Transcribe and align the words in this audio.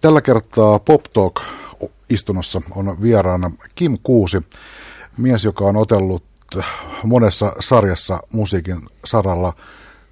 Tällä 0.00 0.20
kertaa 0.20 0.78
Pop 0.78 1.02
Talk 1.02 1.40
istunnossa 2.10 2.62
on 2.70 3.02
vieraana 3.02 3.50
Kim 3.74 3.98
Kuusi, 4.02 4.42
mies, 5.16 5.44
joka 5.44 5.64
on 5.64 5.76
otellut 5.76 6.24
monessa 7.04 7.52
sarjassa 7.60 8.22
musiikin 8.32 8.80
saralla 9.04 9.52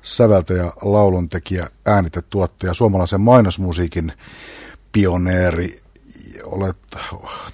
säveltäjä, 0.03 0.73
lauluntekijä, 0.83 1.67
äänitetuottaja, 1.87 2.75
suomalaisen 2.75 3.21
mainosmusiikin 3.21 4.13
pioneeri. 4.93 5.81
Olet 6.45 6.77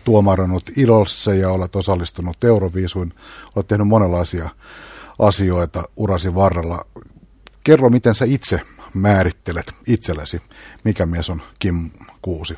tuomarannut 0.04 0.70
Ilossa 0.76 1.34
ja 1.34 1.50
olet 1.50 1.76
osallistunut 1.76 2.44
Euroviisuin. 2.44 3.14
Olet 3.56 3.66
tehnyt 3.66 3.88
monenlaisia 3.88 4.50
asioita 5.18 5.82
urasi 5.96 6.34
varrella. 6.34 6.86
Kerro, 7.64 7.90
miten 7.90 8.14
sä 8.14 8.24
itse 8.24 8.60
määrittelet 8.94 9.72
itsellesi, 9.86 10.42
mikä 10.84 11.06
mies 11.06 11.30
on 11.30 11.42
Kim 11.58 11.90
Kuusi? 12.22 12.56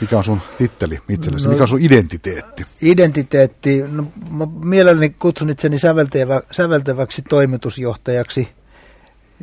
Mikä 0.00 0.18
on 0.18 0.24
sun 0.24 0.40
titteli 0.58 0.98
itsellesi? 1.08 1.46
No, 1.46 1.52
Mikä 1.52 1.64
on 1.64 1.68
sun 1.68 1.80
identiteetti? 1.82 2.66
Identiteetti, 2.82 3.84
no 3.88 4.06
mä 4.30 4.46
mielelläni 4.60 5.10
kutsun 5.10 5.50
itseni 5.50 5.78
säveltävä, 5.78 6.42
säveltäväksi 6.50 7.22
toimitusjohtajaksi. 7.22 8.48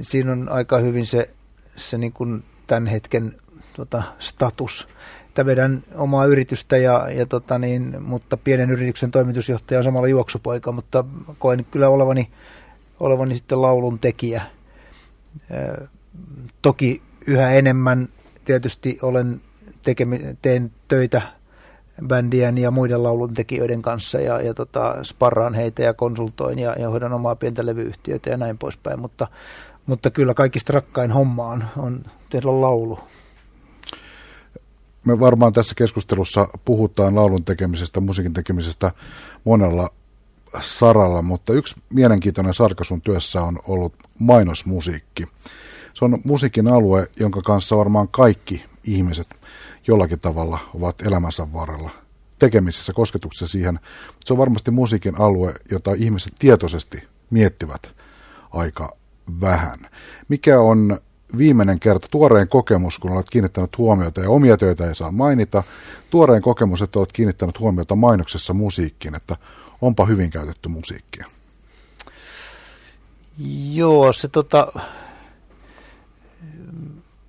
Siinä 0.01 0.31
on 0.31 0.49
aika 0.49 0.77
hyvin 0.77 1.05
se, 1.05 1.29
se 1.75 1.97
niin 1.97 2.11
kuin 2.11 2.43
tämän 2.67 2.87
hetken 2.87 3.35
tota, 3.73 4.03
status. 4.19 4.87
Että 5.27 5.45
vedän 5.45 5.83
omaa 5.95 6.25
yritystä, 6.25 6.77
ja, 6.77 7.09
ja 7.09 7.25
tota 7.25 7.59
niin, 7.59 8.03
mutta 8.03 8.37
pienen 8.37 8.71
yrityksen 8.71 9.11
toimitusjohtaja 9.11 9.77
on 9.77 9.83
samalla 9.83 10.07
juoksupoika, 10.07 10.71
mutta 10.71 11.03
koen 11.39 11.65
kyllä 11.71 11.89
olevani, 11.89 12.29
olevani 12.99 13.35
sitten 13.35 13.61
laulun 13.61 13.99
tekijä. 13.99 14.41
Toki 16.61 17.01
yhä 17.27 17.51
enemmän 17.51 18.09
tietysti 18.45 18.99
olen 19.01 19.41
tekemi, 19.81 20.21
teen 20.41 20.71
töitä 20.87 21.21
bändien 22.07 22.57
ja 22.57 22.71
muiden 22.71 23.03
lauluntekijöiden 23.03 23.81
kanssa 23.81 24.19
ja, 24.19 24.41
ja 24.41 24.53
tota, 24.53 25.03
sparraan 25.03 25.53
heitä 25.53 25.83
ja 25.83 25.93
konsultoin 25.93 26.59
ja, 26.59 26.75
ja 26.79 26.89
hoidan 26.89 27.13
omaa 27.13 27.35
pientä 27.35 27.65
levyyhtiötä 27.65 28.29
ja 28.29 28.37
näin 28.37 28.57
poispäin, 28.57 28.99
mutta, 28.99 29.27
mutta 29.85 30.11
kyllä 30.11 30.33
kaikista 30.33 30.73
rakkain 30.73 31.11
homma 31.11 31.47
on, 31.47 31.63
on 31.77 32.05
tehdä 32.29 32.61
laulu. 32.61 32.99
Me 35.05 35.19
varmaan 35.19 35.53
tässä 35.53 35.75
keskustelussa 35.75 36.47
puhutaan 36.65 37.15
laulun 37.15 37.45
tekemisestä, 37.45 37.99
musiikin 37.99 38.33
tekemisestä 38.33 38.91
monella 39.43 39.89
saralla, 40.61 41.21
mutta 41.21 41.53
yksi 41.53 41.75
mielenkiintoinen 41.93 42.53
sarka 42.53 42.83
sun 42.83 43.01
työssä 43.01 43.41
on 43.41 43.59
ollut 43.67 43.93
mainosmusiikki. 44.19 45.27
Se 45.95 46.05
on 46.05 46.21
musiikin 46.23 46.67
alue, 46.67 47.07
jonka 47.19 47.41
kanssa 47.41 47.77
varmaan 47.77 48.07
kaikki 48.07 48.65
ihmiset 48.83 49.27
jollakin 49.87 50.19
tavalla 50.19 50.59
ovat 50.73 51.01
elämänsä 51.01 51.53
varrella 51.53 51.89
tekemisissä, 52.39 52.93
kosketuksessa 52.93 53.47
siihen. 53.51 53.79
Se 54.25 54.33
on 54.33 54.39
varmasti 54.39 54.71
musiikin 54.71 55.19
alue, 55.19 55.53
jota 55.71 55.91
ihmiset 55.93 56.33
tietoisesti 56.39 57.03
miettivät 57.29 57.91
aika 58.51 58.97
vähän. 59.41 59.79
Mikä 60.27 60.59
on 60.59 60.99
viimeinen 61.37 61.79
kerta, 61.79 62.07
tuoreen 62.11 62.47
kokemus, 62.47 62.99
kun 62.99 63.11
olet 63.11 63.29
kiinnittänyt 63.29 63.77
huomiota, 63.77 64.21
ja 64.21 64.29
omia 64.29 64.57
töitä 64.57 64.87
ei 64.87 64.95
saa 64.95 65.11
mainita, 65.11 65.63
tuoreen 66.09 66.41
kokemus, 66.41 66.81
että 66.81 66.99
olet 66.99 67.11
kiinnittänyt 67.11 67.59
huomiota 67.59 67.95
mainoksessa 67.95 68.53
musiikkiin, 68.53 69.15
että 69.15 69.35
onpa 69.81 70.05
hyvin 70.05 70.29
käytetty 70.29 70.69
musiikkia. 70.69 71.25
Joo, 73.73 74.13
se 74.13 74.27
tota, 74.27 74.67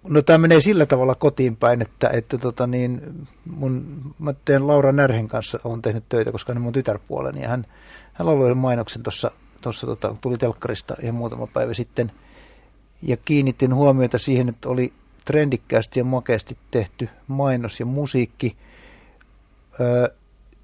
No 0.09 0.23
tämä 0.23 0.39
menee 0.39 0.61
sillä 0.61 0.87
tavalla 0.87 1.15
kotiin 1.15 1.57
päin, 1.57 1.83
että, 1.83 2.09
että 2.09 2.39
tota 2.39 2.67
niin, 2.67 3.01
mun, 3.45 4.01
mä 4.19 4.35
teen 4.45 4.67
Laura 4.67 4.93
Närhen 4.93 5.29
kanssa, 5.29 5.61
on 5.65 5.83
tehnyt 5.83 6.05
töitä, 6.09 6.33
koska 6.33 6.51
hän 6.51 6.59
on 6.59 6.63
mun 6.63 6.73
tytärpuoleni 6.73 7.43
ja 7.43 7.49
hän, 7.49 7.67
hän 8.13 8.27
lauloi 8.27 8.55
mainoksen 8.55 9.03
tuossa, 9.03 9.31
tuossa 9.63 9.87
tota, 9.87 10.17
tuli 10.21 10.39
telkkarista 10.39 10.95
ihan 11.03 11.15
muutama 11.15 11.47
päivä 11.47 11.75
sitten. 11.75 12.13
Ja 13.03 13.17
kiinnitin 13.17 13.75
huomiota 13.75 14.19
siihen, 14.19 14.49
että 14.49 14.69
oli 14.69 14.93
trendikkäästi 15.25 16.01
ja 16.01 16.05
makeasti 16.05 16.57
tehty 16.71 17.09
mainos 17.27 17.81
ja 17.81 17.87
musiikki. 17.87 18.57
Öö, 19.81 20.09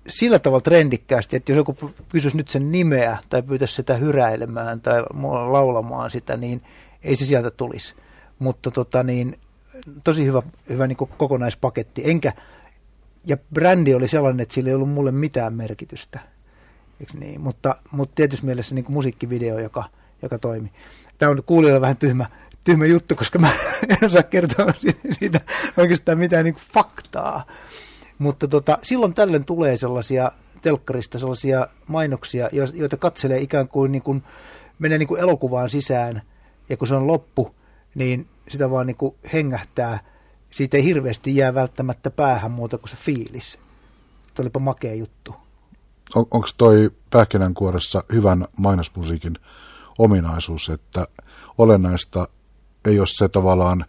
sillä 0.08 0.38
tavalla 0.38 0.60
trendikkäästi, 0.60 1.36
että 1.36 1.52
jos 1.52 1.56
joku 1.56 1.76
kysyisi 2.08 2.36
nyt 2.36 2.48
sen 2.48 2.72
nimeä 2.72 3.18
tai 3.28 3.42
pyytäisi 3.42 3.74
sitä 3.74 3.94
hyräilemään 3.94 4.80
tai 4.80 5.02
laulamaan 5.50 6.10
sitä, 6.10 6.36
niin 6.36 6.62
ei 7.02 7.16
se 7.16 7.24
sieltä 7.24 7.50
tulisi 7.50 7.94
mutta 8.38 8.70
tota 8.70 9.02
niin, 9.02 9.38
tosi 10.04 10.26
hyvä, 10.26 10.42
hyvä 10.68 10.86
niin 10.86 10.96
kokonaispaketti. 10.96 12.02
Enkä, 12.04 12.32
ja 13.26 13.36
brändi 13.54 13.94
oli 13.94 14.08
sellainen, 14.08 14.40
että 14.40 14.54
sillä 14.54 14.68
ei 14.68 14.74
ollut 14.74 14.90
mulle 14.90 15.12
mitään 15.12 15.54
merkitystä. 15.54 16.20
Eiks 17.00 17.14
niin? 17.14 17.40
Mutta, 17.40 17.76
mutta 17.90 18.14
tietysti 18.14 18.46
mielessä 18.46 18.74
niin 18.74 18.84
musiikkivideo, 18.88 19.58
joka, 19.58 19.84
joka 20.22 20.38
toimi. 20.38 20.72
Tämä 21.18 21.30
on 21.30 21.42
kuulijoille 21.46 21.80
vähän 21.80 21.96
tyhmä, 21.96 22.26
tyhmä 22.64 22.86
juttu, 22.86 23.16
koska 23.16 23.38
mä 23.38 23.50
en 23.90 24.06
osaa 24.06 24.22
kertoa 24.22 24.74
siitä 25.10 25.40
oikeastaan 25.76 26.18
mitään 26.18 26.44
niin 26.44 26.56
faktaa. 26.72 27.46
Mutta 28.18 28.48
tota, 28.48 28.78
silloin 28.82 29.14
tällöin 29.14 29.44
tulee 29.44 29.76
sellaisia 29.76 30.32
telkkarista 30.62 31.18
sellaisia 31.18 31.66
mainoksia, 31.86 32.48
joita 32.74 32.96
katselee 32.96 33.40
ikään 33.40 33.68
kuin, 33.68 33.92
niin 33.92 34.02
kuin 34.02 34.22
menee 34.78 34.98
niin 34.98 35.08
kuin 35.08 35.20
elokuvaan 35.20 35.70
sisään, 35.70 36.22
ja 36.68 36.76
kun 36.76 36.88
se 36.88 36.94
on 36.94 37.06
loppu, 37.06 37.54
niin 37.94 38.28
sitä 38.48 38.70
vaan 38.70 38.86
niin 38.86 38.96
kuin 38.96 39.14
hengähtää. 39.32 40.04
Siitä 40.50 40.76
ei 40.76 40.84
hirveästi 40.84 41.36
jää 41.36 41.54
välttämättä 41.54 42.10
päähän 42.10 42.50
muuta 42.50 42.78
kuin 42.78 42.90
se 42.90 42.96
fiilis. 42.96 43.58
Tuo 44.34 44.42
olipa 44.42 44.60
makea 44.60 44.94
juttu. 44.94 45.34
On, 46.14 46.26
Onko 46.30 46.48
toi 46.58 46.90
pähkinänkuoressa 47.10 48.04
hyvän 48.12 48.46
mainosmusiikin 48.58 49.38
ominaisuus, 49.98 50.68
että 50.68 51.06
olennaista 51.58 52.28
ei 52.84 52.98
ole 52.98 53.06
se 53.06 53.28
tavallaan 53.28 53.84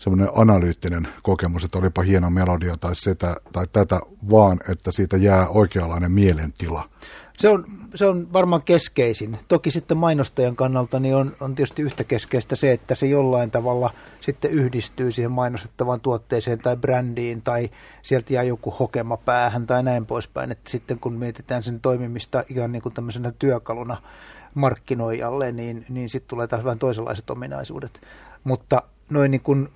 semmoinen 0.00 0.28
analyyttinen 0.34 1.08
kokemus, 1.22 1.64
että 1.64 1.78
olipa 1.78 2.02
hieno 2.02 2.30
melodia 2.30 2.76
tai, 2.76 2.96
sitä, 2.96 3.36
tai 3.52 3.66
tätä, 3.72 4.00
vaan 4.30 4.60
että 4.68 4.92
siitä 4.92 5.16
jää 5.16 5.48
oikeanlainen 5.48 6.12
mielentila. 6.12 6.88
Se 7.38 7.48
on, 7.48 7.64
se 7.94 8.06
on 8.06 8.32
varmaan 8.32 8.62
keskeisin. 8.62 9.38
Toki 9.48 9.70
sitten 9.70 9.96
mainostajan 9.96 10.56
kannalta 10.56 11.00
niin 11.00 11.16
on, 11.16 11.32
on 11.40 11.54
tietysti 11.54 11.82
yhtä 11.82 12.04
keskeistä 12.04 12.56
se, 12.56 12.72
että 12.72 12.94
se 12.94 13.06
jollain 13.06 13.50
tavalla 13.50 13.90
sitten 14.20 14.50
yhdistyy 14.50 15.12
siihen 15.12 15.32
mainostettavaan 15.32 16.00
tuotteeseen 16.00 16.58
tai 16.58 16.76
brändiin 16.76 17.42
tai 17.42 17.70
sieltä 18.02 18.34
jää 18.34 18.42
joku 18.42 18.70
hokema 18.70 19.16
päähän 19.16 19.66
tai 19.66 19.82
näin 19.82 20.06
poispäin. 20.06 20.52
Että 20.52 20.70
sitten 20.70 20.98
kun 20.98 21.12
mietitään 21.12 21.62
sen 21.62 21.80
toimimista 21.80 22.44
ihan 22.48 22.72
niin 22.72 22.82
kuin 22.82 22.94
tämmöisenä 22.94 23.32
työkaluna 23.38 24.02
markkinoijalle, 24.54 25.52
niin, 25.52 25.86
niin 25.88 26.08
sitten 26.08 26.28
tulee 26.28 26.46
taas 26.46 26.64
vähän 26.64 26.78
toisenlaiset 26.78 27.30
ominaisuudet. 27.30 28.00
Mutta 28.44 28.82
noin 29.10 29.30
niin 29.30 29.42
kuin 29.42 29.68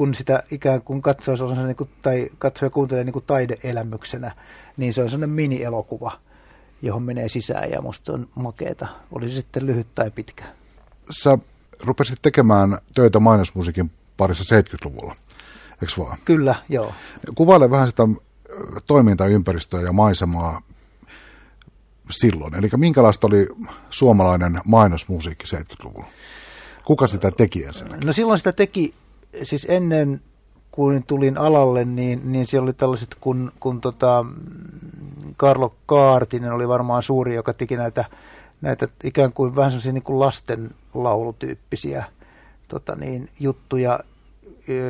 kun 0.00 0.14
sitä 0.14 0.42
ikään 0.50 0.82
kuin 0.82 1.02
katsoo 1.02 1.64
niin 1.66 1.76
kuin, 1.76 1.90
tai 2.02 2.28
katsoo 2.38 2.66
ja 2.66 2.70
kuuntelee 2.70 3.04
niin 3.04 3.12
kuin 3.12 3.24
taideelämyksenä, 3.26 4.36
niin 4.76 4.92
se 4.92 5.02
on 5.02 5.10
sellainen 5.10 5.30
mini-elokuva– 5.30 6.12
johon 6.82 7.02
menee 7.02 7.28
sisään 7.28 7.70
ja 7.70 7.82
musta 7.82 8.04
se 8.06 8.12
on 8.12 8.28
makeeta, 8.34 8.88
oli 9.12 9.28
se 9.28 9.34
sitten 9.34 9.66
lyhyt 9.66 9.94
tai 9.94 10.10
pitkä. 10.10 10.44
Sä 11.22 11.38
rupesit 11.84 12.18
tekemään 12.22 12.78
töitä 12.94 13.20
mainosmusiikin 13.20 13.90
parissa 14.16 14.56
70-luvulla, 14.56 15.16
eikö 15.82 15.92
vaan? 15.98 16.18
Kyllä, 16.24 16.54
joo. 16.68 16.94
Kuvaile 17.34 17.70
vähän 17.70 17.88
sitä 17.88 18.02
toimintaympäristöä 18.86 19.80
ja 19.80 19.92
maisemaa 19.92 20.62
silloin. 22.10 22.54
Eli 22.54 22.68
minkälaista 22.76 23.26
oli 23.26 23.48
suomalainen 23.90 24.60
mainosmusiikki 24.64 25.56
70-luvulla? 25.56 26.08
Kuka 26.84 27.06
sitä 27.06 27.30
teki 27.30 27.64
ensinnäkin? 27.64 28.06
No 28.06 28.12
silloin 28.12 28.38
sitä 28.38 28.52
teki, 28.52 28.94
siis 29.42 29.66
ennen 29.70 30.20
kuin 30.70 31.02
tulin 31.06 31.38
alalle, 31.38 31.84
niin, 31.84 32.32
niin 32.32 32.46
siellä 32.46 32.64
oli 32.64 32.72
tällaiset, 32.72 33.16
kun, 33.20 33.52
kun 33.60 33.80
tota, 33.80 34.24
Karlo 35.36 35.74
Kaartinen 35.86 36.52
oli 36.52 36.68
varmaan 36.68 37.02
suuri, 37.02 37.34
joka 37.34 37.54
teki 37.54 37.76
näitä, 37.76 38.04
näitä 38.60 38.88
ikään 39.04 39.32
kuin 39.32 39.56
vähän 39.56 39.70
sellaisia 39.70 39.92
niin 39.92 40.02
kuin 40.02 40.20
lastenlaulutyyppisiä 40.20 42.04
tota 42.68 42.96
niin, 42.96 43.28
juttuja. 43.40 44.00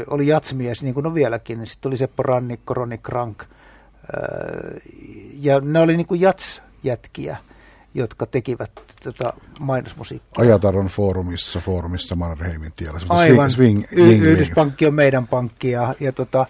Oli 0.06 0.26
jatsmies, 0.26 0.82
niin 0.82 0.94
kuin 0.94 1.06
on 1.06 1.14
vieläkin. 1.14 1.66
Sitten 1.66 1.90
oli 1.90 1.96
Seppo 1.96 2.22
Rannikko, 2.22 2.74
Roni 2.74 2.98
Krank. 2.98 3.44
Ja 5.40 5.60
ne 5.60 5.80
oli 5.80 5.96
niin 5.96 6.06
kuin 6.06 6.20
jatsjätkiä 6.20 7.36
jotka 7.94 8.26
tekivät 8.26 8.72
tätä 9.02 9.32
mainosmusiikkia. 9.60 10.42
Ajataron 10.42 10.86
foorumissa, 10.86 11.60
foorumissa 11.60 12.16
Mannerheimin 12.16 12.72
tiellä. 12.76 13.00
Aivan, 13.08 13.50
swing, 13.50 13.84
swing, 13.88 14.22
y- 14.22 14.30
Yhdyspankki 14.30 14.86
on 14.86 14.94
meidän 14.94 15.26
pankki 15.26 15.70
ja, 15.70 15.94
ja 16.00 16.12
tota, 16.12 16.46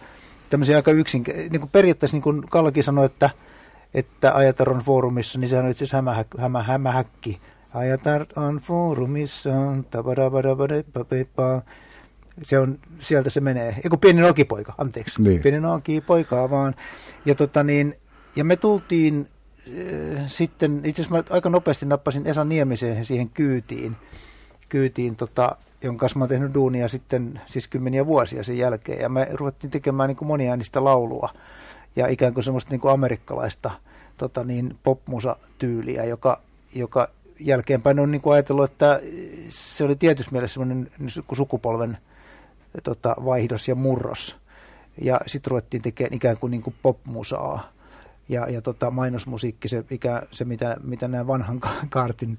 tämmöisiä 0.51 0.77
aika 0.77 0.91
yksin, 0.91 1.25
niin 1.51 1.61
kuin 1.61 1.71
periaatteessa 1.71 2.15
niin 2.15 2.23
kuin 2.23 2.49
Kallakin 2.49 2.85
sanoi, 2.85 3.07
että, 3.07 3.31
että 3.95 4.35
Ajataron 4.35 4.81
foorumissa, 4.81 5.39
niin 5.39 5.49
sehän 5.49 5.65
on 5.65 5.71
itse 5.71 5.85
asiassa 5.85 5.97
hämä, 5.97 6.25
hämä, 6.39 6.63
hämähäkki. 6.63 7.41
Ajataron 7.75 8.61
foorumissa, 8.61 9.51
Se 12.43 12.59
on, 12.59 12.79
sieltä 13.01 13.31
se 13.31 13.41
menee. 13.41 13.77
Eiku 13.85 13.97
pieni 13.97 14.21
nokipoika, 14.21 14.75
anteeksi. 14.79 15.23
Niin. 15.23 15.43
Pieni 15.43 15.61
nokipoika 15.61 16.51
vaan. 16.51 16.75
Ja, 17.25 17.35
tota 17.35 17.63
niin, 17.63 17.95
ja 18.37 18.45
me 18.45 18.57
tultiin 18.57 19.29
sitten, 20.27 20.81
itse 20.85 21.03
asiassa 21.03 21.17
mä 21.17 21.35
aika 21.35 21.51
nopeasti 21.51 21.87
nappasin 21.87 22.27
Esa 22.27 22.45
Niemiseen 22.45 23.05
siihen 23.05 23.31
kyytiin, 23.31 23.97
kyytiin 24.69 25.17
tota, 25.17 25.57
jonka 25.83 26.01
kanssa 26.01 26.19
mä 26.19 26.23
oon 26.23 26.29
tehnyt 26.29 26.55
duunia 26.55 26.89
sitten 26.89 27.41
siis 27.47 27.69
kymmeniä 27.69 28.07
vuosia 28.07 28.45
sen 28.45 28.59
jälkeen. 28.59 29.01
Ja 29.01 29.09
me 29.09 29.29
ruvettiin 29.33 29.71
tekemään 29.71 30.09
niin 30.09 30.17
kuin 30.17 30.29
moniäänistä 30.29 30.85
laulua 30.85 31.29
ja 31.97 32.07
ikään 32.07 32.35
kuin 32.35 32.45
semmoista 32.45 32.71
niin 32.71 32.81
kuin 32.81 32.93
amerikkalaista 32.93 33.71
tota 34.17 34.45
niin, 34.45 34.77
popmusa-tyyliä, 34.83 36.05
joka, 36.05 36.41
joka 36.75 37.09
jälkeenpäin 37.41 37.99
on 37.99 38.11
niin 38.11 38.21
kuin 38.21 38.35
ajatellut, 38.35 38.71
että 38.71 39.01
se 39.49 39.85
oli 39.85 39.97
tietysti 39.97 40.33
mielessä 40.33 40.55
semmoinen 40.55 40.91
sukupolven 41.33 41.99
tota, 42.83 43.17
vaihdos 43.25 43.69
ja 43.69 43.75
murros. 43.75 44.37
Ja 45.03 45.21
sitten 45.27 45.51
ruvettiin 45.51 45.83
tekemään 45.83 46.15
ikään 46.15 46.37
kuin, 46.39 46.51
niin 46.51 46.63
kuin 46.63 46.75
popmusaa. 46.83 47.73
Ja, 48.31 48.51
ja 48.51 48.63
tota, 48.63 48.91
mainosmusiikki, 48.91 49.69
se, 49.69 49.85
ikä, 49.91 50.23
se 50.33 50.45
mitä, 50.45 50.77
mitä 50.83 51.09
nämä 51.09 51.27
vanhan 51.27 51.61
kaartin 51.89 52.39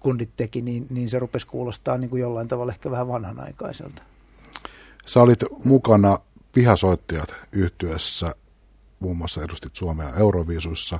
kundit 0.00 0.30
teki, 0.36 0.62
niin, 0.62 0.86
niin 0.90 1.08
se 1.08 1.18
rupesi 1.18 1.46
kuulostaa 1.46 1.98
niin 1.98 2.10
kuin 2.10 2.22
jollain 2.22 2.48
tavalla 2.48 2.72
ehkä 2.72 2.90
vähän 2.90 3.08
vanhanaikaiselta. 3.08 4.02
Sä 5.06 5.22
olit 5.22 5.44
mukana 5.64 6.18
Pihasoittajat 6.52 7.34
yhtyessä, 7.52 8.34
muun 9.00 9.16
muassa 9.16 9.42
edustit 9.42 9.76
Suomea 9.76 10.14
Euroviisuissa 10.16 10.98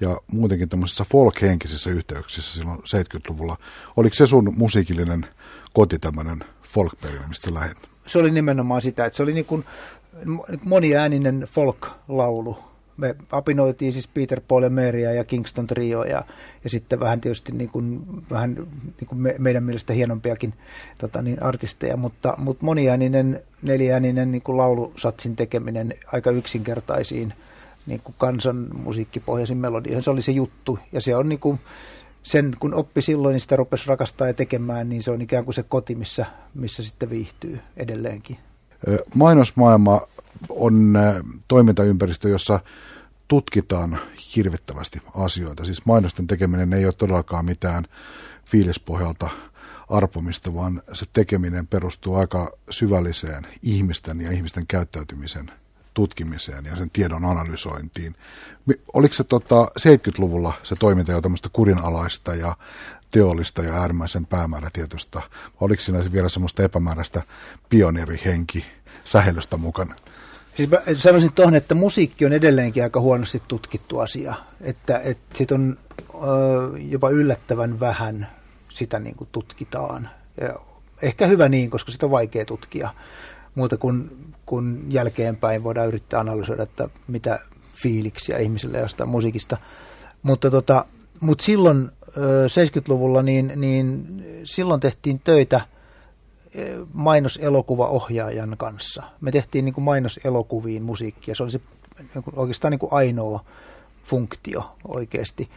ja 0.00 0.20
muutenkin 0.32 0.68
tämmöisissä 0.68 1.04
folk-henkisissä 1.04 1.90
yhteyksissä 1.90 2.54
silloin 2.54 2.78
70-luvulla. 2.78 3.56
Oliko 3.96 4.14
se 4.14 4.26
sun 4.26 4.54
musiikillinen 4.56 5.26
koti 5.72 5.98
tämmöinen 5.98 6.44
folk 6.62 6.92
mistä 7.28 7.54
lähet? 7.54 7.76
Se 8.06 8.18
oli 8.18 8.30
nimenomaan 8.30 8.82
sitä, 8.82 9.04
että 9.04 9.16
se 9.16 9.22
oli 9.22 9.32
niin 9.32 9.44
kuin 9.44 9.64
moniääninen 10.64 11.48
folk-laulu, 11.52 12.69
me 13.00 13.16
apinoitiin 13.30 13.92
siis 13.92 14.08
Peter 14.08 14.40
Paul 14.48 14.62
ja 14.62 14.70
Meria 14.70 15.12
ja 15.12 15.24
Kingston 15.24 15.66
Trio 15.66 16.04
ja, 16.04 16.24
ja 16.64 16.70
sitten 16.70 17.00
vähän 17.00 17.20
tietysti 17.20 17.52
niin 17.52 17.70
kuin, 17.70 18.00
vähän 18.30 18.54
niin 18.54 19.06
kuin 19.06 19.18
me, 19.18 19.34
meidän 19.38 19.64
mielestä 19.64 19.92
hienompiakin 19.92 20.54
tota 21.00 21.22
niin, 21.22 21.42
artisteja, 21.42 21.96
mutta, 21.96 22.34
mutta 22.38 22.64
moniääninen, 22.64 23.42
neljääninen 23.62 24.32
niin 24.32 24.42
kuin 24.42 24.56
laulusatsin 24.56 25.36
tekeminen 25.36 25.94
aika 26.12 26.30
yksinkertaisiin 26.30 27.34
niin 27.86 28.00
kuin 28.04 28.14
kansan 28.18 28.68
musiikkipohjaisiin 28.72 29.58
melodioihin, 29.58 30.02
se 30.02 30.10
oli 30.10 30.22
se 30.22 30.32
juttu 30.32 30.78
ja 30.92 31.00
se 31.00 31.16
on 31.16 31.28
niin 31.28 31.38
kuin, 31.38 31.60
sen 32.22 32.56
kun 32.60 32.74
oppi 32.74 33.02
silloin, 33.02 33.32
niin 33.32 33.40
sitä 33.40 33.56
rupesi 33.56 33.88
rakastaa 33.88 34.26
ja 34.26 34.34
tekemään, 34.34 34.88
niin 34.88 35.02
se 35.02 35.10
on 35.10 35.22
ikään 35.22 35.44
kuin 35.44 35.54
se 35.54 35.62
koti, 35.62 35.94
missä, 35.94 36.26
missä 36.54 36.82
sitten 36.82 37.10
viihtyy 37.10 37.60
edelleenkin. 37.76 38.38
Mainosmaailma 39.14 40.00
on 40.48 40.98
toimintaympäristö, 41.48 42.28
jossa 42.28 42.60
tutkitaan 43.28 43.98
hirvittävästi 44.36 45.02
asioita. 45.14 45.64
Siis 45.64 45.86
mainosten 45.86 46.26
tekeminen 46.26 46.72
ei 46.72 46.84
ole 46.84 46.92
todellakaan 46.92 47.44
mitään 47.44 47.84
fiilispohjalta 48.44 49.30
arpomista, 49.88 50.54
vaan 50.54 50.82
se 50.92 51.06
tekeminen 51.12 51.66
perustuu 51.66 52.14
aika 52.14 52.52
syvälliseen 52.70 53.46
ihmisten 53.62 54.20
ja 54.20 54.30
ihmisten 54.30 54.66
käyttäytymisen 54.66 55.50
tutkimiseen 55.94 56.64
ja 56.64 56.76
sen 56.76 56.90
tiedon 56.90 57.24
analysointiin. 57.24 58.14
Oliko 58.92 59.14
se 59.14 59.24
tota, 59.24 59.70
70-luvulla 59.78 60.52
se 60.62 60.74
toiminta 60.78 61.12
jo 61.12 61.20
tämmöistä 61.20 61.48
kurinalaista 61.52 62.34
ja 62.34 62.56
teollista 63.10 63.62
ja 63.62 63.80
äärimmäisen 63.80 64.26
päämäärätietoista? 64.26 65.22
Oliko 65.60 65.82
siinä 65.82 66.12
vielä 66.12 66.28
semmoista 66.28 66.62
epämääräistä 66.62 67.22
pioneerihenki 67.68 68.66
sähellystä 69.04 69.56
mukana? 69.56 69.94
Siis 70.54 70.70
mä 70.70 70.78
sanoisin 70.96 71.32
tuohon, 71.32 71.54
että 71.54 71.74
musiikki 71.74 72.26
on 72.26 72.32
edelleenkin 72.32 72.82
aika 72.82 73.00
huonosti 73.00 73.42
tutkittu 73.48 73.98
asia. 73.98 74.34
Että, 74.60 74.98
että 74.98 75.38
sit 75.38 75.52
on 75.52 75.78
ö, 76.14 76.16
jopa 76.78 77.10
yllättävän 77.10 77.80
vähän 77.80 78.28
sitä 78.68 78.98
niin 78.98 79.16
kuin 79.16 79.28
tutkitaan. 79.32 80.10
Ja 80.40 80.60
ehkä 81.02 81.26
hyvä 81.26 81.48
niin, 81.48 81.70
koska 81.70 81.92
sitä 81.92 82.06
on 82.06 82.10
vaikea 82.10 82.44
tutkia. 82.44 82.94
Muuta 83.54 83.76
kuin 83.76 84.10
kun 84.46 84.86
jälkeenpäin 84.88 85.64
voidaan 85.64 85.88
yrittää 85.88 86.20
analysoida, 86.20 86.62
että 86.62 86.88
mitä 87.08 87.40
fiiliksiä 87.82 88.38
ihmisille 88.38 88.78
jostain 88.78 89.10
musiikista. 89.10 89.56
Mutta, 90.22 90.50
tota, 90.50 90.84
mutta 91.20 91.44
silloin 91.44 91.90
ö, 92.16 92.46
70-luvulla 92.46 93.22
niin, 93.22 93.52
niin 93.56 94.06
silloin 94.44 94.80
tehtiin 94.80 95.20
töitä– 95.24 95.60
mainoselokuvaohjaajan 96.92 98.54
kanssa. 98.58 99.02
Me 99.20 99.30
tehtiin 99.32 99.64
niin 99.64 99.74
kuin 99.74 99.84
mainoselokuviin 99.84 100.82
musiikkia. 100.82 101.34
Se 101.34 101.42
oli 101.42 101.50
se 101.50 101.60
niinku 102.14 102.32
oikeastaan 102.36 102.70
niin 102.70 102.78
kuin 102.78 102.92
ainoa 102.92 103.44
funktio 104.04 104.76
oikeasti. 104.88 105.50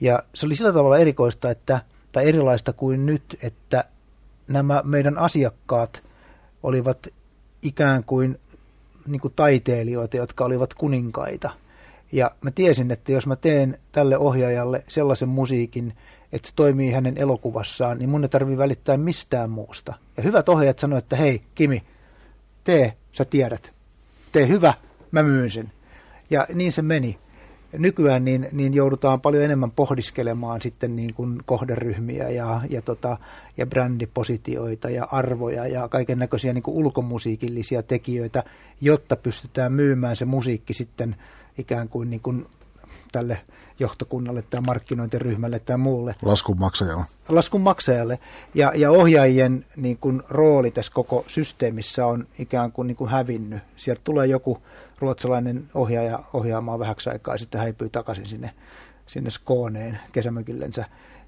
Ja 0.00 0.22
se 0.34 0.46
oli 0.46 0.56
sillä 0.56 0.72
tavalla 0.72 0.98
erikoista, 0.98 1.50
että, 1.50 1.80
tai 2.12 2.28
erilaista 2.28 2.72
kuin 2.72 3.06
nyt, 3.06 3.38
että 3.42 3.84
nämä 4.48 4.82
meidän 4.84 5.18
asiakkaat 5.18 6.02
olivat 6.62 7.06
ikään 7.62 8.04
kuin, 8.04 8.40
niin 9.06 9.20
kuin 9.20 9.32
taiteilijoita, 9.36 10.16
jotka 10.16 10.44
olivat 10.44 10.74
kuninkaita. 10.74 11.50
Ja 12.12 12.30
mä 12.40 12.50
tiesin, 12.50 12.90
että 12.90 13.12
jos 13.12 13.26
mä 13.26 13.36
teen 13.36 13.78
tälle 13.92 14.18
ohjaajalle 14.18 14.84
sellaisen 14.88 15.28
musiikin, 15.28 15.92
että 16.32 16.48
se 16.48 16.54
toimii 16.56 16.92
hänen 16.92 17.18
elokuvassaan, 17.18 17.98
niin 17.98 18.10
mun 18.10 18.22
ei 18.22 18.28
tarvitse 18.28 18.58
välittää 18.58 18.96
mistään 18.96 19.50
muusta. 19.50 19.94
Ja 20.16 20.22
hyvät 20.22 20.48
ohjaajat 20.48 20.78
sanoivat, 20.78 21.04
että 21.04 21.16
hei 21.16 21.42
Kimi, 21.54 21.82
tee, 22.64 22.96
sä 23.12 23.24
tiedät, 23.24 23.72
tee 24.32 24.48
hyvä, 24.48 24.74
mä 25.10 25.22
myyn 25.22 25.50
sen. 25.50 25.72
Ja 26.30 26.46
niin 26.54 26.72
se 26.72 26.82
meni. 26.82 27.18
Nykyään 27.72 28.24
niin, 28.24 28.48
niin 28.52 28.74
joudutaan 28.74 29.20
paljon 29.20 29.44
enemmän 29.44 29.70
pohdiskelemaan 29.70 30.62
sitten 30.62 30.96
niin 30.96 31.14
kuin 31.14 31.42
kohderyhmiä 31.44 32.30
ja, 32.30 32.60
ja, 32.70 32.82
tota, 32.82 33.18
ja 33.56 33.66
brändipositioita 33.66 34.90
ja 34.90 35.08
arvoja 35.10 35.66
ja 35.66 35.88
kaiken 35.88 36.18
näköisiä 36.18 36.52
niin 36.52 36.62
ulkomusiikillisia 36.66 37.82
tekijöitä, 37.82 38.44
jotta 38.80 39.16
pystytään 39.16 39.72
myymään 39.72 40.16
se 40.16 40.24
musiikki 40.24 40.74
sitten 40.74 41.16
ikään 41.58 41.88
kuin, 41.88 42.10
niin 42.10 42.20
kuin 42.20 42.46
tälle 43.12 43.40
johtokunnalle 43.78 44.42
tai 44.42 44.60
markkinointiryhmälle 44.60 45.58
tai 45.58 45.78
muulle. 45.78 46.14
Laskun 46.22 46.58
maksajalle. 46.58 47.04
Laskun 47.28 47.60
maksajalle. 47.60 48.18
Ja, 48.54 48.72
ja 48.74 48.90
ohjaajien 48.90 49.64
niin 49.76 49.98
kuin, 49.98 50.22
rooli 50.28 50.70
tässä 50.70 50.92
koko 50.92 51.24
systeemissä 51.26 52.06
on 52.06 52.26
ikään 52.38 52.72
kuin, 52.72 52.86
niin 52.86 52.96
kuin 52.96 53.10
hävinnyt. 53.10 53.62
Sieltä 53.76 54.00
tulee 54.04 54.26
joku 54.26 54.62
ruotsalainen 54.98 55.68
ohjaaja 55.74 56.24
ohjaamaan 56.32 56.78
vähäksi 56.78 57.10
aikaa 57.10 57.34
ja 57.34 57.38
sitten 57.38 57.60
häipyy 57.60 57.88
takaisin 57.88 58.26
sinne, 58.26 58.54
sinne 59.06 59.30
Skooneen 59.30 59.98
kesämökillensä. 60.12 60.84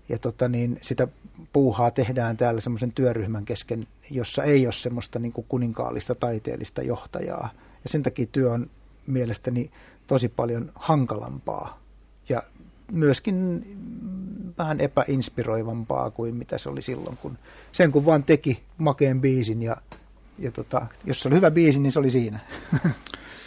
Ja 0.08 0.18
tota, 0.18 0.48
niin, 0.48 0.78
sitä 0.82 1.08
puuhaa 1.52 1.90
tehdään 1.90 2.36
täällä 2.36 2.60
semmoisen 2.60 2.92
työryhmän 2.92 3.44
kesken, 3.44 3.84
jossa 4.10 4.44
ei 4.44 4.66
ole 4.66 4.72
semmoista 4.72 5.18
niin 5.18 5.32
kuin 5.32 5.46
kuninkaallista 5.48 6.14
taiteellista 6.14 6.82
johtajaa. 6.82 7.50
Ja 7.84 7.90
sen 7.90 8.02
takia 8.02 8.26
työ 8.32 8.52
on 8.52 8.70
mielestäni 9.06 9.70
tosi 10.10 10.28
paljon 10.28 10.72
hankalampaa 10.74 11.78
ja 12.28 12.42
myöskin 12.92 13.66
vähän 14.58 14.80
epäinspiroivampaa 14.80 16.10
kuin 16.10 16.34
mitä 16.34 16.58
se 16.58 16.68
oli 16.68 16.82
silloin, 16.82 17.16
kun 17.16 17.38
sen 17.72 17.92
kun 17.92 18.06
vaan 18.06 18.24
teki 18.24 18.62
makeen 18.78 19.20
biisin 19.20 19.62
ja, 19.62 19.76
ja 20.38 20.50
tota, 20.50 20.86
jos 21.04 21.20
se 21.20 21.28
oli 21.28 21.36
hyvä 21.36 21.50
biisi, 21.50 21.80
niin 21.80 21.92
se 21.92 21.98
oli 21.98 22.10
siinä. 22.10 22.38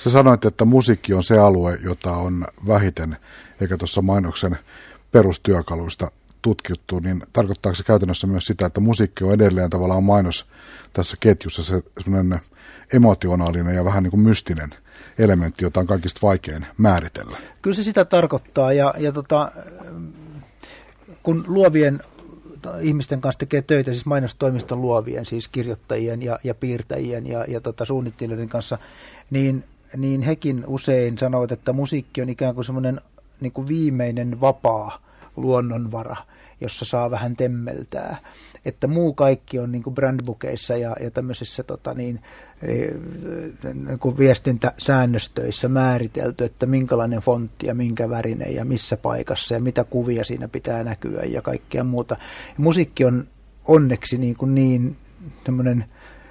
Sä 0.04 0.10
sanoit, 0.10 0.46
että 0.46 0.66
musiikki 0.66 1.14
on 1.14 1.24
se 1.24 1.40
alue, 1.40 1.80
jota 1.84 2.18
on 2.18 2.46
vähiten, 2.68 3.18
eikä 3.62 3.78
tuossa 3.78 4.02
mainoksen 4.02 4.58
perustyökaluista 5.12 6.12
tutkittu, 6.42 7.00
niin 7.00 7.24
tarkoittaako 7.34 7.76
se 7.76 7.84
käytännössä 7.84 8.28
myös 8.28 8.46
sitä, 8.46 8.66
että 8.66 8.80
musiikki 8.80 9.24
on 9.24 9.34
edelleen 9.34 9.70
tavallaan 9.70 10.04
mainos 10.04 10.48
tässä 10.94 11.18
ketjussa 11.20 11.64
se 11.64 11.84
semmoinen 12.04 12.40
emotionaalinen 12.94 13.76
ja 13.76 13.86
vähän 13.86 14.04
niin 14.04 14.12
kuin 14.12 14.22
mystinen 14.22 14.70
elementti, 15.18 15.66
jota 15.66 15.80
on 15.80 15.88
kaikista 15.88 16.20
vaikein 16.24 16.66
määritellä. 16.78 17.38
Kyllä 17.62 17.76
se 17.76 17.84
sitä 17.84 18.06
tarkoittaa 18.06 18.74
ja, 18.74 18.94
ja 18.98 19.12
tota, 19.12 19.52
kun 21.24 21.44
luovien 21.48 22.00
ihmisten 22.82 23.22
kanssa 23.22 23.40
tekee 23.40 23.62
töitä, 23.62 23.92
siis 23.92 24.06
mainostoimiston 24.06 24.82
luovien, 24.82 25.26
siis 25.26 25.48
kirjoittajien 25.48 26.22
ja, 26.22 26.40
ja 26.44 26.56
piirtäjien 26.56 27.28
ja, 27.28 27.46
ja 27.48 27.62
tota, 27.62 27.86
suunnittelijoiden 27.86 28.50
kanssa, 28.50 28.78
niin, 29.30 29.64
niin 29.98 30.22
hekin 30.22 30.64
usein 30.68 31.18
sanovat, 31.18 31.52
että 31.52 31.74
musiikki 31.74 32.22
on 32.22 32.30
ikään 32.30 32.56
kuin 32.56 32.66
semmoinen 32.66 33.02
niin 33.40 33.68
viimeinen 33.68 34.42
vapaa 34.42 35.04
luonnonvara, 35.36 36.16
jossa 36.62 36.86
saa 36.86 37.12
vähän 37.12 37.36
temmeltää 37.36 38.18
että 38.66 38.88
muu 38.88 39.14
kaikki 39.14 39.60
on 39.60 39.72
niin 39.72 39.84
kuin 39.84 39.94
brandbookeissa 39.94 40.78
ja, 40.78 40.96
ja 41.00 41.12
tämmöisissä 41.12 41.64
tota 41.64 41.94
niin, 41.94 42.22
niin 43.88 44.00
kuin 44.00 44.18
viestintäsäännöstöissä 44.18 45.68
määritelty, 45.68 46.44
että 46.44 46.66
minkälainen 46.66 47.20
fontti 47.20 47.68
ja 47.68 47.76
minkä 47.76 48.10
värinen 48.10 48.56
ja 48.56 48.66
missä 48.66 48.98
paikassa 48.98 49.54
ja 49.54 49.60
mitä 49.60 49.84
kuvia 49.84 50.24
siinä 50.24 50.48
pitää 50.48 50.84
näkyä 50.84 51.24
ja 51.24 51.42
kaikkea 51.42 51.84
muuta. 51.84 52.18
Ja 52.48 52.56
musiikki 52.58 53.06
on 53.06 53.28
onneksi 53.66 54.18
niin, 54.18 54.36
kuin 54.36 54.56
niin 54.56 54.98
tämmöinen 55.44 55.86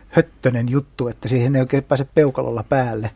höttönen 0.09 0.69
juttu, 0.69 1.09
että 1.09 1.29
siihen 1.29 1.57
ei 1.57 1.61
oikein 1.61 1.85
pääse 1.85 2.07
peukalolla 2.15 2.63
päälle, 2.63 3.11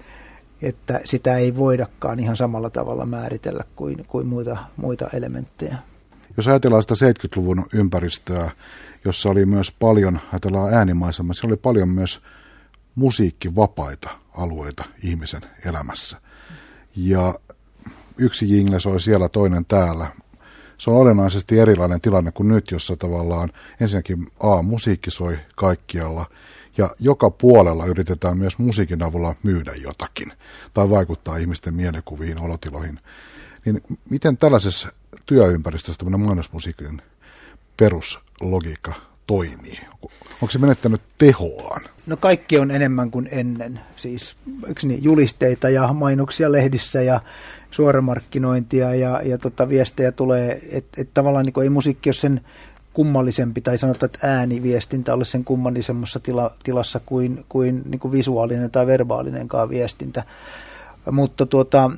että 0.63 1.01
sitä 1.05 1.37
ei 1.37 1.57
voidakaan 1.57 2.21
ihan 2.21 2.37
samalla 2.37 2.71
tavalla 2.71 3.07
määritellä 3.07 3.65
kuin, 3.77 4.05
kuin 4.09 4.27
muita, 4.27 4.57
muita 4.77 5.09
elementtejä. 5.13 5.77
Jos 6.37 6.49
ajatellaan 6.49 6.83
sitä 6.83 6.95
70-luvun 6.95 7.67
ympäristöä, 7.73 8.51
jossa 9.05 9.31
oli 9.31 9.47
myös 9.47 9.73
paljon, 9.79 10.21
ajatellaan 10.33 10.75
äänimaisemmin, 10.75 11.35
siellä 11.35 11.53
oli 11.53 11.57
paljon 11.57 11.89
myös 11.89 12.21
musiikkivapaita 12.95 14.11
alueita 14.35 14.85
ihmisen 15.03 15.43
elämässä. 15.65 16.21
Ja 16.97 17.35
yksi 18.19 18.57
jingle 18.57 18.81
soi 18.81 19.01
siellä, 19.01 19.29
toinen 19.29 19.65
täällä. 19.65 20.13
Se 20.79 20.91
on 20.91 20.97
olennaisesti 20.97 21.59
erilainen 21.59 22.01
tilanne 22.01 22.33
kuin 22.33 22.49
nyt, 22.49 22.71
jossa 22.71 22.97
tavallaan 22.97 23.53
ensinnäkin 23.81 24.27
A, 24.41 24.63
musiikki 24.63 25.11
soi 25.11 25.39
kaikkialla, 25.55 26.27
ja 26.79 26.91
joka 26.99 27.31
puolella 27.31 27.87
yritetään 27.87 28.39
myös 28.39 28.59
musiikin 28.59 29.03
avulla 29.03 29.35
myydä 29.43 29.73
jotakin 29.75 30.33
tai 30.75 30.91
vaikuttaa 30.91 31.37
ihmisten 31.37 31.75
mielikuviin, 31.75 32.39
olotiloihin. 32.39 33.01
Niin 33.65 33.83
miten 34.11 34.37
tällaisessa 34.37 34.89
työympäristössä 35.27 35.99
tämmöinen 35.99 36.27
mainosmusiikin 36.27 37.03
peruslogiikka 37.77 38.93
toimii? 39.27 39.79
Onko 40.33 40.51
se 40.51 40.59
menettänyt 40.59 41.03
tehoaan? 41.19 41.83
No 42.07 42.17
kaikki 42.17 42.59
on 42.59 42.71
enemmän 42.71 43.11
kuin 43.11 43.29
ennen. 43.31 43.81
Siis 43.97 44.37
niin, 44.83 45.05
julisteita 45.05 45.69
ja 45.69 45.93
mainoksia 45.93 46.53
lehdissä 46.53 47.03
ja 47.03 47.21
suoramarkkinointia 47.71 48.95
ja, 48.95 49.23
ja 49.23 49.39
tota, 49.39 49.69
viestejä 49.69 50.13
tulee, 50.13 50.61
että 50.71 51.03
et 51.03 51.09
tavallaan 51.15 51.47
niin 51.47 51.63
ei 51.63 51.69
musiikki 51.69 52.09
ole 52.09 52.15
sen 52.15 52.41
kummallisempi, 52.93 53.61
tai 53.61 53.79
sanotaan, 53.79 54.11
että 54.15 54.27
ääniviestintä 54.27 55.15
ole 55.15 55.25
sen 55.25 55.45
kummallisemmassa 55.45 56.21
tila, 56.21 56.55
tilassa 56.65 57.01
kuin, 57.07 57.45
kuin, 57.49 57.83
niin 57.85 57.99
kuin 57.99 58.13
visuaalinen 58.13 58.71
tai 58.71 58.87
verbaalinenkaan 58.87 59.69
viestintä. 59.69 60.25
Mutta 61.11 61.47
tuota, 61.47 61.91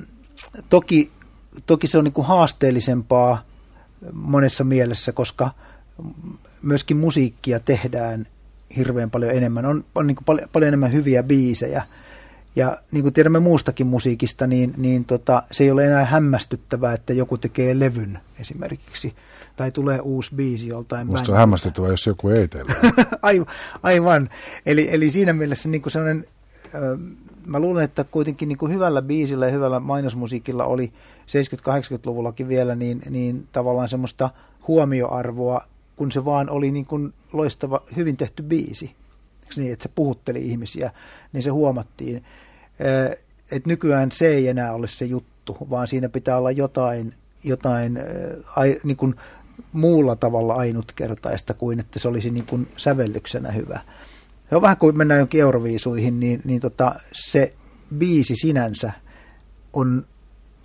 toki, 0.69 1.11
toki 1.65 1.87
se 1.87 1.97
on 1.97 2.03
niin 2.03 2.13
kuin 2.13 2.27
haasteellisempaa 2.27 3.43
monessa 4.13 4.63
mielessä, 4.63 5.11
koska 5.11 5.51
myöskin 6.61 6.97
musiikkia 6.97 7.59
tehdään 7.59 8.27
hirveän 8.77 9.11
paljon 9.11 9.31
enemmän. 9.31 9.65
On, 9.65 9.85
on 9.95 10.07
niin 10.07 10.15
kuin 10.15 10.25
paljon, 10.25 10.49
paljon 10.53 10.67
enemmän 10.67 10.93
hyviä 10.93 11.23
biisejä. 11.23 11.83
Ja 12.55 12.77
niin 12.91 13.03
kuin 13.03 13.13
tiedämme 13.13 13.39
muustakin 13.39 13.87
musiikista, 13.87 14.47
niin, 14.47 14.73
niin 14.77 15.05
tota, 15.05 15.43
se 15.51 15.63
ei 15.63 15.71
ole 15.71 15.85
enää 15.85 16.05
hämmästyttävää, 16.05 16.93
että 16.93 17.13
joku 17.13 17.37
tekee 17.37 17.79
levyn 17.79 18.19
esimerkiksi. 18.39 19.15
Tai 19.55 19.71
tulee 19.71 19.99
uusi 19.99 20.35
biisi 20.35 20.67
joltain 20.67 21.07
Musta 21.07 21.31
on 21.31 21.37
hämmästyttävää, 21.37 21.89
jos 21.89 22.05
joku 22.05 22.29
ei 22.29 22.47
teille. 22.47 22.75
aivan, 23.21 23.47
aivan. 23.83 24.29
Eli, 24.65 24.87
eli 24.91 25.09
siinä 25.09 25.33
mielessä 25.33 25.69
niin 25.69 25.81
kuin 25.81 25.91
sellainen, 25.91 26.25
mä 27.49 27.59
luulen, 27.59 27.83
että 27.83 28.03
kuitenkin 28.03 28.49
niin 28.49 28.57
kuin 28.57 28.73
hyvällä 28.73 29.01
biisillä 29.01 29.45
ja 29.45 29.51
hyvällä 29.51 29.79
mainosmusiikilla 29.79 30.65
oli 30.65 30.93
70-80-luvullakin 31.27 32.47
vielä 32.47 32.75
niin, 32.75 33.01
niin 33.09 33.47
tavallaan 33.51 33.89
semmoista 33.89 34.29
huomioarvoa 34.67 35.61
kun 35.99 36.11
se 36.11 36.25
vaan 36.25 36.49
oli 36.49 36.71
niin 36.71 36.85
kuin 36.85 37.13
loistava, 37.33 37.81
hyvin 37.95 38.17
tehty 38.17 38.43
biisi, 38.43 38.95
niin, 39.55 39.73
että 39.73 39.83
se 39.83 39.89
puhutteli 39.95 40.47
ihmisiä, 40.47 40.91
niin 41.33 41.43
se 41.43 41.49
huomattiin. 41.49 42.23
Että 43.51 43.69
nykyään 43.69 44.11
se 44.11 44.27
ei 44.27 44.47
enää 44.47 44.73
ole 44.73 44.87
se 44.87 45.05
juttu, 45.05 45.57
vaan 45.69 45.87
siinä 45.87 46.09
pitää 46.09 46.37
olla 46.37 46.51
jotain, 46.51 47.13
jotain 47.43 47.99
niin 48.83 48.97
kuin 48.97 49.15
muulla 49.73 50.15
tavalla 50.15 50.53
ainutkertaista 50.53 51.53
kuin 51.53 51.79
että 51.79 51.99
se 51.99 52.07
olisi 52.07 52.31
niin 52.31 52.45
kuin 52.45 52.67
sävellyksenä 52.77 53.51
hyvä. 53.51 53.79
Se 54.49 54.55
on 54.55 54.61
vähän 54.61 54.77
kuin 54.77 54.97
mennään 54.97 55.19
jonkin 55.19 55.41
euroviisuihin, 55.41 56.19
niin, 56.19 56.41
niin 56.43 56.61
tota, 56.61 56.95
se 57.11 57.53
biisi 57.97 58.35
sinänsä 58.35 58.91
on 59.73 60.05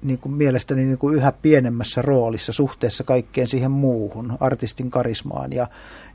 niin 0.03 0.19
kuin 0.19 0.33
mielestäni 0.33 0.85
niin 0.85 0.99
kuin 0.99 1.17
yhä 1.17 1.33
pienemmässä 1.33 2.03
roolissa 2.03 2.53
suhteessa 2.53 3.05
kaikkeen 3.05 3.49
siihen 3.49 3.71
muuhun, 3.71 4.37
artistin 4.41 4.91
karismaan 4.91 5.53
ja, 5.53 5.69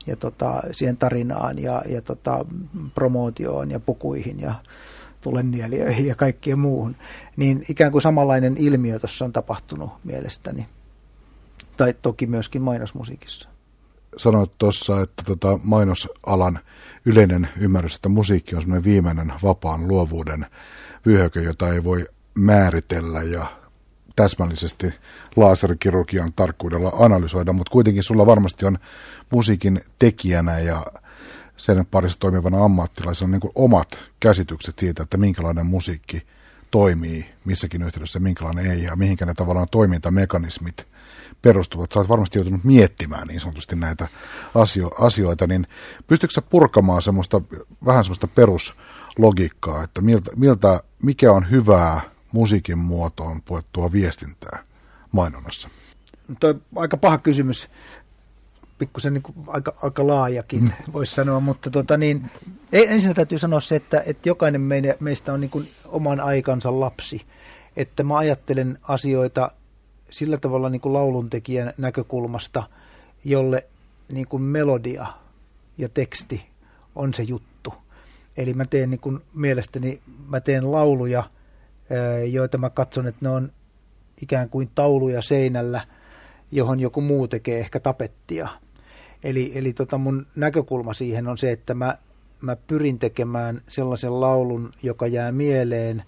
ja 0.06 0.16
tota, 0.16 0.62
siihen 0.70 0.96
tarinaan 0.96 1.58
ja, 1.58 1.82
ja 1.88 2.02
tota, 2.02 2.44
promootioon 2.94 3.70
ja 3.70 3.80
pukuihin 3.80 4.40
ja 4.40 4.54
tulennieliöihin 5.20 6.06
ja 6.06 6.14
kaikkeen 6.14 6.58
muuhun. 6.58 6.96
Niin 7.36 7.64
ikään 7.68 7.92
kuin 7.92 8.02
samanlainen 8.02 8.56
ilmiö 8.58 8.98
tuossa 8.98 9.24
on 9.24 9.32
tapahtunut 9.32 9.90
mielestäni. 10.04 10.66
Tai 11.76 11.94
toki 12.02 12.26
myöskin 12.26 12.62
mainosmusiikissa. 12.62 13.48
Sanoit 14.16 14.50
tuossa, 14.58 15.00
että 15.00 15.22
tota 15.26 15.60
mainosalan 15.64 16.58
yleinen 17.04 17.48
ymmärrys, 17.56 17.94
että 17.94 18.08
musiikki 18.08 18.54
on 18.54 18.60
semmoinen 18.60 18.84
viimeinen 18.84 19.32
vapaan 19.42 19.88
luovuuden 19.88 20.46
vyöhyke, 21.06 21.42
jota 21.42 21.74
ei 21.74 21.84
voi 21.84 22.06
määritellä 22.34 23.22
ja 23.22 23.46
täsmällisesti 24.16 24.94
laserikirurgian 25.36 26.32
tarkkuudella 26.32 26.92
analysoida, 26.98 27.52
mutta 27.52 27.72
kuitenkin 27.72 28.02
sulla 28.02 28.26
varmasti 28.26 28.66
on 28.66 28.78
musiikin 29.32 29.80
tekijänä 29.98 30.58
ja 30.58 30.86
sen 31.56 31.86
parissa 31.86 32.20
toimivana 32.20 32.64
ammattilaisena 32.64 33.30
niin 33.30 33.40
kuin 33.40 33.52
omat 33.54 33.98
käsitykset 34.20 34.78
siitä, 34.78 35.02
että 35.02 35.16
minkälainen 35.16 35.66
musiikki 35.66 36.26
toimii 36.70 37.30
missäkin 37.44 37.82
yhteydessä, 37.82 38.18
minkälainen 38.18 38.66
ei 38.66 38.82
ja 38.82 38.96
mihinkä 38.96 39.26
ne 39.26 39.34
tavallaan 39.34 39.68
toimintamekanismit 39.70 40.86
perustuvat. 41.42 41.92
Sä 41.92 42.00
oot 42.00 42.08
varmasti 42.08 42.38
joutunut 42.38 42.64
miettimään 42.64 43.28
niin 43.28 43.40
sanotusti 43.40 43.76
näitä 43.76 44.08
asio- 44.54 45.04
asioita, 45.04 45.46
niin 45.46 45.66
pystytkö 46.06 46.34
sä 46.34 46.42
purkamaan 46.42 47.02
semmoista, 47.02 47.42
vähän 47.84 48.04
semmoista 48.04 48.26
peruslogiikkaa, 48.26 49.84
että 49.84 50.00
miltä, 50.00 50.30
miltä, 50.36 50.80
mikä 51.02 51.32
on 51.32 51.50
hyvää 51.50 52.00
musiikin 52.32 52.78
muotoon 52.78 53.42
puettua 53.42 53.92
viestintää 53.92 54.64
mainonnassa? 55.12 55.68
Tuo 56.40 56.54
aika 56.76 56.96
paha 56.96 57.18
kysymys, 57.18 57.68
pikkusen 58.78 59.14
niin 59.14 59.22
aika, 59.46 59.74
aika 59.82 60.06
laajakin 60.06 60.62
mm. 60.62 60.92
voisi 60.92 61.14
sanoa, 61.14 61.40
mutta 61.40 61.70
tota 61.70 61.96
niin, 61.96 62.30
ensin 62.72 63.14
täytyy 63.14 63.38
sanoa 63.38 63.60
se, 63.60 63.76
että, 63.76 64.02
että 64.06 64.28
jokainen 64.28 64.60
meistä 65.00 65.32
on 65.32 65.40
niin 65.40 65.68
oman 65.86 66.20
aikansa 66.20 66.80
lapsi, 66.80 67.26
että 67.76 68.02
mä 68.02 68.18
ajattelen 68.18 68.78
asioita 68.82 69.50
sillä 70.10 70.38
tavalla 70.38 70.68
niin 70.68 70.80
kuin 70.80 70.92
lauluntekijän 70.92 71.72
näkökulmasta, 71.78 72.62
jolle 73.24 73.66
niin 74.12 74.26
kuin 74.26 74.42
melodia 74.42 75.06
ja 75.78 75.88
teksti 75.88 76.42
on 76.94 77.14
se 77.14 77.22
juttu. 77.22 77.74
Eli 78.36 78.54
mä 78.54 78.64
teen 78.64 78.90
niin 78.90 79.00
kuin 79.00 79.20
mielestäni, 79.34 80.00
mä 80.28 80.40
teen 80.40 80.72
lauluja– 80.72 81.24
joita 82.30 82.58
mä 82.58 82.70
katson, 82.70 83.06
että 83.06 83.18
ne 83.22 83.28
on 83.28 83.52
ikään 84.22 84.50
kuin 84.50 84.70
tauluja 84.74 85.22
seinällä, 85.22 85.84
johon 86.52 86.80
joku 86.80 87.00
muu 87.00 87.28
tekee 87.28 87.58
ehkä 87.58 87.80
tapettia. 87.80 88.48
Eli, 89.24 89.52
eli 89.54 89.72
tota 89.72 89.98
mun 89.98 90.26
näkökulma 90.36 90.94
siihen 90.94 91.28
on 91.28 91.38
se, 91.38 91.52
että 91.52 91.74
mä, 91.74 91.98
mä 92.40 92.56
pyrin 92.56 92.98
tekemään 92.98 93.62
sellaisen 93.68 94.20
laulun, 94.20 94.72
joka 94.82 95.06
jää 95.06 95.32
mieleen 95.32 96.02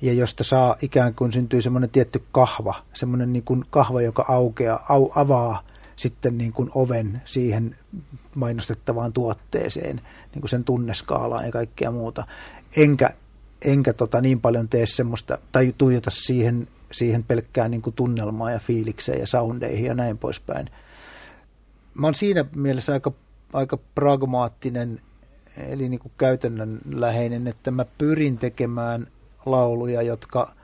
ja 0.00 0.12
josta 0.12 0.44
saa 0.44 0.76
ikään 0.82 1.14
kuin 1.14 1.32
syntyy 1.32 1.62
semmoinen 1.62 1.90
tietty 1.90 2.22
kahva, 2.32 2.74
semmoinen 2.92 3.32
niin 3.32 3.44
kuin 3.44 3.64
kahva, 3.70 4.02
joka 4.02 4.24
aukeaa, 4.28 4.86
au, 4.88 5.10
avaa 5.14 5.62
sitten 5.96 6.38
niin 6.38 6.52
kuin 6.52 6.70
oven 6.74 7.22
siihen 7.24 7.76
mainostettavaan 8.34 9.12
tuotteeseen, 9.12 9.96
niin 10.34 10.40
kuin 10.40 10.48
sen 10.50 10.64
tunneskaalaan 10.64 11.46
ja 11.46 11.52
kaikkea 11.52 11.90
muuta. 11.90 12.26
Enkä 12.76 13.14
enkä 13.64 13.92
tota 13.92 14.20
niin 14.20 14.40
paljon 14.40 14.68
tee 14.68 14.86
semmoista, 14.86 15.38
tai 15.52 15.74
tuijota 15.78 16.10
siihen, 16.10 16.68
siihen 16.92 17.24
pelkkään 17.24 17.70
niin 17.70 17.82
kuin 17.82 17.94
tunnelmaan 17.94 18.52
ja 18.52 18.58
fiilikseen 18.58 19.20
ja 19.20 19.26
soundeihin 19.26 19.84
ja 19.84 19.94
näin 19.94 20.18
poispäin. 20.18 20.70
Mä 21.94 22.06
oon 22.06 22.14
siinä 22.14 22.44
mielessä 22.56 22.92
aika, 22.92 23.12
aika 23.52 23.78
pragmaattinen, 23.94 25.00
eli 25.56 25.88
niin 25.88 26.00
kuin 26.00 26.12
käytännönläheinen, 26.18 27.46
että 27.46 27.70
mä 27.70 27.84
pyrin 27.98 28.38
tekemään 28.38 29.06
lauluja, 29.46 30.02
jotka 30.02 30.54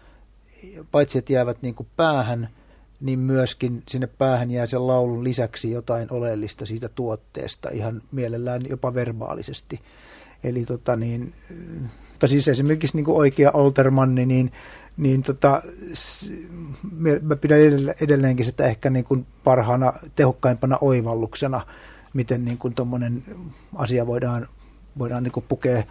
paitsi 0.91 1.19
että 1.19 1.33
jäävät 1.33 1.63
niin 1.63 1.75
kuin 1.75 1.87
päähän, 1.97 2.49
niin 3.01 3.19
myöskin 3.19 3.83
sinne 3.89 4.07
päähän 4.07 4.51
jää 4.51 4.67
sen 4.67 4.87
laulun 4.87 5.25
lisäksi 5.25 5.71
jotain 5.71 6.13
oleellista 6.13 6.67
siitä 6.67 6.89
tuotteesta, 6.89 7.71
ihan 7.71 8.03
mielellään 8.13 8.63
jopa 8.69 8.95
verbaalisesti. 8.95 9.81
Eli 10.45 10.65
tota 10.65 10.97
niin, 10.97 11.35
mutta 12.11 12.29
siis 12.29 12.49
esimerkiksi 12.49 12.97
niin 12.97 13.05
kuin 13.05 13.17
oikea 13.17 13.51
Oltermanni, 13.51 14.27
niin, 14.27 14.53
niin 14.97 15.23
tota, 15.23 15.63
mä 17.23 17.37
pidän 17.37 17.59
edelleenkin 18.01 18.47
sitä 18.47 18.67
ehkä 18.67 18.91
niin 18.91 19.05
kuin 19.05 19.27
parhaana, 19.45 19.93
tehokkaimpana 20.17 20.79
oivalluksena, 20.81 21.61
miten 22.15 22.45
niin 22.45 22.59
kuin 22.59 22.75
asia 23.75 24.07
voidaan, 24.07 24.49
voidaan 24.99 25.23
niin 25.23 25.33
kuin 25.33 25.45
pukea 25.49 25.83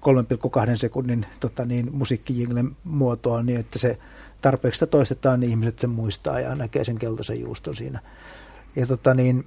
3,2 0.00 0.76
sekunnin 0.76 1.26
tota 1.40 1.64
niin, 1.64 1.88
musiikkijinglen 1.92 2.76
muotoa 2.84 3.42
niin, 3.42 3.60
että 3.60 3.78
se 3.78 3.98
tarpeeksi 4.40 4.86
toistetaan, 4.86 5.40
niin 5.40 5.50
ihmiset 5.50 5.78
sen 5.78 5.90
muistaa 5.90 6.40
ja 6.40 6.54
näkee 6.54 6.84
sen 6.84 6.98
keltaisen 6.98 7.40
juuston 7.40 7.76
siinä. 7.76 8.00
Ja 8.76 8.86
tota 8.86 9.14
niin, 9.14 9.46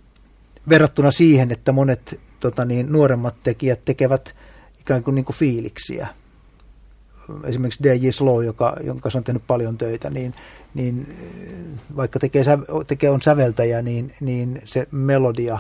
verrattuna 0.69 1.12
siihen, 1.12 1.51
että 1.51 1.72
monet 1.72 2.19
tota 2.39 2.65
niin, 2.65 2.91
nuoremmat 2.91 3.36
tekijät 3.43 3.86
tekevät 3.86 4.36
ikään 4.79 5.03
kuin, 5.03 5.15
niin 5.15 5.25
kuin 5.25 5.36
fiiliksiä. 5.36 6.07
Esimerkiksi 7.43 7.83
DJ 7.83 8.10
Slow, 8.12 8.45
joka, 8.45 8.77
jonka 8.83 9.10
on 9.15 9.24
tehnyt 9.24 9.43
paljon 9.48 9.77
töitä, 9.77 10.10
niin, 10.10 10.33
niin 10.74 11.15
vaikka 11.95 12.19
tekee, 12.19 12.43
tekee 12.88 13.10
on 13.10 13.22
säveltäjä, 13.22 13.81
niin, 13.81 14.13
niin 14.19 14.62
se 14.65 14.88
melodia 14.91 15.60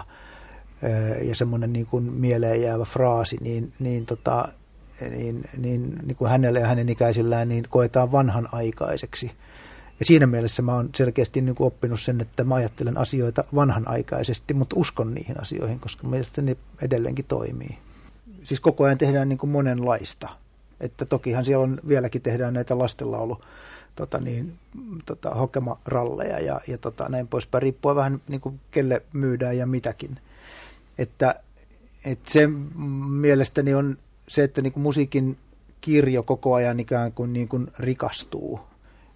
ja 1.21 1.35
semmoinen 1.35 1.73
niin 1.73 1.85
kuin 1.85 2.03
mieleen 2.03 2.61
jäävä 2.61 2.85
fraasi, 2.85 3.37
niin, 3.41 3.73
niin, 3.79 4.05
tota, 4.05 4.49
niin, 5.01 5.43
niin, 5.57 5.99
niin 6.05 6.15
kuin 6.15 6.31
hänelle 6.31 6.59
ja 6.59 6.67
hänen 6.67 6.89
ikäisillään 6.89 7.49
niin 7.49 7.65
koetaan 7.69 8.11
vanhanaikaiseksi. 8.11 9.31
Ja 9.99 10.05
siinä 10.05 10.27
mielessä 10.27 10.61
mä 10.61 10.75
oon 10.75 10.89
selkeästi 10.95 11.41
niin 11.41 11.55
kuin 11.55 11.67
oppinut 11.67 12.01
sen, 12.01 12.21
että 12.21 12.43
mä 12.43 12.55
ajattelen 12.55 12.97
asioita 12.97 13.43
vanhanaikaisesti, 13.55 14.53
mutta 14.53 14.75
uskon 14.79 15.13
niihin 15.13 15.41
asioihin, 15.41 15.79
koska 15.79 16.07
mielestäni 16.07 16.51
ne 16.51 16.57
edelleenkin 16.81 17.25
toimii. 17.25 17.77
Siis 18.43 18.59
koko 18.59 18.83
ajan 18.83 18.97
tehdään 18.97 19.29
niin 19.29 19.37
kuin 19.37 19.49
monenlaista. 19.49 20.29
Että 20.79 21.05
tokihan 21.05 21.45
siellä 21.45 21.63
on, 21.63 21.79
vieläkin 21.87 22.21
tehdään 22.21 22.53
näitä 22.53 22.77
lastenlaulu 22.77 23.41
tota 23.95 24.19
niin, 24.19 24.53
tota, 25.05 25.29
hokemaralleja 25.29 26.39
ja, 26.39 26.61
ja 26.67 26.77
tota, 26.77 27.09
näin 27.09 27.27
poispäin, 27.27 27.61
riippuen 27.61 27.95
vähän 27.95 28.21
niin 28.27 28.41
kuin 28.41 28.59
kelle 28.71 29.01
myydään 29.13 29.57
ja 29.57 29.65
mitäkin. 29.65 30.19
Että, 30.97 31.35
että 32.05 32.31
se 32.31 32.47
mielestäni 33.07 33.73
on 33.73 33.97
se, 34.27 34.43
että 34.43 34.61
niin 34.61 34.73
kuin 34.73 34.83
musiikin 34.83 35.37
kirjo 35.81 36.23
koko 36.23 36.53
ajan 36.53 36.79
ikään 36.79 37.11
kuin, 37.11 37.33
niin 37.33 37.47
kuin 37.47 37.67
rikastuu 37.79 38.59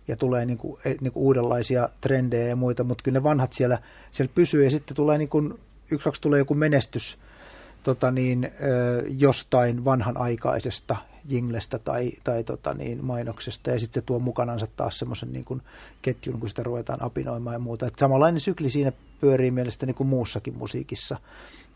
ja 0.07 0.15
tulee 0.15 0.45
niin 0.45 0.57
kuin, 0.57 0.77
e, 0.85 0.89
niin 0.89 1.11
kuin 1.13 1.23
uudenlaisia 1.23 1.89
trendejä 2.01 2.47
ja 2.47 2.55
muita, 2.55 2.83
mutta 2.83 3.03
kyllä 3.03 3.19
ne 3.19 3.23
vanhat 3.23 3.53
siellä, 3.53 3.79
siellä 4.11 4.31
pysyy 4.35 4.63
ja 4.63 4.69
sitten 4.69 4.95
tulee 4.95 5.17
niin 5.17 5.29
kuin, 5.29 5.59
yksi 5.91 6.03
kaksi 6.03 6.21
tulee 6.21 6.39
joku 6.39 6.53
menestys 6.53 7.17
tota 7.83 8.11
niin, 8.11 8.51
jostain 9.17 9.85
vanhanaikaisesta 9.85 10.95
jinglestä 11.27 11.79
tai, 11.79 12.11
tai 12.23 12.43
tota 12.43 12.73
niin, 12.73 13.05
mainoksesta 13.05 13.71
ja 13.71 13.79
sitten 13.79 14.01
se 14.01 14.05
tuo 14.05 14.19
mukanansa 14.19 14.67
taas 14.75 14.99
semmoisen 14.99 15.33
niin 15.33 15.45
kuin 15.45 15.61
ketjun, 16.01 16.39
kun 16.39 16.49
sitä 16.49 16.63
ruvetaan 16.63 17.03
apinoimaan 17.03 17.53
ja 17.53 17.59
muuta. 17.59 17.85
Et 17.85 17.99
samanlainen 17.99 18.41
sykli 18.41 18.69
siinä 18.69 18.91
pyörii 19.21 19.51
mielestäni 19.51 19.93
kuin 19.93 20.07
muussakin 20.07 20.57
musiikissa, 20.57 21.17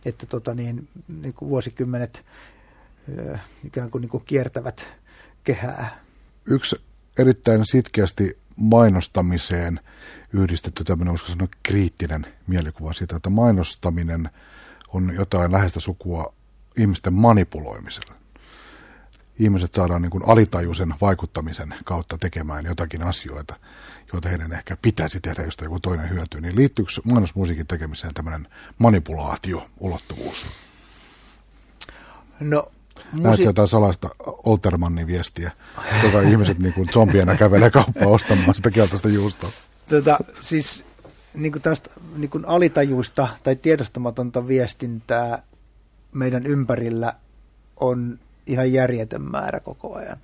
että 0.06 0.26
tota 0.26 0.54
niin, 0.54 0.88
niin 1.22 1.34
kuin 1.34 1.50
vuosikymmenet 1.50 2.24
ikään 3.66 3.92
kuin, 3.92 4.02
niin 4.02 4.10
kuin 4.10 4.26
kiertävät 4.26 4.88
kehää. 5.44 6.00
Yksi 6.46 6.82
erittäin 7.20 7.66
sitkeästi 7.66 8.38
mainostamiseen 8.56 9.80
yhdistetty 10.34 10.84
tämmöinen, 10.84 11.12
voisiko 11.12 11.32
sanoa, 11.32 11.48
kriittinen 11.64 12.26
mielikuva 12.48 12.94
siitä, 12.94 13.16
että 13.16 13.30
mainostaminen 13.30 14.30
on 14.88 15.16
jotain 15.16 15.52
läheistä 15.52 15.80
sukua 15.80 16.34
ihmisten 16.78 17.14
manipuloimiselle. 17.14 18.14
Ihmiset 19.40 19.74
saadaan 19.74 20.02
niin 20.02 20.10
kuin 20.10 20.24
alitajuisen 20.28 20.94
vaikuttamisen 21.02 21.74
kautta 21.86 22.18
tekemään 22.18 22.66
jotakin 22.66 23.04
asioita, 23.04 23.56
joita 24.14 24.30
heidän 24.30 24.54
ehkä 24.54 24.78
pitäisi 24.82 25.20
tehdä, 25.20 25.44
josta 25.44 25.64
joku 25.64 25.80
toinen 25.80 26.10
hyötyy. 26.10 26.42
Niin 26.42 26.56
liittyykö 26.56 26.92
mainosmusiikin 27.04 27.68
tekemiseen 27.68 28.14
tämmöinen 28.14 28.48
manipulaatio-ulottuvuus? 28.78 30.46
No 32.40 32.72
Musi... 33.12 33.24
Näetkö 33.24 33.44
jotain 33.44 33.68
salaista 33.68 34.10
Oltermannin 34.46 35.08
viestiä, 35.08 35.52
joka 36.04 36.22
ihmiset 36.22 36.60
niin 36.60 36.74
kuin 36.74 36.90
zombiena 36.94 37.36
kävelee 37.36 37.70
kauppaan 37.70 38.12
ostamaan 38.12 38.56
sitä 38.56 38.72
keltaista 38.72 39.10
juustoa? 39.10 39.50
Tota, 39.90 40.20
siis 40.42 40.86
niin 41.34 41.52
kuin 41.52 41.62
tästä 41.62 41.90
niin 42.16 42.30
kuin 42.30 42.46
alitajuista 42.46 43.28
tai 43.44 43.56
tiedostamatonta 43.56 44.48
viestintää 44.48 45.44
meidän 46.12 46.46
ympärillä 46.46 47.14
on 47.80 48.20
ihan 48.48 48.74
järjetön 48.74 49.22
määrä 49.22 49.60
koko 49.60 49.96
ajan. 49.96 50.18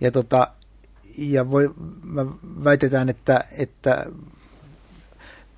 Ja, 0.00 0.10
tota, 0.10 0.48
ja 1.18 1.50
voi, 1.50 1.74
mä 2.04 2.26
väitetään, 2.64 3.08
että, 3.08 3.44
että 3.58 4.06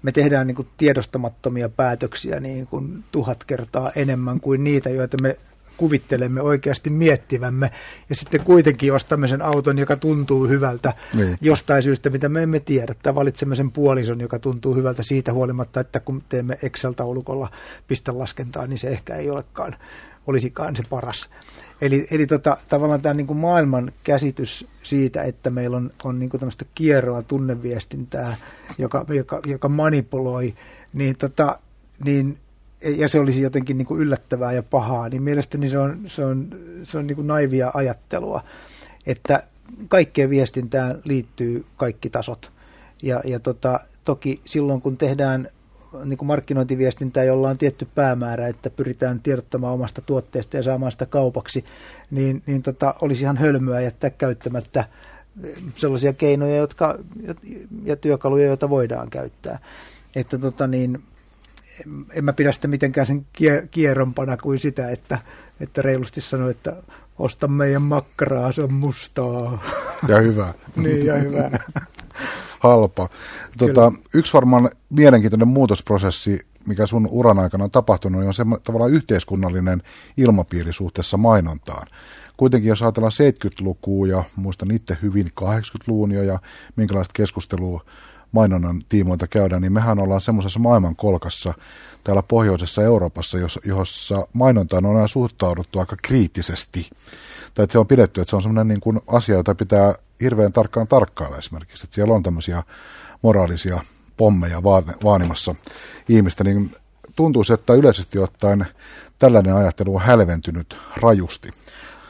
me 0.03 0.13
tehdään 0.13 0.47
niin 0.47 0.55
kuin 0.55 0.69
tiedostamattomia 0.77 1.69
päätöksiä 1.69 2.41
niin 2.41 2.67
kuin 2.67 3.05
tuhat 3.13 3.45
kertaa 3.45 3.93
enemmän 3.97 4.41
kuin 4.41 4.65
niitä, 4.65 4.91
joita 4.91 5.17
me 5.23 5.37
kuvittelemme 5.81 6.43
oikeasti 6.43 6.91
miettivämme 6.91 7.71
ja 8.09 8.17
sitten 8.17 8.41
kuitenkin 8.41 8.93
ostamme 8.93 9.29
sen 9.29 9.43
auton, 9.43 9.79
joka 9.79 9.97
tuntuu 9.97 10.49
hyvältä 10.49 10.93
niin. 11.15 11.39
jostain 11.41 11.83
syystä, 11.83 12.11
mitä 12.11 12.29
me 12.29 12.43
emme 12.43 12.61
tiedä. 12.61 12.95
Tai 13.03 13.15
valitsemme 13.15 13.57
sen 13.57 13.71
puolison, 13.71 14.21
joka 14.21 14.39
tuntuu 14.39 14.75
hyvältä 14.75 15.03
siitä 15.03 15.33
huolimatta, 15.33 15.81
että 15.81 16.01
kun 16.01 16.23
teemme 16.29 16.59
Excel-taulukolla 16.63 17.49
pistelaskentaa, 17.89 18.67
niin 18.67 18.79
se 18.79 18.89
ehkä 18.89 19.17
ei 19.17 19.31
olekaan, 19.31 19.77
olisikaan 20.27 20.77
se 20.77 20.83
paras. 20.91 21.31
Eli, 21.81 22.07
eli 22.11 22.27
tota, 22.27 22.57
tavallaan 22.69 23.03
tämä 23.03 23.15
niin 23.15 23.27
kuin 23.27 23.39
maailman 23.39 23.93
käsitys 24.05 24.67
siitä, 24.83 25.23
että 25.23 25.51
meillä 25.51 25.77
on, 25.77 25.91
on 26.05 26.19
niin 26.19 26.31
kuin 26.31 26.39
tämmöistä 26.41 26.65
kierroa 26.75 27.23
tunneviestintää, 27.23 28.37
joka, 28.79 29.05
joka, 29.09 29.41
joka 29.47 29.69
manipuloi, 29.69 30.55
niin, 30.93 31.17
tota, 31.17 31.59
niin 32.05 32.37
ja 32.85 33.09
se 33.09 33.21
olisi 33.21 33.43
jotenkin 33.43 33.79
niin 33.79 33.87
kuin 33.87 34.01
yllättävää 34.01 34.53
ja 34.53 34.63
pahaa, 34.63 35.09
niin 35.09 35.23
mielestäni 35.23 35.69
se 35.69 35.79
on, 35.79 36.01
se 36.07 36.25
on, 36.25 36.49
se 36.83 36.99
on 36.99 37.07
niin 37.07 37.17
kuin 37.17 37.27
naivia 37.27 37.71
ajattelua, 37.75 38.45
että 39.07 39.43
kaikkeen 39.89 40.31
viestintään 40.31 41.01
liittyy 41.05 41.65
kaikki 41.77 42.11
tasot. 42.11 42.51
Ja, 43.03 43.21
ja 43.25 43.41
tota, 43.41 43.81
toki 44.05 44.41
silloin, 44.45 44.81
kun 44.81 44.97
tehdään 44.97 45.49
niin 46.05 46.19
kuin 46.19 46.27
markkinointiviestintää, 46.27 47.25
jolla 47.25 47.49
on 47.49 47.59
tietty 47.59 47.89
päämäärä, 47.95 48.49
että 48.49 48.71
pyritään 48.71 49.21
tiedottamaan 49.21 49.75
omasta 49.75 50.03
tuotteesta 50.03 50.57
ja 50.57 50.63
saamaan 50.63 50.93
sitä 50.93 51.07
kaupaksi, 51.07 51.65
niin, 52.11 52.43
niin 52.47 52.63
tota, 52.63 52.95
olisi 53.01 53.23
ihan 53.23 53.37
hölmöä 53.37 53.81
jättää 53.81 54.11
käyttämättä 54.11 54.85
sellaisia 55.75 56.13
keinoja 56.13 56.57
jotka, 56.57 56.99
ja 57.85 57.97
työkaluja, 57.97 58.47
joita 58.47 58.71
voidaan 58.71 59.11
käyttää. 59.11 59.59
Että 60.17 60.39
tota, 60.39 60.67
niin, 60.67 61.03
en 62.13 62.25
mä 62.25 62.33
pidä 62.33 62.53
sitä 62.53 62.69
mitenkään 62.69 63.07
sen 63.07 63.27
kierrompana 63.71 64.37
kuin 64.37 64.59
sitä, 64.59 64.91
että, 64.91 65.19
että 65.61 65.83
reilusti 65.83 66.21
sanoo, 66.21 66.49
että 66.49 66.77
osta 67.19 67.49
meidän 67.49 67.83
makkaraa, 67.83 68.53
se 68.53 68.63
on 68.63 68.73
mustaa. 68.73 69.63
Ja 70.09 70.19
hyvä. 70.19 70.55
niin, 70.77 71.07
ja 71.07 71.15
hyvä. 71.15 71.51
Halpa. 72.61 73.09
Tota, 73.59 73.93
yksi 74.15 74.33
varmaan 74.33 74.71
mielenkiintoinen 74.91 75.49
muutosprosessi, 75.49 76.47
mikä 76.67 76.87
sun 76.87 77.09
uran 77.11 77.39
aikana 77.39 77.65
on 77.65 77.71
tapahtunut, 77.71 78.25
on 78.25 78.35
se 78.35 78.45
tavallaan 78.63 78.93
yhteiskunnallinen 78.93 79.83
ilmapiiri 80.17 80.73
suhteessa 80.73 81.17
mainontaan. 81.17 81.87
Kuitenkin 82.37 82.69
jos 82.69 82.83
ajatellaan 82.83 83.13
70-lukua 83.45 84.07
ja 84.07 84.25
muistan 84.37 84.71
itse 84.71 84.99
hyvin 85.03 85.27
80-luvun 85.41 86.13
jo 86.13 86.23
ja 86.23 86.39
minkälaista 86.77 87.13
keskustelua 87.17 87.85
mainonnan 88.33 88.83
tiimoilta 88.89 89.27
käydään, 89.27 89.63
niin 89.63 89.73
mehän 89.73 90.01
ollaan 90.01 90.21
semmoisessa 90.21 90.59
maailmankolkassa 90.59 91.55
täällä 92.05 92.23
pohjoisessa 92.23 92.83
Euroopassa, 92.83 93.39
jossa 93.65 94.27
mainontaan 94.33 94.87
on 94.87 94.97
aina 94.97 95.09
suhtauduttu 95.09 95.79
aika 95.79 95.97
kriittisesti. 96.03 96.91
Tai 97.55 97.65
että 97.65 97.73
se 97.73 97.79
on 97.79 97.87
pidetty, 97.87 98.21
että 98.21 98.31
se 98.31 98.37
on 98.37 98.43
semmoinen 98.43 98.69
niin 98.69 98.81
kuin 98.81 99.01
asia, 99.07 99.37
jota 99.37 99.55
pitää 99.55 99.95
hirveän 100.21 100.53
tarkkaan 100.53 100.89
tarkkailla 100.89 101.39
esimerkiksi. 101.39 101.87
Että 101.87 101.95
siellä 101.95 102.15
on 102.15 102.23
tämmöisiä 102.23 102.63
moraalisia 103.23 103.81
pommeja 104.17 104.63
vaanimassa 105.05 105.55
ihmistä, 106.09 106.45
niin 106.45 106.77
tuntuu, 107.17 107.43
että 107.55 107.75
yleisesti 107.75 108.19
ottaen 108.19 108.67
tällainen 109.19 109.55
ajattelu 109.55 109.95
on 109.97 110.03
hälventynyt 110.03 110.77
rajusti. 110.97 111.51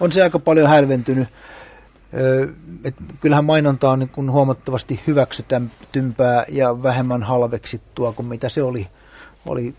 On 0.01 0.13
se 0.13 0.23
aika 0.23 0.39
paljon 0.39 0.69
hälventynyt 0.69 1.29
et 2.85 2.95
kyllähän 3.21 3.45
mainonta 3.45 3.91
on 3.91 3.99
niin 3.99 4.31
huomattavasti 4.31 5.01
hyväksytympää 5.07 6.45
ja 6.49 6.83
vähemmän 6.83 7.23
halveksittua 7.23 8.13
kuin 8.13 8.27
mitä 8.27 8.49
se 8.49 8.63
oli, 8.63 8.87
oli 9.47 9.75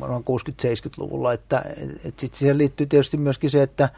60-70-luvulla. 0.00 1.32
Että, 1.32 1.64
et 2.04 2.18
sit 2.18 2.34
siihen 2.34 2.58
liittyy 2.58 2.86
tietysti 2.86 3.16
myöskin 3.16 3.50
se, 3.50 3.62
että, 3.62 3.88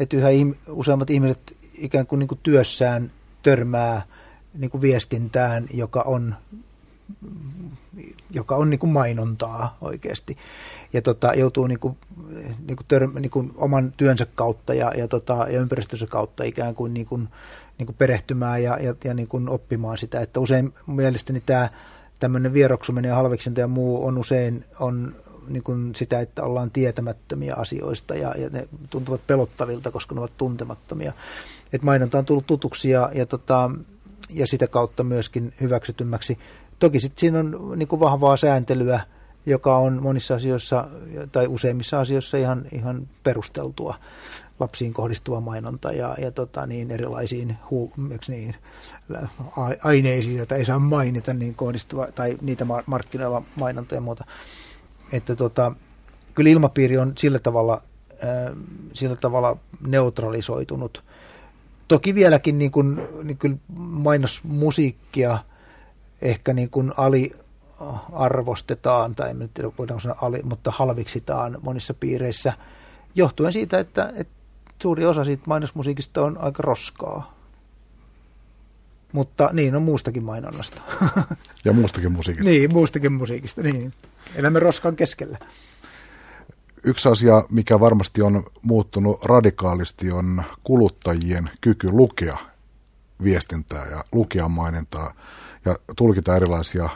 että 0.00 0.16
yhä 0.16 0.28
useammat 0.68 1.10
ihmiset 1.10 1.56
ikään 1.74 2.06
kuin, 2.06 2.18
niin 2.18 2.28
kuin 2.28 2.40
työssään 2.42 3.10
törmää 3.42 4.02
niin 4.58 4.70
kuin 4.70 4.80
viestintään, 4.80 5.66
joka 5.74 6.02
on 6.02 6.34
joka 8.30 8.56
on 8.56 8.70
niin 8.70 8.80
kuin 8.80 8.92
mainontaa 8.92 9.76
oikeasti. 9.80 10.36
Ja 10.92 11.02
tota, 11.02 11.34
joutuu 11.34 11.66
niin 11.66 11.78
kuin, 11.78 11.96
niin 12.66 12.76
kuin 12.76 12.86
tör, 12.88 13.08
niin 13.20 13.30
kuin 13.30 13.52
oman 13.56 13.92
työnsä 13.96 14.26
kautta 14.34 14.74
ja, 14.74 14.92
ja, 14.96 15.08
tota, 15.08 15.46
ja 15.50 15.60
ympäristönsä 15.60 16.06
kautta 16.06 16.44
ikään 16.44 16.74
kuin, 16.74 16.94
niin 16.94 17.06
kuin, 17.06 17.28
niin 17.78 17.86
kuin 17.86 17.96
perehtymään 17.96 18.62
ja, 18.62 18.78
ja, 18.78 18.94
ja 19.04 19.14
niin 19.14 19.28
kuin 19.28 19.48
oppimaan 19.48 19.98
sitä. 19.98 20.20
Että 20.20 20.40
usein 20.40 20.74
mielestäni 20.86 21.42
tämä 21.46 21.68
tämmöinen 22.20 22.52
vieroksuminen 22.52 23.08
ja 23.08 23.14
halveksinta 23.14 23.60
ja 23.60 23.68
muu 23.68 24.06
on 24.06 24.18
usein 24.18 24.64
on 24.80 25.14
niin 25.48 25.62
kuin 25.62 25.94
sitä, 25.94 26.20
että 26.20 26.42
ollaan 26.42 26.70
tietämättömiä 26.70 27.54
asioista 27.54 28.14
ja, 28.14 28.34
ja 28.38 28.50
ne 28.50 28.68
tuntuvat 28.90 29.26
pelottavilta, 29.26 29.90
koska 29.90 30.14
ne 30.14 30.20
ovat 30.20 30.36
tuntemattomia. 30.36 31.12
Et 31.72 31.82
mainonta 31.82 32.18
on 32.18 32.24
tullut 32.24 32.46
tutuksi 32.46 32.90
ja, 32.90 33.10
ja, 33.14 33.26
tota, 33.26 33.70
ja 34.30 34.46
sitä 34.46 34.66
kautta 34.66 35.04
myöskin 35.04 35.52
hyväksytymmäksi. 35.60 36.38
Toki 36.82 37.00
sitten 37.00 37.20
siinä 37.20 37.38
on 37.38 37.72
niin 37.76 37.88
kuin 37.88 38.00
vahvaa 38.00 38.36
sääntelyä 38.36 39.00
joka 39.46 39.76
on 39.76 40.02
monissa 40.02 40.34
asioissa 40.34 40.88
tai 41.32 41.46
useimmissa 41.46 42.00
asioissa 42.00 42.36
ihan, 42.36 42.64
ihan 42.72 43.08
perusteltua 43.22 43.94
lapsiin 44.60 44.92
kohdistuva 44.92 45.40
mainonta 45.40 45.92
ja, 45.92 46.16
ja 46.20 46.30
tota, 46.30 46.66
niin 46.66 46.90
erilaisiin 46.90 47.56
hu, 47.70 47.92
niin, 48.28 48.54
aineisiin, 49.84 50.36
joita 50.36 50.56
ei 50.56 50.64
saa 50.64 50.78
mainita, 50.78 51.34
niin 51.34 51.54
kohdistuva, 51.54 52.06
tai 52.14 52.38
niitä 52.40 52.66
markkinoilla 52.86 53.42
mainonta 53.56 53.94
ja 53.94 54.00
muuta. 54.00 54.24
Että 55.12 55.36
tota, 55.36 55.72
kyllä 56.34 56.50
ilmapiiri 56.50 56.98
on 56.98 57.12
sillä 57.18 57.38
tavalla, 57.38 57.82
äh, 58.12 58.56
sillä 58.92 59.16
tavalla 59.16 59.56
neutralisoitunut. 59.86 61.04
Toki 61.88 62.14
vieläkin 62.14 62.58
niin 62.58 62.70
kuin, 62.70 63.02
niin 63.22 63.38
kyllä 63.38 63.56
mainosmusiikkia 63.76 65.38
ehkä 66.22 66.52
niin 66.52 66.70
kuin 66.70 66.92
ali, 66.96 67.32
arvostetaan, 68.12 69.14
tai 69.14 69.30
en 69.30 69.50
tiedä 69.54 69.70
voidaanko 69.78 70.00
sanoa 70.00 70.18
ali, 70.22 70.40
mutta 70.42 70.70
halviksitaan 70.70 71.58
monissa 71.62 71.94
piireissä, 71.94 72.52
johtuen 73.14 73.52
siitä, 73.52 73.78
että, 73.78 74.12
että 74.16 74.34
suuri 74.82 75.06
osa 75.06 75.24
siitä 75.24 75.42
mainosmusiikista 75.46 76.22
on 76.22 76.38
aika 76.38 76.62
roskaa. 76.62 77.34
Mutta 79.12 79.50
niin 79.52 79.76
on 79.76 79.82
muustakin 79.82 80.24
mainonnasta. 80.24 80.80
Ja 81.64 81.72
muustakin 81.72 82.12
musiikista. 82.12 82.50
niin, 82.50 82.72
muustakin 82.72 83.12
musiikista, 83.12 83.62
niin. 83.62 83.92
Elämme 84.34 84.60
roskan 84.60 84.96
keskellä. 84.96 85.38
Yksi 86.84 87.08
asia, 87.08 87.44
mikä 87.50 87.80
varmasti 87.80 88.22
on 88.22 88.44
muuttunut 88.62 89.24
radikaalisti, 89.24 90.10
on 90.10 90.42
kuluttajien 90.64 91.50
kyky 91.60 91.90
lukea 91.90 92.36
viestintää 93.22 93.86
ja 93.86 94.04
lukea 94.12 94.48
mainintaa 94.48 95.14
ja 95.64 95.76
tulkita 95.96 96.36
erilaisia 96.36 96.88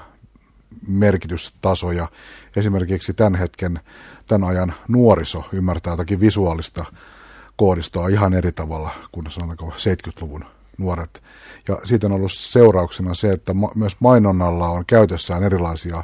merkitystasoja. 0.88 2.08
Esimerkiksi 2.56 3.14
tämän 3.14 3.34
hetken, 3.34 3.80
tämän 4.26 4.48
ajan 4.48 4.74
nuoriso 4.88 5.44
ymmärtää 5.52 5.92
jotakin 5.92 6.20
visuaalista 6.20 6.84
koodistoa 7.56 8.08
ihan 8.08 8.34
eri 8.34 8.52
tavalla 8.52 8.90
kuin 9.12 9.30
sanotaanko 9.30 9.68
70-luvun 9.70 10.44
nuoret. 10.78 11.22
Ja 11.68 11.78
siitä 11.84 12.06
on 12.06 12.12
ollut 12.12 12.32
seurauksena 12.32 13.14
se, 13.14 13.32
että 13.32 13.54
ma- 13.54 13.72
myös 13.74 13.96
mainonnalla 14.00 14.68
on 14.68 14.86
käytössään 14.86 15.42
erilaisia, 15.42 16.02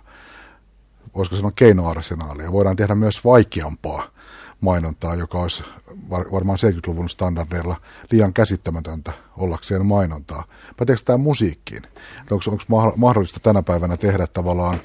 voisiko 1.14 1.36
sanoa 1.36 1.52
keinoarsenaalia. 1.56 2.52
Voidaan 2.52 2.76
tehdä 2.76 2.94
myös 2.94 3.24
vaikeampaa 3.24 4.08
mainontaa, 4.62 5.14
joka 5.14 5.38
olisi 5.42 5.64
varmaan 6.10 6.58
70-luvun 6.58 7.10
standardeilla 7.10 7.80
liian 8.10 8.32
käsittämätöntä 8.32 9.12
ollakseen 9.36 9.86
mainontaa. 9.86 10.44
Päteekö 10.76 11.02
tämä 11.04 11.16
musiikkiin? 11.16 11.82
Onko, 12.30 12.44
onko 12.48 12.92
mahdollista 12.96 13.40
tänä 13.40 13.62
päivänä 13.62 13.96
tehdä 13.96 14.26
tavallaan 14.26 14.80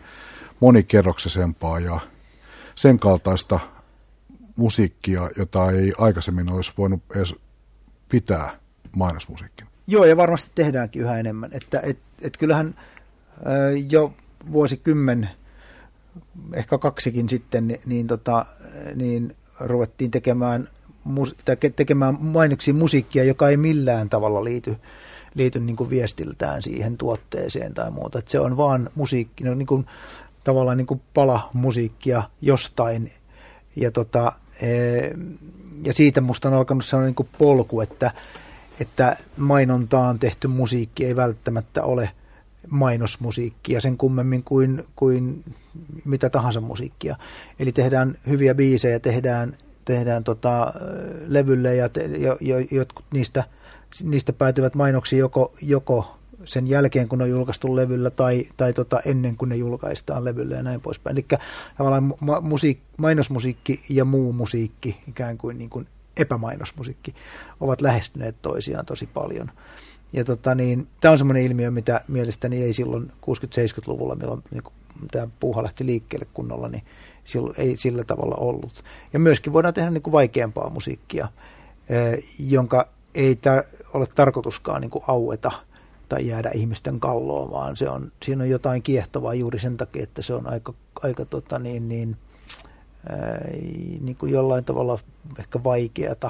monikerroksisempaa 0.59 1.79
ja 1.79 1.99
sen 2.75 2.99
kaltaista 2.99 3.59
musiikkia, 4.55 5.29
jota 5.37 5.71
ei 5.71 5.93
aikaisemmin 5.97 6.49
olisi 6.49 6.71
voinut 6.77 7.03
edes 7.15 7.35
pitää 8.09 8.59
mainosmusiikkin? 8.95 9.67
Joo, 9.87 10.05
ja 10.05 10.17
varmasti 10.17 10.51
tehdäänkin 10.55 11.01
yhä 11.01 11.19
enemmän. 11.19 11.49
Että 11.53 11.79
et, 11.83 11.99
et 12.21 12.37
kyllähän 12.37 12.75
jo 13.89 14.13
vuosikymmen, 14.51 15.29
ehkä 16.53 16.77
kaksikin 16.77 17.29
sitten, 17.29 17.79
niin, 17.85 18.07
tota, 18.07 18.45
niin 18.95 19.35
ruvettiin 19.59 20.11
tekemään, 20.11 20.69
tekemään 21.75 22.17
mainoksiin 22.19 22.75
musiikkia, 22.75 23.23
joka 23.23 23.49
ei 23.49 23.57
millään 23.57 24.09
tavalla 24.09 24.43
liity, 24.43 24.75
liity 25.33 25.59
niin 25.59 25.75
kuin 25.75 25.89
viestiltään 25.89 26.61
siihen 26.61 26.97
tuotteeseen 26.97 27.73
tai 27.73 27.91
muuta. 27.91 28.19
Että 28.19 28.31
se 28.31 28.39
on 28.39 28.57
vaan 28.57 28.89
musiikki, 28.95 29.43
no 29.43 29.53
niin 29.53 29.67
kuin, 29.67 29.85
tavallaan 30.43 30.77
niin 30.77 30.87
kuin 30.87 31.01
pala 31.13 31.49
musiikkia 31.53 32.23
jostain. 32.41 33.11
Ja, 33.75 33.91
tota, 33.91 34.31
e, 34.61 34.67
ja 35.83 35.93
siitä 35.93 36.21
musta 36.21 36.47
on 36.47 36.53
alkanut 36.53 36.85
sellainen 36.85 37.07
niin 37.07 37.15
kuin 37.15 37.29
polku, 37.37 37.81
että, 37.81 38.11
että 38.79 39.17
mainontaan 39.37 40.19
tehty 40.19 40.47
musiikki 40.47 41.05
ei 41.05 41.15
välttämättä 41.15 41.83
ole 41.83 42.09
mainosmusiikkia 42.69 43.81
sen 43.81 43.97
kummemmin 43.97 44.43
kuin, 44.43 44.83
kuin 44.95 45.43
mitä 46.05 46.29
tahansa 46.29 46.61
musiikkia. 46.61 47.15
Eli 47.59 47.71
tehdään 47.71 48.17
hyviä 48.29 48.55
biisejä, 48.55 48.99
tehdään, 48.99 49.57
tehdään 49.85 50.23
tota, 50.23 50.73
levylle 51.27 51.75
ja, 51.75 51.89
te, 51.89 52.05
jo, 52.05 52.37
jo, 52.41 52.57
jotkut 52.71 53.05
niistä, 53.13 53.43
niistä 54.03 54.33
päätyvät 54.33 54.75
mainoksiin 54.75 55.19
joko, 55.19 55.53
joko 55.61 56.17
sen 56.45 56.67
jälkeen, 56.67 57.07
kun 57.07 57.17
ne 57.17 57.23
on 57.23 57.29
julkaistu 57.29 57.75
levyllä 57.75 58.09
tai, 58.09 58.45
tai 58.57 58.73
tota, 58.73 58.99
ennen 59.05 59.35
kuin 59.37 59.49
ne 59.49 59.55
julkaistaan 59.55 60.25
levyllä 60.25 60.55
ja 60.55 60.63
näin 60.63 60.81
poispäin. 60.81 61.17
Eli 61.17 61.25
tavallaan 61.77 62.13
ma- 62.19 62.41
musiik, 62.41 62.79
mainosmusiikki 62.97 63.83
ja 63.89 64.05
muu 64.05 64.33
musiikki, 64.33 64.97
ikään 65.07 65.37
kuin, 65.37 65.57
niin 65.57 65.69
kuin 65.69 65.87
epämainosmusiikki, 66.17 67.15
ovat 67.59 67.81
lähestyneet 67.81 68.35
toisiaan 68.41 68.85
tosi 68.85 69.09
paljon. 69.13 69.51
Ja 70.13 70.25
tota, 70.25 70.55
niin, 70.55 70.87
tämä 71.01 71.11
on 71.11 71.17
semmoinen 71.17 71.43
ilmiö, 71.43 71.71
mitä 71.71 72.01
mielestäni 72.07 72.63
ei 72.63 72.73
silloin 72.73 73.11
60-70-luvulla, 73.21 74.15
milloin 74.15 74.43
niin 74.51 74.63
tämä 75.11 75.27
puuha 75.39 75.63
lähti 75.63 75.85
liikkeelle 75.85 76.27
kunnolla, 76.33 76.67
niin 76.67 76.83
silloin 77.23 77.55
ei 77.57 77.77
sillä 77.77 78.03
tavalla 78.03 78.35
ollut. 78.35 78.83
Ja 79.13 79.19
myöskin 79.19 79.53
voidaan 79.53 79.73
tehdä 79.73 79.89
niin 79.89 80.01
kuin 80.01 80.11
vaikeampaa 80.11 80.69
musiikkia, 80.69 81.27
eh, 81.89 82.23
jonka 82.39 82.89
ei 83.15 83.35
tää 83.35 83.63
ole 83.93 84.07
tarkoituskaan 84.15 84.81
niin 84.81 84.91
kuin 84.91 85.03
aueta 85.07 85.51
tai 86.09 86.27
jäädä 86.27 86.51
ihmisten 86.53 86.99
kalloon, 86.99 87.51
vaan 87.51 87.77
se 87.77 87.89
on, 87.89 88.11
siinä 88.23 88.43
on 88.43 88.49
jotain 88.49 88.81
kiehtovaa 88.81 89.33
juuri 89.33 89.59
sen 89.59 89.77
takia, 89.77 90.03
että 90.03 90.21
se 90.21 90.33
on 90.33 90.47
aika, 90.47 90.73
aika 91.03 91.25
tota 91.25 91.59
niin, 91.59 91.89
niin, 91.89 92.17
ää, 93.09 93.41
eh, 93.51 93.99
niin 94.01 94.15
kuin 94.15 94.31
jollain 94.31 94.63
tavalla 94.63 94.99
ehkä 95.39 95.63
vaikeata, 95.63 96.29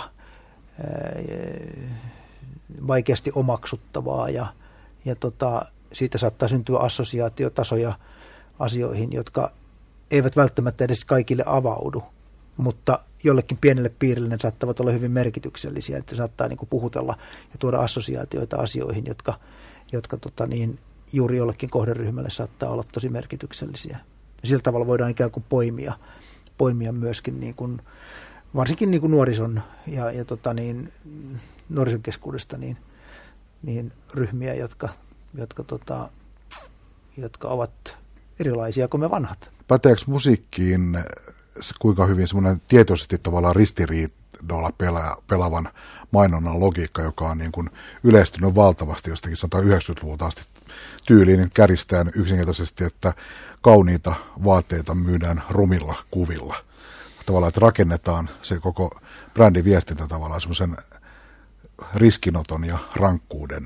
ää, 0.79 1.11
eh, 1.27 1.89
vaikeasti 2.87 3.31
omaksuttavaa 3.35 4.29
ja, 4.29 4.47
ja 5.05 5.15
tota, 5.15 5.65
siitä 5.93 6.17
saattaa 6.17 6.47
syntyä 6.47 6.79
assosiaatiotasoja 6.79 7.93
asioihin, 8.59 9.13
jotka 9.13 9.51
eivät 10.11 10.35
välttämättä 10.35 10.83
edes 10.83 11.05
kaikille 11.05 11.43
avaudu, 11.45 12.03
mutta 12.57 12.99
jollekin 13.23 13.57
pienelle 13.61 13.91
piirille 13.99 14.29
ne 14.29 14.37
saattavat 14.41 14.79
olla 14.79 14.91
hyvin 14.91 15.11
merkityksellisiä, 15.11 15.97
että 15.97 16.09
se 16.09 16.15
saattaa 16.15 16.47
niin 16.47 16.57
kuin 16.57 16.69
puhutella 16.69 17.17
ja 17.51 17.57
tuoda 17.59 17.79
assosiaatioita 17.79 18.57
asioihin, 18.57 19.05
jotka, 19.05 19.39
jotka 19.91 20.17
tota 20.17 20.47
niin, 20.47 20.79
juuri 21.13 21.37
jollekin 21.37 21.69
kohderyhmälle 21.69 22.29
saattaa 22.29 22.69
olla 22.69 22.83
tosi 22.91 23.09
merkityksellisiä. 23.09 23.97
Ja 24.41 24.47
sillä 24.47 24.61
tavalla 24.61 24.87
voidaan 24.87 25.11
ikään 25.11 25.31
kuin 25.31 25.45
poimia, 25.49 25.93
poimia 26.57 26.91
myöskin 26.91 27.39
niin 27.39 27.55
kuin, 27.55 27.81
varsinkin 28.57 28.91
niin 28.91 29.01
kuin 29.01 29.11
nuorison 29.11 29.61
ja, 29.87 30.11
ja 30.11 30.25
tota 30.25 30.53
niin, 30.53 30.93
nuorison 31.69 32.01
keskuudesta 32.01 32.57
niin, 32.57 32.77
niin 33.63 33.93
ryhmiä, 34.13 34.53
jotka, 34.53 34.89
jotka, 35.33 35.63
tota, 35.63 36.09
jotka 37.17 37.47
ovat 37.47 37.97
erilaisia 38.39 38.87
kuin 38.87 39.01
me 39.01 39.09
vanhat. 39.09 39.49
Päteekö 39.67 40.01
musiikkiin 40.07 40.99
kuinka 41.79 42.05
hyvin 42.05 42.27
semmoinen 42.27 42.61
tietoisesti 42.67 43.17
tavallaan 43.17 43.55
ristiriidolla 43.55 44.71
pela, 44.77 45.23
pelaavan 45.27 45.69
mainonnan 46.11 46.59
logiikka, 46.59 47.01
joka 47.01 47.29
on 47.29 47.37
niin 47.37 47.51
kuin 47.51 47.69
yleistynyt 48.03 48.55
valtavasti 48.55 49.09
jostakin 49.09 49.37
190-luvulta 49.37 50.25
asti 50.25 50.41
tyyliin 51.07 51.39
niin 51.39 51.51
käristään 51.53 52.11
yksinkertaisesti, 52.15 52.83
että 52.83 53.13
kauniita 53.61 54.15
vaatteita 54.43 54.95
myydään 54.95 55.43
rumilla 55.49 55.95
kuvilla. 56.11 56.66
Tavallaan, 57.27 57.49
että 57.49 57.61
rakennetaan 57.61 58.29
se 58.41 58.59
koko 58.59 58.99
brändin 59.33 59.65
viestintä 59.65 60.07
tavallaan 60.07 60.41
semmoisen 60.41 60.77
riskinoton 61.95 62.65
ja 62.65 62.77
rankkuuden 62.95 63.65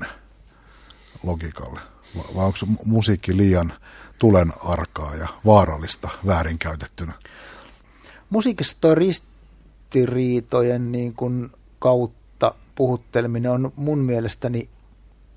logiikalle. 1.22 1.80
Vai 2.34 2.46
onko 2.46 2.58
musiikki 2.84 3.36
liian 3.36 3.72
tulen 4.18 4.52
arkaa 4.64 5.16
ja 5.16 5.28
vaarallista 5.46 6.08
väärinkäytettynä? 6.26 7.12
Musiikissa 8.30 8.76
tuo 8.80 8.94
ristiriitojen 8.94 10.92
niin 10.92 11.14
kuin 11.14 11.50
kautta 11.78 12.54
puhutteleminen 12.74 13.50
on 13.50 13.72
mun 13.76 13.98
mielestäni 13.98 14.68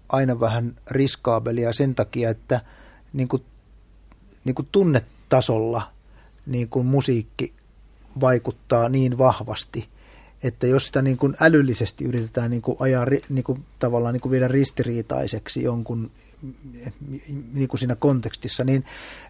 aina 0.10 0.40
vähän 0.40 0.76
riskaabelia 0.92 1.74
sen 1.74 1.96
takia, 1.96 2.30
että 2.30 2.62
niin 3.14 3.28
kuin, 3.28 3.46
niin 4.46 4.56
kuin 4.56 4.68
tunnetasolla 4.72 5.92
niin 6.46 6.70
kuin 6.70 6.86
musiikki 6.86 7.54
vaikuttaa 8.20 8.90
niin 8.90 9.18
vahvasti, 9.18 9.88
että 10.44 10.68
jos 10.68 10.88
sitä 10.88 11.02
niin 11.02 11.18
kuin 11.18 11.36
älyllisesti 11.40 12.06
yritetään 12.06 12.52
niin 12.52 12.62
kuin 12.62 12.78
ajaa 12.80 13.06
niin 13.30 13.44
kuin, 13.44 13.66
tavallaan 13.80 14.14
niin 14.14 14.22
kuin 14.22 14.32
viedä 14.32 14.48
ristiriitaiseksi 14.48 15.64
jonkun 15.64 16.12
niin 17.54 17.68
kuin 17.68 17.80
siinä 17.80 17.96
kontekstissa, 17.96 18.64
niin, 18.64 18.84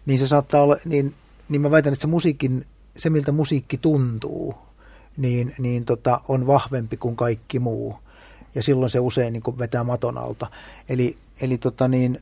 niin 0.06 0.18
se 0.18 0.28
saattaa 0.28 0.62
olla, 0.62 0.76
niin, 0.84 1.14
niin 1.48 1.60
mä 1.60 1.70
väitän, 1.70 1.92
että 1.92 2.00
se 2.00 2.06
musiikin, 2.06 2.66
se 2.96 3.10
miltä 3.10 3.32
musiikki 3.32 3.78
tuntuu, 3.78 4.54
niin, 5.16 5.54
niin 5.58 5.84
tota, 5.84 6.20
on 6.28 6.46
vahvempi 6.46 6.96
kuin 6.96 7.16
kaikki 7.16 7.58
muu. 7.58 7.98
Ja 8.54 8.62
silloin 8.62 8.90
se 8.90 9.00
usein 9.00 9.32
niin 9.32 9.42
kuin 9.42 9.58
vetää 9.58 9.84
maton 9.84 10.18
alta. 10.18 10.46
Eli, 10.88 11.16
eli 11.40 11.58
tota 11.58 11.88
niin, 11.88 12.20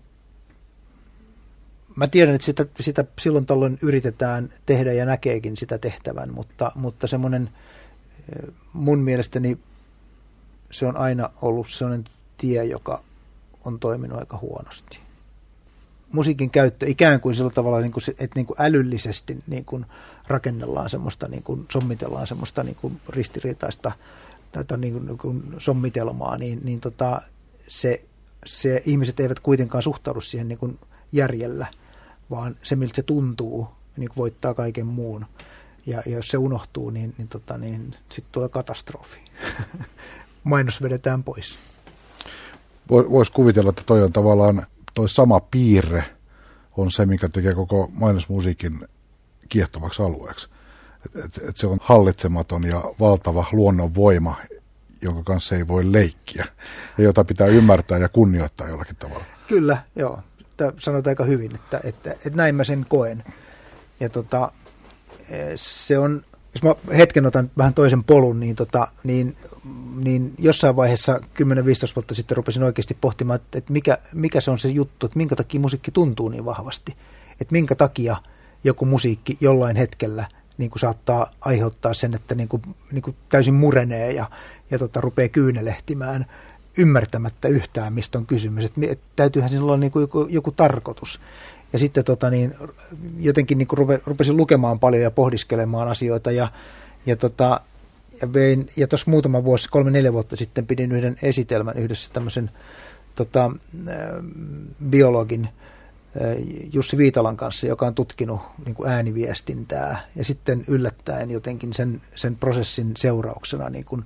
mä 1.97 2.07
tiedän, 2.07 2.35
että 2.35 2.45
sitä, 2.45 2.67
sitä 2.81 3.05
silloin 3.19 3.47
tällöin 3.47 3.79
yritetään 3.83 4.53
tehdä 4.67 4.93
ja 4.93 5.07
näkeekin 5.07 5.57
sitä 5.57 5.79
tehtävän, 5.79 6.35
mutta, 6.35 6.73
mutta 6.75 7.07
semmoinen 7.07 7.51
mun 8.73 8.99
mielestäni 8.99 9.59
se 10.71 10.87
on 10.87 10.97
aina 10.97 11.31
ollut 11.43 11.71
sellainen 11.71 12.05
tie, 12.39 12.65
joka 12.65 13.03
on 13.65 13.79
toiminut 13.79 14.19
aika 14.19 14.39
huonosti. 14.39 14.99
Musiikin 16.13 16.51
käyttö 16.51 16.87
ikään 16.87 17.21
kuin 17.21 17.35
sillä 17.35 17.51
tavalla, 17.51 17.81
niin 17.81 17.93
kuin, 17.93 18.03
että 18.09 18.35
niin 18.35 18.47
kuin 18.47 18.57
älyllisesti 18.61 19.43
niin 19.47 19.65
kuin 19.65 19.87
rakennellaan 20.27 20.91
semmoista, 20.91 21.29
niin 21.29 21.43
kuin 21.43 21.67
sommitellaan 21.73 22.27
semmoista 22.27 22.63
niin 22.63 22.77
kuin 22.81 23.01
ristiriitaista 23.09 23.93
tätä 24.53 24.77
niin 24.77 24.93
kuin, 24.93 25.07
niin 25.07 25.19
kuin 25.19 25.43
sommitelmaa, 25.59 26.39
niin, 26.39 26.61
niin 26.65 26.81
tota, 26.81 27.23
se, 27.69 28.05
se, 28.47 28.83
ihmiset 28.87 29.21
eivät 29.21 29.41
kuitenkaan 29.41 29.83
suhtaudu 29.83 30.21
siihen 30.21 30.49
niin 30.49 30.59
kuin 30.59 30.79
järjellä, 31.13 31.67
vaan 32.31 32.57
se, 32.63 32.77
miltä 32.77 32.97
se 32.97 33.03
tuntuu, 33.03 33.69
niin 33.97 34.09
kuin 34.09 34.17
voittaa 34.17 34.55
kaiken 34.55 34.87
muun. 34.87 35.27
Ja, 35.87 36.03
ja 36.07 36.13
jos 36.13 36.29
se 36.29 36.39
unohtuu, 36.39 36.91
niin, 36.91 37.15
niin, 37.19 37.29
tota, 37.29 37.59
niin 37.59 37.91
sitten 38.09 38.33
tulee 38.33 38.49
katastrofi. 38.49 39.19
Mainos 40.45 40.83
vedetään 40.83 41.25
pois. 41.25 41.55
Voisi 42.91 43.33
kuvitella, 43.33 43.71
että 43.71 43.83
toi 43.87 44.03
on 44.03 44.13
tavallaan 44.13 44.67
toi 44.95 45.09
sama 45.09 45.41
piirre 45.41 46.05
on 46.77 46.91
se, 46.91 47.07
mikä 47.07 47.29
tekee 47.29 47.55
koko 47.55 47.91
mainosmusiikin 47.93 48.79
kiehtovaksi 49.49 50.03
alueeksi. 50.03 50.49
Et, 51.07 51.25
et, 51.25 51.49
et 51.49 51.57
se 51.57 51.67
on 51.67 51.79
hallitsematon 51.81 52.65
ja 52.65 52.83
valtava 53.01 53.47
luonnonvoima, 53.53 54.37
jonka 55.03 55.23
kanssa 55.23 55.57
ei 55.57 55.69
voi 55.69 55.93
leikkiä 55.93 56.45
ja 56.99 57.05
jota 57.05 57.25
pitää 57.25 57.47
ymmärtää 57.47 57.99
ja 57.99 58.09
kunnioittaa 58.09 58.69
jollakin 58.69 58.97
tavalla. 58.97 59.25
Kyllä, 59.49 59.83
joo. 59.97 60.23
Tämä 60.57 60.73
sanotaan 60.79 61.11
aika 61.11 61.25
hyvin, 61.25 61.55
että, 61.55 61.81
että, 61.85 62.13
että 62.13 62.31
näin 62.35 62.55
mä 62.55 62.65
sen 62.65 62.87
koen. 62.89 63.25
Ja 64.01 64.09
tota, 64.09 64.53
se 65.55 65.99
on, 65.99 66.23
jos 66.55 66.63
mä 66.63 66.97
hetken 66.97 67.27
otan 67.27 67.51
vähän 67.59 67.75
toisen 67.75 68.05
polun, 68.05 68.41
niin, 68.41 68.57
tota, 68.57 68.89
niin, 69.05 69.37
niin 69.97 70.35
jossain 70.39 70.77
vaiheessa 70.77 71.17
10-15 71.17 71.21
vuotta 71.97 72.15
sitten 72.15 72.37
rupesin 72.37 72.63
oikeasti 72.63 72.97
pohtimaan, 73.01 73.37
että, 73.37 73.59
että 73.59 73.73
mikä, 73.73 73.99
mikä 74.13 74.41
se 74.41 74.51
on 74.51 74.59
se 74.59 74.69
juttu, 74.69 75.07
että 75.07 75.19
minkä 75.19 75.37
takia 75.37 75.61
musiikki 75.61 75.91
tuntuu 75.91 76.29
niin 76.29 76.45
vahvasti. 76.45 76.97
Että 77.41 77.53
minkä 77.53 77.75
takia 77.75 78.17
joku 78.65 78.87
musiikki 78.87 79.37
jollain 79.41 79.77
hetkellä 79.77 80.29
niin 80.59 80.71
kuin 80.71 80.81
saattaa 80.81 81.31
aiheuttaa 81.41 81.95
sen, 81.95 82.15
että 82.15 82.35
niin 82.35 82.49
kuin, 82.49 82.63
niin 82.93 83.03
kuin 83.03 83.17
täysin 83.29 83.55
murenee 83.55 84.13
ja, 84.13 84.31
ja 84.71 84.79
tota, 84.79 85.01
rupeaa 85.01 85.29
kyynelehtimään 85.29 86.27
ymmärtämättä 86.79 87.49
yhtään, 87.49 87.93
mistä 87.93 88.19
on 88.19 88.27
kysymys. 88.27 88.65
Että, 88.65 88.81
täytyyhän 89.17 89.51
siinä 89.51 89.65
olla 89.65 89.77
niin 89.77 89.93
kuin 89.93 90.01
joku, 90.01 90.27
joku 90.31 90.51
tarkoitus. 90.51 91.21
Ja 91.73 91.79
sitten 91.79 92.05
tota, 92.05 92.31
niin, 92.31 92.55
jotenkin 93.19 93.59
niin 93.59 93.69
rupe, 93.73 94.01
rupesin 94.07 94.37
lukemaan 94.37 94.79
paljon 94.79 95.03
ja 95.03 95.11
pohdiskelemaan 95.11 95.89
asioita 95.89 96.31
ja, 96.31 96.49
ja, 97.07 97.17
tota, 97.17 97.61
ja, 98.23 98.29
ja 98.77 98.89
tuossa 98.89 99.11
muutama 99.11 99.45
vuosi, 99.45 99.69
kolme-neljä 99.69 100.13
vuotta 100.13 100.37
sitten 100.37 100.67
pidin 100.67 100.93
yhden 100.93 101.17
esitelmän 101.23 101.79
yhdessä 101.79 102.13
tämmöisen 102.13 102.51
tota, 103.15 103.51
biologin 104.91 105.49
Jussi 106.73 106.99
Viitalan 106.99 107.37
kanssa, 107.37 107.67
joka 107.67 107.87
on 107.87 107.95
tutkinut 107.95 108.41
niin 108.65 108.75
kuin 108.75 108.91
ääniviestintää 108.91 110.01
ja 110.17 110.25
sitten 110.25 110.65
yllättäen 110.69 111.31
jotenkin 111.31 111.73
sen, 111.73 112.03
sen 112.15 112.37
prosessin 112.37 112.93
seurauksena 112.97 113.71
niin 113.71 113.85
kuin 113.85 114.05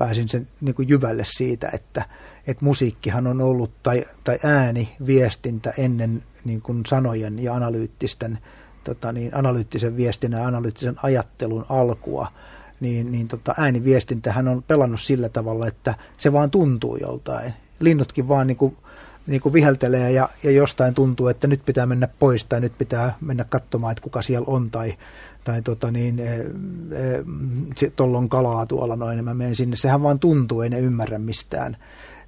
pääsin 0.00 0.28
sen 0.28 0.48
niin 0.60 0.74
kuin 0.74 0.88
jyvälle 0.88 1.22
siitä, 1.26 1.70
että, 1.72 2.02
että 2.46 2.64
musiikkihan 2.64 3.26
on 3.26 3.40
ollut 3.40 3.82
tai, 3.82 4.04
tai 4.24 4.38
ääni 4.44 4.96
viestintä 5.06 5.72
ennen 5.78 6.22
niin 6.44 6.62
kuin 6.62 6.86
sanojen 6.86 7.38
ja 7.38 7.54
analyyttisten, 7.54 8.38
tota 8.84 9.12
niin, 9.12 9.34
analyyttisen 9.34 9.96
viestinnän 9.96 10.40
ja 10.40 10.46
analyyttisen 10.46 10.96
ajattelun 11.02 11.66
alkua, 11.68 12.32
niin, 12.80 13.12
niin 13.12 13.28
tota, 13.28 13.54
ääniviestintähän 13.58 14.48
on 14.48 14.62
pelannut 14.62 15.00
sillä 15.00 15.28
tavalla, 15.28 15.66
että 15.66 15.94
se 16.16 16.32
vaan 16.32 16.50
tuntuu 16.50 16.96
joltain. 16.96 17.54
Linnutkin 17.80 18.28
vaan 18.28 18.46
niin 18.46 18.56
kuin, 18.56 18.76
niin 19.30 19.40
kuin 19.40 19.52
viheltelee 19.52 20.12
ja, 20.12 20.28
ja 20.42 20.50
jostain 20.50 20.94
tuntuu, 20.94 21.28
että 21.28 21.46
nyt 21.46 21.64
pitää 21.64 21.86
mennä 21.86 22.08
pois 22.18 22.44
tai 22.44 22.60
nyt 22.60 22.78
pitää 22.78 23.16
mennä 23.20 23.44
katsomaan, 23.44 23.92
että 23.92 24.02
kuka 24.02 24.22
siellä 24.22 24.44
on 24.48 24.70
tai, 24.70 24.94
tai 25.44 25.62
tota 25.62 25.90
niin, 25.90 26.18
e, 26.18 26.36
e, 27.86 28.06
on 28.16 28.28
kalaa 28.28 28.66
tuolla 28.66 28.96
noin, 28.96 29.16
niin 29.16 29.24
mä 29.24 29.34
menen 29.34 29.56
sinne. 29.56 29.76
Sehän 29.76 30.02
vaan 30.02 30.18
tuntuu, 30.18 30.62
ei 30.62 30.70
ne 30.70 30.80
ymmärrä 30.80 31.18
mistään 31.18 31.76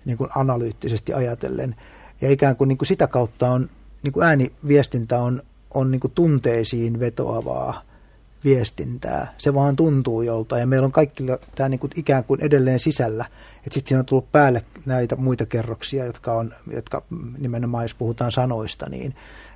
niin 0.05 0.19
kuin 0.19 0.31
analyyttisesti 0.37 1.13
ajatellen. 1.15 1.77
Ja 2.21 2.31
ikään 2.31 2.57
kuin, 2.57 2.69
niin 2.69 2.79
kuin 2.79 2.89
sitä 2.89 3.07
kautta 3.07 3.51
on 3.51 3.71
niin 4.03 4.13
kuin 4.13 4.27
ääniviestintä 4.27 5.19
on, 5.19 5.43
on 5.75 5.91
niin 5.91 6.01
kuin 6.01 6.13
tunteisiin 6.15 7.01
vetoavaa 7.01 7.83
viestintää. 8.45 9.35
Se 9.39 9.55
vaan 9.55 9.77
tuntuu 9.77 10.23
jolta 10.23 10.59
ja 10.59 10.67
meillä 10.67 10.85
on 10.85 10.93
kaikki 10.93 11.25
tämä 11.55 11.69
niin 11.69 11.81
kuin 11.81 11.91
ikään 11.97 12.25
kuin 12.25 12.41
edelleen 12.41 12.81
sisällä. 12.81 13.25
Että 13.57 13.75
sitten 13.75 13.89
siinä 13.89 14.01
on 14.01 14.07
tullut 14.07 14.33
päälle 14.33 14.63
näitä 14.87 15.17
muita 15.17 15.47
kerroksia, 15.47 16.05
jotka 16.05 16.33
on, 16.33 16.55
jotka 16.73 17.03
nimenomaan 17.39 17.85
jos 17.85 17.95
puhutaan 17.95 18.33
sanoista, 18.33 18.87
niin, 18.91 19.15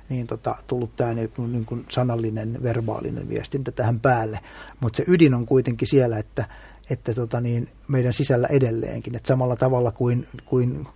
niin 0.09 0.27
tota, 0.27 0.55
tullut 0.67 0.95
tämä 0.95 1.13
niin, 1.13 1.31
niin 1.37 1.85
sanallinen, 1.89 2.63
verbaalinen 2.63 3.29
viestintä 3.29 3.71
tähän 3.71 3.99
päälle. 3.99 4.39
Mutta 4.79 4.97
se 4.97 5.03
ydin 5.07 5.33
on 5.33 5.45
kuitenkin 5.45 5.87
siellä, 5.87 6.17
että, 6.17 6.45
että 6.89 7.13
tota 7.13 7.41
niin, 7.41 7.69
meidän 7.87 8.13
sisällä 8.13 8.47
edelleenkin. 8.47 9.15
Että 9.15 9.27
samalla 9.27 9.55
tavalla 9.55 9.91
kuin, 9.91 10.27
kuin 10.45 10.87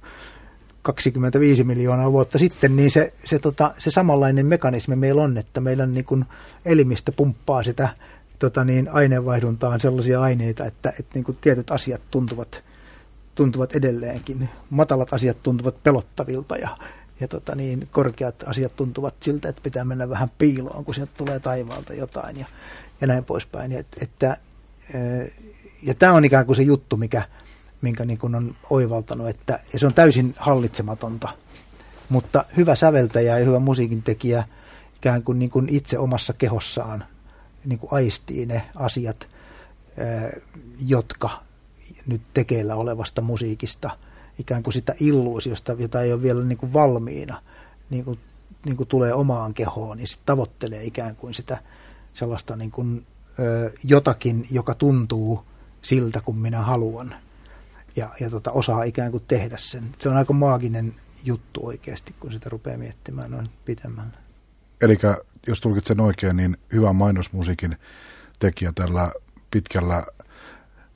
25 0.81 1.63
miljoonaa 1.63 2.11
vuotta 2.11 2.39
sitten, 2.39 2.75
niin 2.75 2.91
se, 2.91 3.13
se, 3.25 3.39
tota, 3.39 3.73
se 3.77 3.91
samanlainen 3.91 4.45
mekanismi 4.45 4.95
meillä 4.95 5.21
on, 5.21 5.37
että 5.37 5.61
meidän 5.61 5.91
niin 5.91 6.05
kuin 6.05 6.25
elimistö 6.65 7.11
pumppaa 7.11 7.63
sitä 7.63 7.89
tota 8.39 8.63
niin, 8.63 8.89
aineenvaihduntaan 8.89 9.79
sellaisia 9.79 10.21
aineita, 10.21 10.65
että, 10.65 10.89
että 10.89 11.11
niin 11.13 11.23
kuin 11.23 11.37
tietyt 11.41 11.71
asiat 11.71 12.01
tuntuvat, 12.11 12.63
tuntuvat 13.35 13.75
edelleenkin. 13.75 14.49
Matalat 14.69 15.13
asiat 15.13 15.37
tuntuvat 15.43 15.83
pelottavilta 15.83 16.55
ja, 16.55 16.77
ja 17.19 17.27
tota 17.27 17.55
niin, 17.55 17.87
korkeat 17.91 18.43
asiat 18.47 18.75
tuntuvat 18.75 19.15
siltä, 19.19 19.49
että 19.49 19.61
pitää 19.61 19.85
mennä 19.85 20.09
vähän 20.09 20.31
piiloon, 20.37 20.85
kun 20.85 20.95
sieltä 20.95 21.11
tulee 21.17 21.39
taivaalta 21.39 21.93
jotain 21.93 22.39
ja, 22.39 22.45
ja 23.01 23.07
näin 23.07 23.25
poispäin. 23.25 23.71
Et, 23.71 23.87
että, 24.01 24.37
ja 25.83 25.93
tämä 25.93 26.13
on 26.13 26.25
ikään 26.25 26.45
kuin 26.45 26.55
se 26.55 26.63
juttu, 26.63 26.97
mikä, 26.97 27.23
minkä 27.81 28.05
niin 28.05 28.17
kuin 28.17 28.35
on 28.35 28.55
oivaltanut, 28.69 29.29
että 29.29 29.59
ja 29.73 29.79
se 29.79 29.87
on 29.87 29.93
täysin 29.93 30.35
hallitsematonta. 30.37 31.29
Mutta 32.09 32.45
hyvä 32.57 32.75
säveltäjä 32.75 33.39
ja 33.39 33.45
hyvä 33.45 33.59
musiikin 33.59 34.03
tekijä 34.03 34.43
ikään 34.95 35.23
kuin, 35.23 35.39
niin 35.39 35.51
kuin 35.51 35.69
itse 35.69 35.97
omassa 35.97 36.33
kehossaan 36.33 37.05
niin 37.65 37.79
kuin 37.79 37.93
aistii 37.93 38.45
ne 38.45 38.69
asiat, 38.75 39.27
jotka 40.87 41.29
nyt 42.07 42.21
tekeillä 42.33 42.75
olevasta 42.75 43.21
musiikista, 43.21 43.89
ikään 44.39 44.63
kuin 44.63 44.73
sitä 44.73 44.95
illuusiosta, 44.99 45.75
jota 45.79 46.01
ei 46.01 46.13
ole 46.13 46.21
vielä 46.21 46.43
niin 46.43 46.57
kuin 46.57 46.73
valmiina, 46.73 47.41
niin 47.89 48.05
kuin, 48.05 48.19
niin 48.65 48.77
kuin 48.77 48.87
tulee 48.87 49.13
omaan 49.13 49.53
kehoon, 49.53 49.97
niin 49.97 50.07
sitten 50.07 50.25
tavoittelee 50.25 50.83
ikään 50.83 51.15
kuin 51.15 51.33
sitä 51.33 51.57
sellaista 52.13 52.55
niin 52.55 52.71
kuin, 52.71 53.05
jotakin, 53.83 54.47
joka 54.51 54.75
tuntuu 54.75 55.43
siltä, 55.81 56.21
kun 56.21 56.37
minä 56.37 56.61
haluan 56.61 57.15
ja, 57.95 58.09
ja 58.19 58.29
tota, 58.29 58.51
osaa 58.51 58.83
ikään 58.83 59.11
kuin 59.11 59.23
tehdä 59.27 59.57
sen. 59.57 59.83
Se 59.97 60.09
on 60.09 60.17
aika 60.17 60.33
maaginen 60.33 60.95
juttu 61.23 61.65
oikeasti, 61.65 62.15
kun 62.19 62.31
sitä 62.31 62.49
rupeaa 62.49 62.77
miettimään 62.77 63.31
noin 63.31 63.45
pitemmälle. 63.65 64.17
Eli 64.81 64.97
jos 65.47 65.61
tulkitsen 65.61 65.99
oikein, 65.99 66.37
niin 66.37 66.57
hyvä 66.73 66.93
mainosmusiikin 66.93 67.77
tekijä 68.39 68.71
tällä 68.75 69.11
pitkällä 69.51 70.03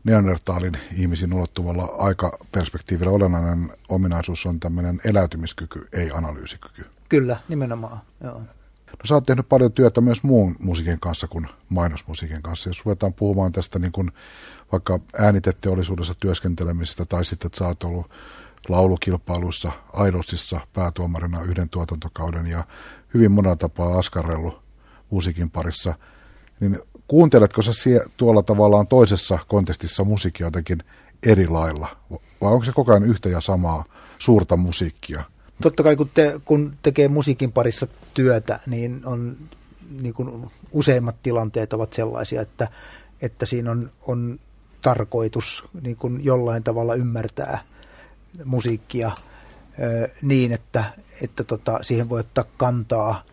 Neandertalin 0.03 0.77
ihmisiin 0.95 1.34
ulottuvalla 1.34 1.89
aikaperspektiivillä 1.97 3.12
olennainen 3.12 3.71
ominaisuus 3.89 4.45
on 4.45 4.60
tämmöinen 4.60 5.01
eläytymiskyky, 5.03 5.88
ei 5.93 6.12
analyysikyky. 6.12 6.86
Kyllä, 7.10 7.39
nimenomaan. 7.49 8.01
Joo. 8.23 8.41
No 8.88 9.05
sä 9.05 9.15
oot 9.15 9.23
tehnyt 9.23 9.49
paljon 9.49 9.71
työtä 9.71 10.01
myös 10.01 10.23
muun 10.23 10.55
musiikin 10.60 10.99
kanssa 10.99 11.27
kuin 11.27 11.47
mainosmusiikin 11.69 12.41
kanssa. 12.41 12.69
Jos 12.69 12.86
ruvetaan 12.86 13.13
puhumaan 13.13 13.51
tästä 13.51 13.79
niin 13.79 13.91
kuin 13.91 14.12
vaikka 14.71 14.99
ääniteteollisuudessa 15.19 16.13
työskentelemisestä 16.19 17.06
tai 17.06 17.25
sitten, 17.25 17.47
että 17.47 17.58
sä 17.58 17.67
oot 17.67 17.84
ollut 17.84 18.10
laulukilpailuissa, 18.69 19.71
Idolsissa 20.08 20.60
päätuomarina 20.73 21.41
yhden 21.41 21.69
tuotantokauden 21.69 22.47
ja 22.47 22.63
hyvin 23.13 23.32
monella 23.32 23.56
tapaa 23.56 23.97
askarrellut 23.97 24.62
musiikin 25.10 25.49
parissa, 25.49 25.93
niin 26.60 26.80
kuunteletko 27.08 27.62
sä 27.62 27.73
sie, 27.73 28.06
tuolla 28.17 28.43
tavallaan 28.43 28.88
toisessa 28.88 29.39
kontestissa 29.47 30.04
musiikkia 30.04 30.47
jotenkin 30.47 30.84
eri 31.23 31.47
lailla? 31.47 31.97
Vai 32.41 32.54
onko 32.54 32.65
se 32.65 32.71
koko 32.71 32.91
ajan 32.91 33.04
yhtä 33.04 33.30
ja 33.30 33.41
samaa 33.41 33.86
suurta 34.19 34.58
musiikkia? 34.58 35.23
Totta 35.62 35.84
kai 35.84 35.95
kun, 35.95 36.10
te, 36.13 36.41
kun 36.45 36.73
tekee 36.82 37.08
musiikin 37.08 37.51
parissa 37.51 37.88
työtä, 38.13 38.60
niin, 38.65 39.01
on, 39.06 39.38
niin 40.01 40.13
kuin 40.13 40.49
useimmat 40.71 41.15
tilanteet 41.23 41.73
ovat 41.73 41.93
sellaisia, 41.93 42.41
että, 42.41 42.67
että 43.21 43.45
siinä 43.45 43.71
on, 43.71 43.91
on 44.01 44.39
tarkoitus 44.85 45.63
niin 45.81 45.95
kuin 45.95 46.25
jollain 46.25 46.63
tavalla 46.63 46.95
ymmärtää 46.95 47.63
musiikkia 48.43 49.11
niin, 50.21 50.51
että, 50.51 50.83
että 51.21 51.43
tota, 51.43 51.79
siihen 51.81 52.09
voi 52.09 52.19
ottaa 52.19 52.45
kantaa 52.57 53.23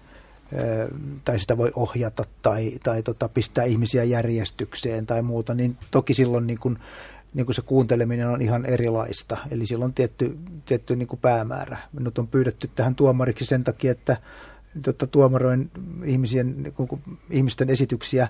tai 1.25 1.39
sitä 1.39 1.57
voi 1.57 1.73
ohjata 1.77 2.25
tai, 2.43 2.73
tai 2.83 3.03
tota, 3.03 3.29
pistää 3.29 3.65
ihmisiä 3.65 4.05
järjestykseen 4.05 5.07
tai 5.07 5.23
muuta, 5.23 5.55
niin 5.55 5.77
toki 5.91 6.15
silloin 6.15 6.47
niin 6.47 6.59
kuin, 6.59 6.79
niin 7.35 7.47
kuin 7.47 7.55
se 7.55 7.63
kuunteleminen 7.63 8.29
on 8.29 8.43
ihan 8.43 8.67
erilaista. 8.67 9.37
Eli 9.51 9.67
silloin 9.67 9.89
on 9.89 9.95
tietty, 9.95 10.39
tietty 10.67 10.97
niin 10.97 11.09
kuin 11.09 11.21
päämäärä. 11.21 11.79
Minut 11.93 12.19
on 12.19 12.29
pyydetty 12.29 12.71
tähän 12.75 12.95
tuomariksi 12.95 13.45
sen 13.45 13.65
takia, 13.65 13.93
että 13.93 14.17
tota, 14.83 15.07
tuomaroin 15.07 15.71
ihmisien, 16.05 16.63
niin 16.63 16.73
kuin, 16.73 17.03
ihmisten 17.31 17.71
esityksiä 17.71 18.29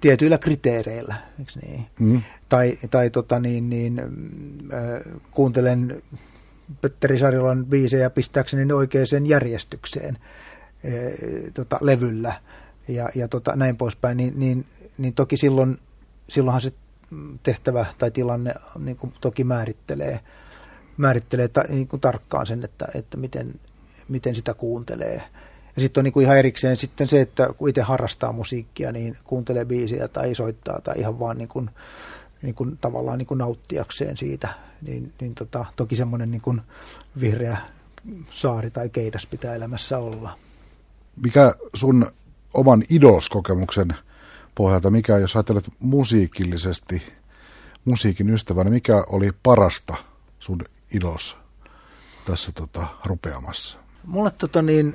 tietyillä 0.00 0.38
kriteereillä, 0.38 1.14
eikö 1.38 1.52
niin? 1.62 1.86
Mm. 2.00 2.22
Tai, 2.48 2.78
tai 2.90 3.10
tota, 3.10 3.40
niin, 3.40 3.70
niin, 3.70 4.02
äh, 4.72 5.20
kuuntelen 5.30 6.02
Petteri 6.80 7.18
Sarilan 7.18 7.66
biisejä 7.66 8.10
pistääkseni 8.10 8.64
ne 8.64 8.74
oikeaan 8.74 9.26
järjestykseen 9.26 10.18
äh, 10.18 10.92
tota, 11.54 11.78
levyllä 11.80 12.32
ja, 12.88 13.08
ja 13.14 13.28
tota, 13.28 13.56
näin 13.56 13.76
poispäin, 13.76 14.16
niin, 14.16 14.32
niin, 14.36 14.66
niin 14.98 15.14
toki 15.14 15.36
silloin, 15.36 15.78
silloinhan 16.28 16.60
se 16.60 16.72
tehtävä 17.42 17.86
tai 17.98 18.10
tilanne 18.10 18.54
niin 18.78 18.96
kuin 18.96 19.14
toki 19.20 19.44
määrittelee, 19.44 20.20
määrittelee 20.96 21.48
ta, 21.48 21.64
niin 21.68 21.88
kuin 21.88 22.00
tarkkaan 22.00 22.46
sen, 22.46 22.64
että, 22.64 22.88
että 22.94 23.16
miten, 23.16 23.54
miten 24.08 24.34
sitä 24.34 24.54
kuuntelee. 24.54 25.22
Ja 25.78 25.82
sitten 25.82 26.00
on 26.00 26.04
niin 26.04 26.12
kuin 26.12 26.24
ihan 26.24 26.38
erikseen 26.38 26.76
sitten 26.76 27.08
se, 27.08 27.20
että 27.20 27.48
kun 27.58 27.68
itse 27.68 27.82
harrastaa 27.82 28.32
musiikkia, 28.32 28.92
niin 28.92 29.16
kuuntelee 29.24 29.64
biisiä 29.64 30.08
tai 30.08 30.34
soittaa 30.34 30.80
tai 30.80 30.98
ihan 30.98 31.18
vaan 31.18 31.38
niin 31.38 31.48
kuin, 31.48 31.70
niin 32.42 32.54
kuin 32.54 32.78
tavallaan 32.80 33.18
niin 33.18 33.26
kuin 33.26 33.38
nauttiakseen 33.38 34.16
siitä, 34.16 34.48
niin, 34.82 35.12
niin 35.20 35.34
tota, 35.34 35.64
toki 35.76 35.96
semmoinen 35.96 36.30
niin 36.30 36.40
kuin 36.40 36.60
vihreä 37.20 37.56
saari 38.30 38.70
tai 38.70 38.88
keidas 38.88 39.26
pitää 39.26 39.54
elämässä 39.54 39.98
olla. 39.98 40.38
Mikä 41.24 41.54
sun 41.74 42.06
oman 42.54 42.82
idolskokemuksen 42.90 43.88
pohjalta, 44.54 44.90
mikä 44.90 45.18
jos 45.18 45.36
ajattelet 45.36 45.64
musiikillisesti, 45.78 47.02
musiikin 47.84 48.30
ystävänä, 48.30 48.70
mikä 48.70 49.04
oli 49.08 49.30
parasta 49.42 49.96
sun 50.38 50.64
idos 50.94 51.36
tässä 52.24 52.52
tota, 52.52 52.86
rupeamassa? 53.04 53.78
Mulle 54.04 54.30
tota 54.38 54.62
niin, 54.62 54.94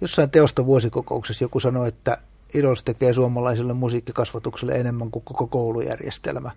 jossain 0.00 0.30
teosta 0.30 0.66
vuosikokouksessa 0.66 1.44
joku 1.44 1.60
sanoi, 1.60 1.88
että 1.88 2.18
Idols 2.54 2.84
tekee 2.84 3.12
suomalaiselle 3.12 3.72
musiikkikasvatukselle 3.72 4.72
enemmän 4.72 5.10
kuin 5.10 5.22
koko 5.24 5.46
koulujärjestelmä. 5.46 6.50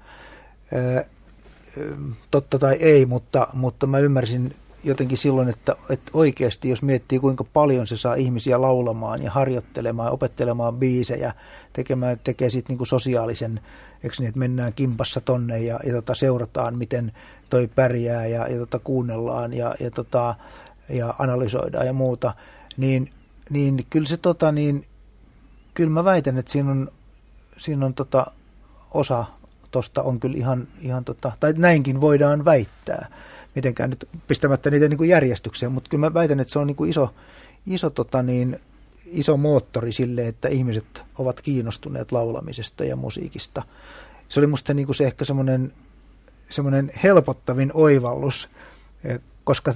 totta 2.32 2.60
tai 2.60 2.78
ei, 2.80 3.06
mutta, 3.06 3.48
mutta 3.54 3.88
mä 3.88 4.00
ymmärsin 4.00 4.56
jotenkin 4.84 5.18
silloin, 5.18 5.50
että, 5.50 5.76
että 5.90 6.12
oikeasti 6.14 6.70
jos 6.70 6.82
miettii 6.82 7.20
kuinka 7.20 7.44
paljon 7.44 7.88
se 7.88 7.98
saa 7.98 8.16
ihmisiä 8.16 8.62
laulamaan 8.62 9.24
ja 9.24 9.32
harjoittelemaan, 9.32 10.12
opettelemaan 10.12 10.78
biisejä, 10.78 11.34
tekemään, 11.74 12.20
tekee 12.24 12.50
sitten 12.50 12.78
niin 12.78 12.88
sosiaalisen, 12.88 13.60
eikö 14.04 14.16
niin, 14.20 14.28
että 14.28 14.40
mennään 14.40 14.74
kimpassa 14.74 15.22
tonne 15.22 15.60
ja, 15.60 15.80
ja 15.86 15.94
tota, 15.94 16.16
seurataan, 16.16 16.78
miten 16.78 17.12
toi 17.50 17.68
pärjää 17.76 18.26
ja, 18.26 18.48
ja 18.48 18.58
tota, 18.58 18.80
kuunnellaan 18.80 19.54
ja, 19.54 19.76
ja, 19.80 19.92
tota, 19.92 20.36
ja 20.90 21.14
analysoidaan 21.20 21.86
ja 21.86 21.94
muuta, 21.94 22.34
niin 22.78 23.10
niin 23.52 23.86
kyllä 23.90 24.08
se 24.08 24.18
tota 24.18 24.52
niin, 24.52 24.88
kyllä 25.74 25.90
mä 25.90 26.04
väitän, 26.04 26.38
että 26.38 26.52
siinä 26.52 26.72
on, 26.72 26.92
siinä 27.58 27.86
on 27.86 27.94
tota, 27.94 28.32
osa 28.92 29.26
tosta 29.72 30.02
on 30.02 30.20
kyllä 30.20 30.38
ihan, 30.38 30.68
ihan 30.82 31.06
tota, 31.06 31.32
tai 31.40 31.54
näinkin 31.58 32.02
voidaan 32.02 32.46
väittää, 32.46 33.10
mitenkään 33.56 33.90
nyt 33.90 34.10
pistämättä 34.28 34.72
niitä 34.72 34.88
niin 34.88 34.98
kuin 34.98 35.10
järjestykseen, 35.10 35.72
mutta 35.72 35.90
kyllä 35.90 36.02
mä 36.02 36.14
väitän, 36.14 36.40
että 36.40 36.54
se 36.54 36.60
on 36.60 36.68
niin 36.68 36.76
kuin 36.76 36.90
iso, 36.90 37.10
iso, 37.68 37.90
tota 37.90 38.24
niin, 38.24 38.60
iso 39.06 39.38
moottori 39.38 39.92
sille, 39.92 40.28
että 40.28 40.48
ihmiset 40.48 41.04
ovat 41.18 41.42
kiinnostuneet 41.42 42.12
laulamisesta 42.12 42.86
ja 42.86 42.96
musiikista. 42.96 43.64
Se 44.30 44.40
oli 44.40 44.48
musta 44.48 44.74
niin 44.74 44.86
kuin 44.86 44.96
se 44.96 45.08
ehkä 45.08 45.26
semmoinen, 45.26 45.74
semmoinen 46.50 46.92
helpottavin 47.04 47.72
oivallus, 47.74 48.50
koska 49.44 49.74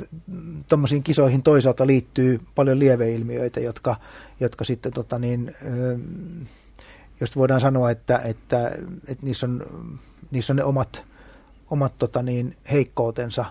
tuommoisiin 0.70 1.04
kisoihin 1.04 1.44
toisaalta 1.44 1.88
liittyy 1.88 2.42
paljon 2.56 2.80
lieveilmiöitä, 2.80 3.60
jotka, 3.60 3.96
jotka 4.40 4.64
sitten 4.64 4.94
tota 4.94 5.20
niin, 5.20 5.56
jos 7.20 7.36
voidaan 7.36 7.62
sanoa, 7.62 7.92
että, 7.92 8.18
että, 8.18 8.72
että 9.08 9.26
niissä, 9.26 9.46
on, 9.46 9.66
niissä 10.32 10.54
on 10.54 10.58
ne 10.58 10.64
omat, 10.64 11.04
omat 11.70 11.94
tota 11.98 12.24
niin, 12.24 12.58
heikkoutensa. 12.72 13.46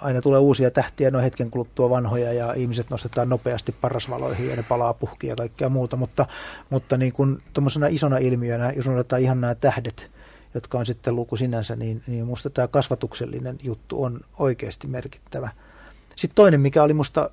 Aina 0.00 0.20
tulee 0.20 0.40
uusia 0.40 0.70
tähtiä, 0.70 1.10
no 1.10 1.20
hetken 1.20 1.50
kuluttua 1.50 1.90
vanhoja 1.90 2.32
ja 2.32 2.52
ihmiset 2.52 2.90
nostetaan 2.90 3.28
nopeasti 3.28 3.74
parasvaloihin 3.80 4.48
ja 4.48 4.56
ne 4.56 4.62
palaa 4.62 4.94
puhkia 4.94 5.30
ja 5.30 5.36
kaikkea 5.36 5.68
muuta, 5.68 5.96
mutta, 5.96 6.26
mutta 6.70 6.96
niin 6.96 7.12
kuin 7.12 7.38
isona 7.90 8.18
ilmiönä, 8.18 8.72
jos 8.76 8.88
otetaan 8.88 9.22
ihan 9.22 9.40
nämä 9.40 9.54
tähdet, 9.54 10.10
jotka 10.54 10.78
on 10.78 10.86
sitten 10.86 11.16
luku 11.16 11.36
sinänsä, 11.36 11.76
niin, 11.76 12.02
niin 12.06 12.26
musta 12.26 12.50
tämä 12.50 12.68
kasvatuksellinen 12.68 13.58
juttu 13.62 14.02
on 14.02 14.20
oikeasti 14.38 14.86
merkittävä. 14.86 15.50
Sitten 16.16 16.34
toinen, 16.34 16.60
mikä 16.60 16.82
oli 16.82 16.94
musta 16.94 17.30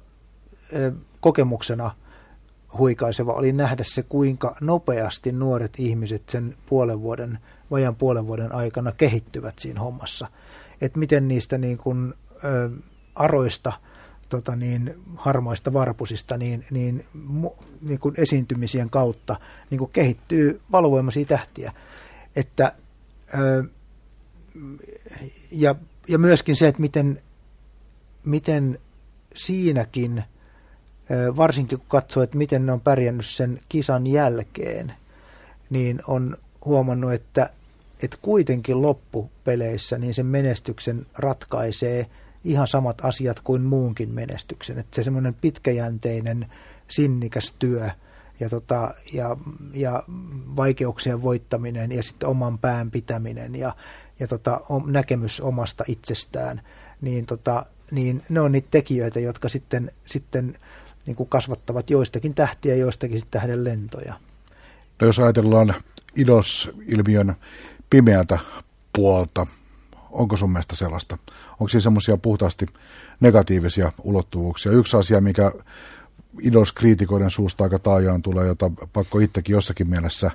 kokemuksena 1.20 1.92
huikaiseva, 2.78 3.34
oli 3.34 3.52
nähdä 3.52 3.84
se, 3.84 4.04
kuinka 4.04 4.56
nopeasti 4.62 5.32
nuoret 5.32 5.74
ihmiset 5.78 6.30
sen 6.30 6.56
puolen 6.70 7.02
vuoden, 7.02 7.40
vajan 7.72 7.96
puolen 7.96 8.28
vuoden 8.28 8.52
aikana 8.56 8.92
kehittyvät 8.92 9.60
siinä 9.60 9.80
hommassa. 9.80 10.28
Että 10.82 11.00
miten 11.00 11.28
niistä 11.28 11.58
niin 11.58 11.78
kuin, 11.78 12.14
ö, 12.44 12.70
aroista, 13.16 13.74
tota 14.30 14.56
niin, 14.56 14.96
harmaista 15.16 15.74
varpusista, 15.74 16.38
niin, 16.38 16.66
niin, 16.72 17.06
niin 17.82 18.00
kuin 18.00 18.16
esiintymisien 18.18 18.90
kautta 18.90 19.36
niin 19.70 19.80
kuin 19.80 19.92
kehittyy 19.92 20.62
valovoimaisia 20.72 21.26
tähtiä. 21.26 21.74
Että 22.36 22.74
ja, 25.52 25.76
ja 26.08 26.18
myöskin 26.18 26.56
se, 26.56 26.68
että 26.68 26.82
miten, 26.82 27.22
miten 28.26 28.80
siinäkin, 29.36 30.24
varsinkin 31.38 31.78
kun 31.78 31.88
katsoo, 31.90 32.24
että 32.24 32.38
miten 32.38 32.66
ne 32.66 32.72
on 32.72 32.82
pärjännyt 32.82 33.26
sen 33.26 33.60
kisan 33.70 34.08
jälkeen, 34.08 34.94
niin 35.70 36.00
on 36.08 36.38
huomannut, 36.66 37.14
että, 37.14 37.50
että 38.04 38.18
kuitenkin 38.22 38.82
loppupeleissä 38.82 39.98
niin 39.98 40.14
sen 40.14 40.26
menestyksen 40.26 41.06
ratkaisee 41.18 42.06
ihan 42.44 42.68
samat 42.68 43.06
asiat 43.06 43.40
kuin 43.40 43.62
muunkin 43.62 44.10
menestyksen. 44.10 44.80
Että 44.80 44.96
se 44.96 45.04
semmoinen 45.04 45.34
pitkäjänteinen, 45.34 46.46
sinnikäs 46.88 47.56
työ– 47.60 47.90
ja, 48.40 48.50
tota, 48.50 48.94
ja, 49.14 49.38
ja 49.74 50.04
vaikeuksien 50.56 51.22
voittaminen 51.22 51.92
ja 51.92 52.04
sitten 52.04 52.30
oman 52.30 52.58
pään 52.58 52.92
pitäminen 52.92 53.56
ja, 53.56 53.76
ja 54.20 54.28
tota, 54.28 54.62
näkemys 54.86 55.42
omasta 55.42 55.84
itsestään, 55.88 56.62
niin, 57.02 57.26
tota, 57.26 57.66
niin 57.92 58.24
ne 58.30 58.40
on 58.40 58.52
niitä 58.52 58.68
tekijöitä, 58.72 59.20
jotka 59.20 59.50
sitten, 59.50 59.92
sitten 60.06 60.58
niin 61.08 61.16
kuin 61.16 61.30
kasvattavat 61.30 61.90
joistakin 61.90 62.34
tähtiä, 62.34 62.76
joistakin 62.76 63.20
sitten 63.20 63.42
tähden 63.42 63.64
lentoja. 63.64 64.14
No 65.02 65.08
jos 65.08 65.20
ajatellaan 65.20 65.74
idos-ilmiön 66.16 67.36
pimeätä 67.90 68.40
puolta, 68.96 69.48
onko 70.12 70.38
sun 70.38 70.52
mielestä 70.52 70.76
sellaista? 70.76 71.18
Onko 71.52 71.68
siinä 71.68 71.82
semmoisia 71.82 72.18
puhtaasti 72.18 72.66
negatiivisia 73.20 73.92
ulottuvuuksia? 74.04 74.72
Yksi 74.72 74.98
asia, 74.98 75.22
mikä 75.22 75.52
idoskriitikoiden 76.42 77.32
suusta 77.32 77.64
aika 77.64 77.80
taajaan 77.80 78.22
tulee, 78.22 78.48
jota 78.48 78.72
pakko 78.94 79.20
itsekin 79.20 79.54
jossakin 79.54 79.90
mielessä 79.90 80.32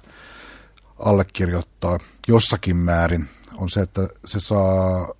allekirjoittaa 0.98 1.98
jossakin 2.28 2.76
määrin, 2.76 3.28
on 3.56 3.70
se, 3.70 3.80
että 3.80 4.08
se 4.24 4.40
saa, 4.40 5.14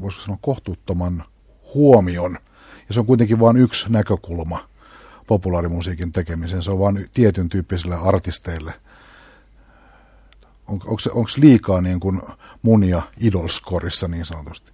voisiko 0.00 0.24
sanoa, 0.24 0.38
kohtuuttoman 0.40 1.24
huomion. 1.74 2.38
Ja 2.88 2.94
se 2.94 3.00
on 3.00 3.06
kuitenkin 3.06 3.40
vain 3.40 3.56
yksi 3.56 3.86
näkökulma 3.88 4.68
populaarimusiikin 5.26 6.12
tekemiseen. 6.12 6.62
Se 6.62 6.70
on 6.70 6.78
vain 6.78 7.08
tietyn 7.14 7.48
tyyppisille 7.48 7.96
artisteille. 7.96 8.74
On, 10.68 10.80
onko 10.86 11.28
se 11.28 11.40
liikaa 11.40 11.80
niin 11.80 12.00
kuin 12.00 12.22
munia 12.62 13.02
idolskorissa 13.20 14.08
niin 14.08 14.26
sanotusti? 14.26 14.72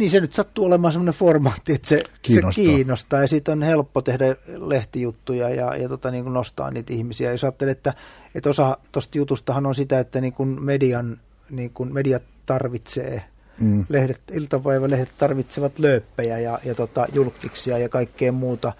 Niin 0.00 0.10
se 0.10 0.20
nyt 0.20 0.34
sattuu 0.34 0.64
olemaan 0.64 0.92
semmoinen 0.92 1.14
formaatti, 1.14 1.72
että 1.72 1.88
se 1.88 2.02
kiinnostaa, 2.22 2.52
se 2.52 2.70
kiinnostaa 2.70 3.20
ja 3.20 3.28
siitä 3.28 3.52
on 3.52 3.62
helppo 3.62 4.02
tehdä 4.02 4.36
lehtijuttuja 4.46 5.48
ja, 5.48 5.76
ja 5.76 5.88
tota, 5.88 6.10
niin 6.10 6.24
kuin 6.24 6.34
nostaa 6.34 6.70
niitä 6.70 6.92
ihmisiä. 6.92 7.30
Jos 7.30 7.44
ajattelee, 7.44 7.72
että, 7.72 7.94
että 8.34 8.50
osa 8.50 8.78
tuosta 8.92 9.18
jutustahan 9.18 9.66
on 9.66 9.74
sitä, 9.74 10.00
että 10.00 10.20
niin 10.20 10.32
kuin 10.32 10.62
median, 10.62 11.20
niin 11.50 11.70
kuin 11.70 11.92
media 11.92 12.20
tarvitsee 12.46 13.22
mm. 13.60 13.84
lehdet, 13.88 14.22
iltapäivälehdet 14.32 15.08
tarvitsevat 15.18 15.78
lööppejä 15.78 16.38
ja, 16.38 16.58
ja 16.64 16.74
tota, 16.74 17.06
julkiksia 17.12 17.78
ja 17.78 17.88
kaikkea 17.88 18.32
muuta. 18.32 18.72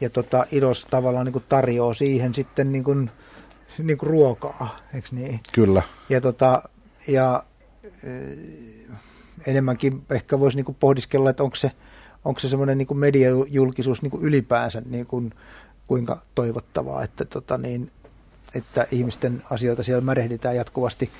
Ja 0.00 0.10
tota, 0.10 0.46
Idos 0.52 0.86
tavallaan 0.90 1.24
niin 1.24 1.32
kuin 1.32 1.44
tarjoaa 1.48 1.94
siihen 1.94 2.34
sitten 2.34 2.72
niin 2.72 2.84
kuin, 2.84 3.10
niin 3.78 3.98
kuin 3.98 4.10
ruokaa, 4.10 4.76
eikö 4.94 5.08
niin? 5.12 5.40
Kyllä. 5.52 5.82
Ja, 6.08 6.20
tota, 6.20 6.62
ja 7.08 7.42
enemmänkin 9.46 10.02
ehkä 10.10 10.40
voisi 10.40 10.62
niin 10.62 10.76
pohdiskella, 10.80 11.30
että 11.30 11.42
onko 11.42 11.56
se, 11.56 11.72
onko 12.24 12.40
se 12.40 12.48
semmoinen 12.48 12.78
niin 12.78 12.98
mediajulkisuus 12.98 14.02
niin 14.02 14.20
ylipäänsä 14.20 14.82
niin 14.90 15.06
kuin, 15.06 15.34
kuinka 15.86 16.22
toivottavaa, 16.34 17.02
että, 17.02 17.24
tota 17.24 17.58
niin, 17.58 17.90
että 18.54 18.86
ihmisten 18.90 19.42
asioita 19.50 19.82
siellä 19.82 20.00
märehditään 20.00 20.56
jatkuvasti. 20.56 21.10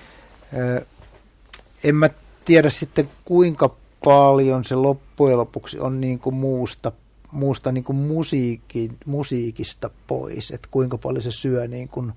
En 1.84 1.94
mä 1.94 2.08
tiedä 2.44 2.70
sitten 2.70 3.08
kuinka 3.24 3.70
paljon 4.04 4.64
se 4.64 4.74
loppujen 4.74 5.38
lopuksi 5.38 5.78
on 5.78 6.00
niin 6.00 6.18
kuin 6.18 6.34
muusta, 6.34 6.92
muusta 7.32 7.72
niin 7.72 7.84
kuin 7.84 7.96
musiikin, 7.96 8.96
musiikista 9.06 9.90
pois, 10.06 10.50
että 10.50 10.68
kuinka 10.70 10.98
paljon 10.98 11.22
se 11.22 11.30
syö 11.30 11.68
niin 11.68 11.88
kuin, 11.88 12.12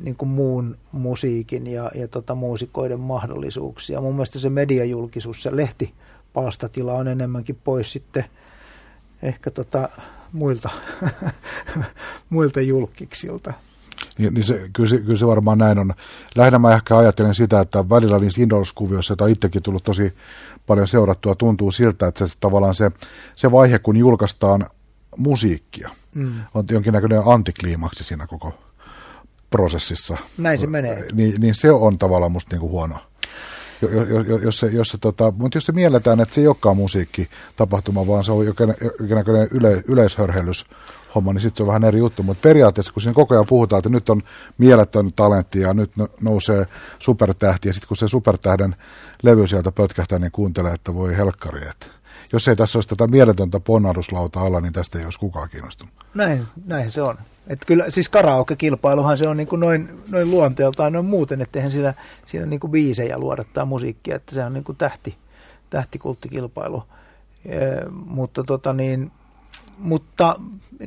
niin 0.00 0.16
kuin 0.16 0.28
muun 0.28 0.78
musiikin 0.92 1.66
ja, 1.66 1.90
ja 1.94 2.08
tota, 2.08 2.34
muusikoiden 2.34 3.00
mahdollisuuksia. 3.00 4.00
Mun 4.00 4.14
mielestä 4.14 4.38
se 4.38 4.50
mediajulkisuus, 4.50 5.42
se 5.42 5.56
lehtipalstatila 5.56 6.92
on 6.92 7.08
enemmänkin 7.08 7.58
pois 7.64 7.92
sitten 7.92 8.24
ehkä 9.22 9.50
tota, 9.50 9.88
muilta, 10.32 10.70
muilta 12.30 12.60
julkiksilta. 12.60 13.52
Niin, 14.18 14.34
niin 14.34 14.44
se, 14.44 14.70
kyllä, 14.72 14.88
se, 14.88 14.98
kyllä 14.98 15.16
se 15.16 15.26
varmaan 15.26 15.58
näin 15.58 15.78
on. 15.78 15.94
Lähinnä 16.36 16.58
mä 16.58 16.74
ehkä 16.74 16.96
ajattelen 16.96 17.34
sitä, 17.34 17.60
että 17.60 17.88
välillä 17.88 18.18
niin 18.18 18.32
Sindolskuviossa, 18.32 19.12
jota 19.12 19.26
itsekin 19.26 19.62
tullut 19.62 19.84
tosi 19.84 20.14
paljon 20.66 20.88
seurattua, 20.88 21.34
tuntuu 21.34 21.70
siltä, 21.70 22.06
että 22.06 22.26
se 22.26 22.34
tavallaan 22.40 22.74
se, 22.74 22.90
se 23.36 23.52
vaihe, 23.52 23.78
kun 23.78 23.96
julkaistaan 23.96 24.66
musiikkia, 25.16 25.90
mm. 26.14 26.32
on 26.54 26.64
jonkinnäköinen 26.70 27.22
antikliimaksi 27.26 28.04
siinä 28.04 28.26
koko 28.26 28.54
prosessissa. 29.50 30.16
Näin 30.38 30.60
se 30.60 30.66
menee. 30.66 31.04
Niin, 31.12 31.40
niin 31.40 31.54
se 31.54 31.72
on 31.72 31.98
tavallaan 31.98 32.32
musta 32.32 32.54
niin 32.54 32.60
kuin 32.60 32.70
huono. 32.70 32.94
Jos 34.42 34.58
se, 34.58 34.66
jos 34.66 34.88
se, 34.88 34.98
tota, 34.98 35.32
mutta 35.36 35.56
jos 35.56 35.66
se 35.66 35.72
mielletään, 35.72 36.20
että 36.20 36.34
se 36.34 36.40
ei 36.40 36.46
olekaan 36.46 36.76
musiikkitapahtuma, 36.76 38.06
vaan 38.06 38.24
se 38.24 38.32
on 38.32 38.46
jonkinnäköinen 38.46 39.48
yle, 39.50 39.82
yleishörhellys, 39.88 40.66
homma, 41.14 41.32
niin 41.32 41.40
sitten 41.40 41.56
se 41.56 41.62
on 41.62 41.66
vähän 41.66 41.84
eri 41.84 41.98
juttu. 41.98 42.22
Mutta 42.22 42.42
periaatteessa, 42.42 42.92
kun 42.92 43.02
siinä 43.02 43.14
koko 43.14 43.34
ajan 43.34 43.46
puhutaan, 43.48 43.78
että 43.78 43.88
nyt 43.88 44.08
on 44.08 44.22
mieletön 44.58 45.10
talentti 45.16 45.60
ja 45.60 45.74
nyt 45.74 45.90
nousee 46.20 46.66
supertähti, 46.98 47.68
ja 47.68 47.72
sitten 47.72 47.88
kun 47.88 47.96
se 47.96 48.08
supertähden 48.08 48.76
levy 49.22 49.48
sieltä 49.48 49.72
pötkähtää, 49.72 50.18
niin 50.18 50.32
kuuntelee, 50.32 50.72
että 50.72 50.94
voi 50.94 51.16
helkkari, 51.16 51.68
että 51.68 51.86
jos 52.32 52.48
ei 52.48 52.56
tässä 52.56 52.78
olisi 52.78 52.88
tätä 52.88 53.06
mieletöntä 53.06 53.60
ponnahduslauta 53.60 54.40
alla, 54.40 54.60
niin 54.60 54.72
tästä 54.72 54.98
ei 54.98 55.04
olisi 55.04 55.18
kukaan 55.18 55.48
kiinnostunut. 55.48 55.94
Näin, 56.14 56.46
näin 56.66 56.90
se 56.90 57.02
on. 57.02 57.16
Et 57.46 57.64
kyllä, 57.66 57.84
siis 57.88 58.08
karaoke-kilpailuhan 58.08 59.18
se 59.18 59.28
on 59.28 59.36
niin 59.36 59.46
kuin 59.46 59.60
noin, 59.60 60.02
noin 60.10 60.30
luonteeltaan 60.30 60.92
noin 60.92 61.04
muuten, 61.04 61.40
että 61.40 61.58
eihän 61.58 61.72
siinä, 61.72 61.94
siinä 62.26 62.46
niin 62.46 62.60
kuin 62.60 62.70
biisejä 62.70 63.16
tai 63.52 63.66
musiikkia, 63.66 64.16
että 64.16 64.34
se 64.34 64.44
on 64.44 64.52
niin 64.52 64.64
kuin 64.64 64.76
tähti, 64.76 65.16
tähtikulttikilpailu. 65.70 66.82
E, 67.44 67.56
mutta 67.90 68.44
tota 68.44 68.72
niin, 68.72 69.12
mutta 69.78 70.36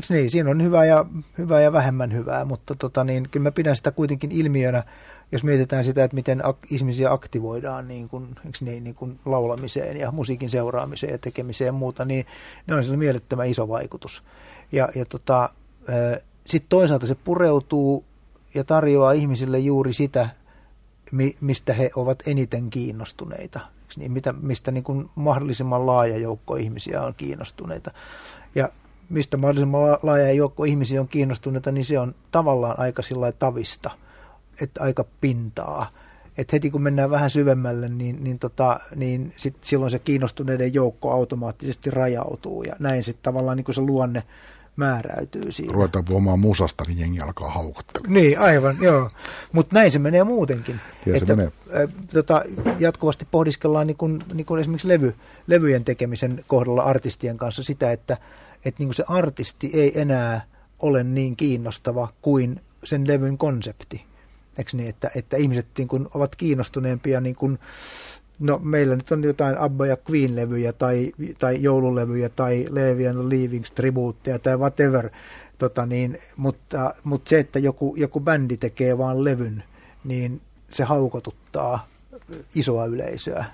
niin, 0.09 0.31
siinä 0.31 0.49
on 0.49 0.63
hyvää 0.63 0.85
ja, 0.85 1.05
hyvää 1.37 1.61
ja 1.61 1.71
vähemmän 1.71 2.13
hyvää, 2.13 2.45
mutta 2.45 2.75
tota 2.75 3.03
niin, 3.03 3.29
kyllä 3.31 3.43
mä 3.43 3.51
pidän 3.51 3.75
sitä 3.75 3.91
kuitenkin 3.91 4.31
ilmiönä, 4.31 4.83
jos 5.31 5.43
mietitään 5.43 5.83
sitä, 5.83 6.03
että 6.03 6.15
miten 6.15 6.39
ak- 6.45 6.67
ihmisiä 6.69 7.11
aktivoidaan 7.11 7.87
niin 7.87 8.09
kuin, 8.09 8.35
niin, 8.61 8.83
niin 8.83 8.95
kuin 8.95 9.19
laulamiseen 9.25 9.97
ja 9.97 10.11
musiikin 10.11 10.49
seuraamiseen 10.49 11.11
ja 11.11 11.17
tekemiseen 11.17 11.65
ja 11.65 11.71
muuta, 11.71 12.05
niin 12.05 12.25
ne 12.67 12.75
on 12.75 12.83
sillä 12.83 12.97
mielettömän 12.97 13.47
iso 13.47 13.67
vaikutus. 13.67 14.23
Ja, 14.71 14.89
ja 14.95 15.05
tota, 15.05 15.49
sitten 16.45 16.69
toisaalta 16.69 17.07
se 17.07 17.15
pureutuu 17.15 18.03
ja 18.53 18.63
tarjoaa 18.63 19.11
ihmisille 19.11 19.59
juuri 19.59 19.93
sitä, 19.93 20.29
mi- 21.11 21.37
mistä 21.41 21.73
he 21.73 21.91
ovat 21.95 22.23
eniten 22.27 22.69
kiinnostuneita. 22.69 23.59
Niin, 23.97 24.11
mitä, 24.11 24.33
mistä 24.33 24.71
niin 24.71 24.83
kuin 24.83 25.09
mahdollisimman 25.15 25.85
laaja 25.85 26.17
joukko 26.17 26.55
ihmisiä 26.55 27.01
on 27.01 27.13
kiinnostuneita. 27.13 27.91
Ja 28.55 28.69
mistä 29.09 29.37
mahdollisimman 29.37 29.99
laaja 30.03 30.31
joukko 30.31 30.63
ihmisiä 30.63 31.01
on 31.01 31.07
kiinnostuneita, 31.07 31.71
niin 31.71 31.85
se 31.85 31.99
on 31.99 32.15
tavallaan 32.31 32.79
aika 32.79 33.01
sillä 33.01 33.31
tavista, 33.31 33.91
että 34.61 34.83
aika 34.83 35.05
pintaa. 35.21 35.87
Et 36.37 36.53
heti 36.53 36.69
kun 36.69 36.81
mennään 36.81 37.09
vähän 37.09 37.29
syvemmälle, 37.29 37.89
niin, 37.89 38.23
niin, 38.23 38.39
tota, 38.39 38.79
niin 38.95 39.33
sit 39.37 39.55
silloin 39.61 39.91
se 39.91 39.99
kiinnostuneiden 39.99 40.73
joukko 40.73 41.11
automaattisesti 41.11 41.91
rajautuu 41.91 42.63
ja 42.63 42.75
näin 42.79 43.03
sitten 43.03 43.23
tavallaan 43.23 43.57
niin 43.57 43.65
kuin 43.65 43.75
se 43.75 43.81
luonne 43.81 44.23
määräytyy 44.75 45.51
siinä. 45.51 45.73
Ruvetaan 45.73 46.05
puhumaan 46.05 46.39
musasta, 46.39 46.83
niin 46.87 46.99
jengi 46.99 47.19
alkaa 47.19 47.51
haukottella. 47.51 48.07
Niin, 48.07 48.39
aivan, 48.39 48.77
joo. 48.81 49.09
Mutta 49.51 49.75
näin 49.75 49.91
se 49.91 49.99
menee 49.99 50.23
muutenkin. 50.23 50.79
Ja 51.05 51.13
että, 51.15 51.25
se 51.25 51.35
menee. 51.35 51.51
Ä, 51.73 51.87
tota, 52.13 52.43
jatkuvasti 52.79 53.27
pohdiskellaan 53.31 53.87
niin 53.87 53.97
kun, 53.97 54.23
niin 54.33 54.45
kun 54.45 54.59
esimerkiksi 54.59 54.87
levy, 54.87 55.15
levyjen 55.47 55.83
tekemisen 55.83 56.43
kohdalla 56.47 56.83
artistien 56.83 57.37
kanssa 57.37 57.63
sitä, 57.63 57.91
että 57.91 58.17
et 58.65 58.79
niin 58.79 58.93
se 58.93 59.03
artisti 59.07 59.69
ei 59.73 60.01
enää 60.01 60.41
ole 60.79 61.03
niin 61.03 61.35
kiinnostava 61.35 62.07
kuin 62.21 62.61
sen 62.83 63.07
levyn 63.07 63.37
konsepti. 63.37 64.08
Eikö 64.57 64.71
niin, 64.73 64.89
että, 64.89 65.11
että 65.15 65.37
ihmiset 65.37 65.67
niin 65.77 65.87
kun 65.87 66.09
ovat 66.13 66.35
kiinnostuneempia 66.35 67.21
niin 67.21 67.35
kun, 67.35 67.59
No 68.39 68.59
meillä 68.63 68.95
nyt 68.95 69.11
on 69.11 69.23
jotain 69.23 69.57
Abba 69.57 69.85
ja 69.85 69.97
Queen-levyjä 70.09 70.73
tai, 70.73 71.13
tai 71.39 71.63
joululevyjä 71.63 72.29
tai 72.29 72.65
Levi 72.69 73.07
and 73.07 73.17
Leavings 73.17 73.71
tribuutteja 73.71 74.39
tai 74.39 74.57
whatever, 74.57 75.09
tota 75.57 75.85
niin, 75.85 76.19
mutta, 76.37 76.93
mutta 77.03 77.29
se, 77.29 77.39
että 77.39 77.59
joku, 77.59 77.95
joku 77.97 78.19
bändi 78.19 78.57
tekee 78.57 78.97
vaan 78.97 79.23
levyn, 79.23 79.63
niin 80.03 80.41
se 80.69 80.83
haukotuttaa 80.83 81.87
isoa 82.55 82.85
yleisöä. 82.85 83.45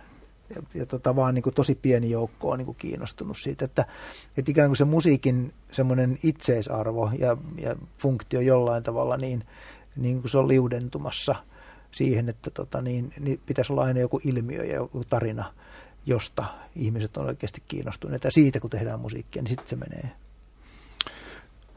Ja, 0.56 0.62
ja 0.74 0.86
tota, 0.86 1.16
vaan 1.16 1.36
niin 1.36 1.44
kuin 1.44 1.56
tosi 1.56 1.76
pieni 1.76 2.10
joukko 2.10 2.50
on 2.50 2.58
niin 2.58 2.66
kuin 2.66 2.78
kiinnostunut 2.80 3.38
siitä, 3.38 3.66
että, 3.66 3.86
että 4.38 4.52
ikään 4.52 4.70
kuin 4.70 4.78
se 4.78 4.86
musiikin 4.86 5.54
semmoinen 5.72 6.20
itseisarvo 6.24 7.12
ja, 7.20 7.38
ja 7.58 7.76
funktio 7.98 8.42
jollain 8.42 8.84
tavalla, 8.84 9.18
niin, 9.18 9.44
niin 9.96 10.22
kuin 10.22 10.32
se 10.32 10.38
on 10.38 10.48
liudentumassa– 10.48 11.36
siihen, 11.96 12.30
että 12.30 12.52
tota, 12.52 12.82
niin, 12.82 13.14
niin 13.20 13.42
pitäisi 13.46 13.74
olla 13.74 13.84
aina 13.84 14.00
joku 14.00 14.22
ilmiö 14.24 14.64
ja 14.64 14.76
joku 14.76 15.04
tarina, 15.10 15.54
josta 16.06 16.46
ihmiset 16.76 17.18
on 17.18 17.26
oikeasti 17.26 17.64
kiinnostuneita. 17.68 18.28
Ja 18.28 18.32
siitä, 18.32 18.60
kun 18.60 18.70
tehdään 18.70 19.00
musiikkia, 19.00 19.42
niin 19.42 19.50
sitten 19.50 19.68
se 19.68 19.76
menee. 19.76 20.12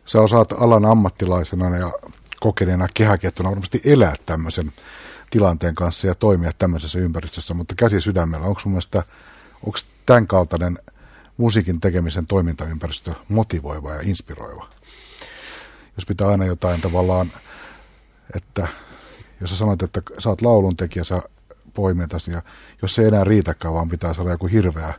Sä 0.05 0.21
osaat 0.21 0.53
alan 0.53 0.85
ammattilaisena 0.85 1.77
ja 1.77 1.93
kokeneena 2.41 2.89
kehäkiettona 2.95 3.51
varmasti 3.51 3.81
elää 3.85 4.15
tämmöisen 4.27 4.73
tilanteen 5.31 5.75
kanssa 5.75 6.07
ja 6.07 6.15
toimia 6.15 6.51
tämmöisessä 6.59 6.99
ympäristössä, 6.99 7.55
mutta 7.55 7.75
käsi 7.75 8.01
sydämellä, 8.01 8.47
onko 8.47 8.61
sun 8.61 8.73
mielestä, 8.73 9.03
onko 9.67 9.79
tämän 10.07 10.27
kaltainen 10.27 10.79
musiikin 11.37 11.81
tekemisen 11.81 12.27
toimintaympäristö 12.27 13.15
motivoiva 13.29 13.95
ja 13.95 14.01
inspiroiva? 14.01 14.69
Jos 15.97 16.07
pitää 16.07 16.29
aina 16.29 16.45
jotain 16.45 16.81
tavallaan, 16.81 17.33
että 18.37 18.69
jos 19.41 19.51
sä 19.51 19.57
sanoit, 19.57 19.83
että 19.83 20.03
sä 20.19 20.29
oot 20.29 20.43
lauluntekijä, 20.43 21.05
sä 21.05 21.23
poimitas, 21.75 22.29
ja 22.29 22.43
jos 22.83 22.95
se 22.95 23.03
ei 23.03 23.09
enää 23.09 23.25
riitäkään, 23.25 23.75
vaan 23.75 23.89
pitää 23.89 24.15
saada 24.15 24.31
joku 24.31 24.47
hirveä 24.47 24.95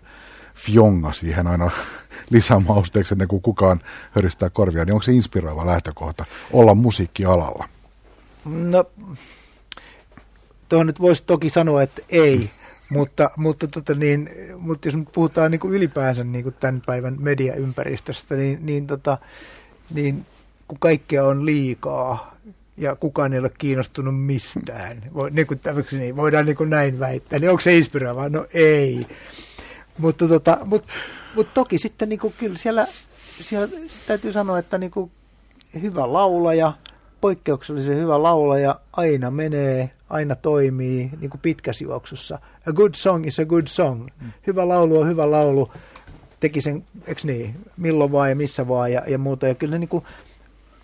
fjonga 0.56 1.14
siihen 1.14 1.48
aina 1.48 1.72
lisämausteeksi 2.30 3.14
ennen 3.14 3.28
kuin 3.28 3.42
kukaan 3.42 3.80
höristää 4.12 4.50
korvia, 4.50 4.86
niin 4.86 4.94
onko 4.94 5.04
se 5.04 5.12
inspiroiva 5.12 5.66
lähtökohta 5.66 6.26
olla 6.54 6.76
musiikkialalla? 6.76 7.70
No, 8.46 8.86
tuohon 10.70 10.88
nyt 10.88 11.02
voisi 11.02 11.24
toki 11.26 11.50
sanoa, 11.50 11.82
että 11.82 12.02
ei, 12.10 12.50
mutta, 12.90 13.32
mutta, 13.36 13.68
tota 13.68 13.96
niin, 13.96 14.30
mutta 14.60 14.88
jos 14.88 14.96
nyt 14.96 15.12
puhutaan 15.12 15.52
niin 15.52 15.60
kuin 15.60 15.74
ylipäänsä 15.74 16.24
niin 16.24 16.44
kuin 16.44 16.56
tämän 16.60 16.82
päivän 16.86 17.16
mediaympäristöstä, 17.20 18.36
niin, 18.36 18.66
niin, 18.66 18.88
tota, 18.88 19.18
niin 19.94 20.26
kun 20.68 20.80
kaikkea 20.80 21.26
on 21.26 21.46
liikaa, 21.46 22.36
ja 22.80 22.96
kukaan 22.96 23.34
ei 23.34 23.40
ole 23.40 23.52
kiinnostunut 23.58 24.26
mistään. 24.26 25.04
Voi, 25.14 25.32
niin 25.32 25.48
kuin 25.48 25.60
tämmöksi, 25.60 25.98
niin 25.98 26.16
voidaan 26.16 26.46
niin 26.46 26.58
kuin 26.58 26.70
näin 26.70 27.00
väittää. 27.00 27.40
Niin 27.40 27.50
onko 27.50 27.62
se 27.62 27.78
inspiroivaa? 27.78 28.30
No 28.30 28.46
ei. 28.54 29.08
Mutta 29.98 30.28
tota, 30.28 30.58
mut, 30.66 30.86
mut 31.36 31.54
toki 31.54 31.78
sitten 31.78 32.10
niin 32.10 32.20
kuin, 32.20 32.34
kyllä 32.38 32.58
siellä, 32.58 32.88
siellä 33.42 33.68
täytyy 34.08 34.32
sanoa, 34.32 34.60
että 34.60 34.78
niin 34.78 34.92
kuin 34.92 35.12
hyvä 35.82 36.14
laulaja, 36.14 36.74
poikkeuksellisen 37.22 37.98
hyvä 37.98 38.24
laulaja 38.24 38.80
aina 38.94 39.32
menee, 39.32 39.92
aina 40.10 40.36
toimii 40.36 41.10
niin 41.20 41.30
kuin 41.30 41.42
pitkässä 41.42 41.84
juoksussa. 41.84 42.40
A 42.68 42.72
good 42.72 42.94
song 42.96 43.28
is 43.28 43.40
a 43.40 43.46
good 43.46 43.68
song. 43.68 44.08
Hyvä 44.48 44.68
laulu 44.68 45.00
on 45.00 45.08
hyvä 45.08 45.32
laulu. 45.32 45.72
Teki 46.40 46.62
sen, 46.62 46.86
eikö 47.08 47.22
niin, 47.24 47.56
milloin 47.78 48.12
vaan 48.12 48.30
ja 48.30 48.36
missä 48.36 48.68
vaan 48.68 48.92
ja, 48.92 49.04
ja 49.08 49.18
muuta. 49.18 49.48
Ja 49.48 49.56
kyllä 49.56 49.78
niin 49.78 49.90
kuin, 49.90 50.06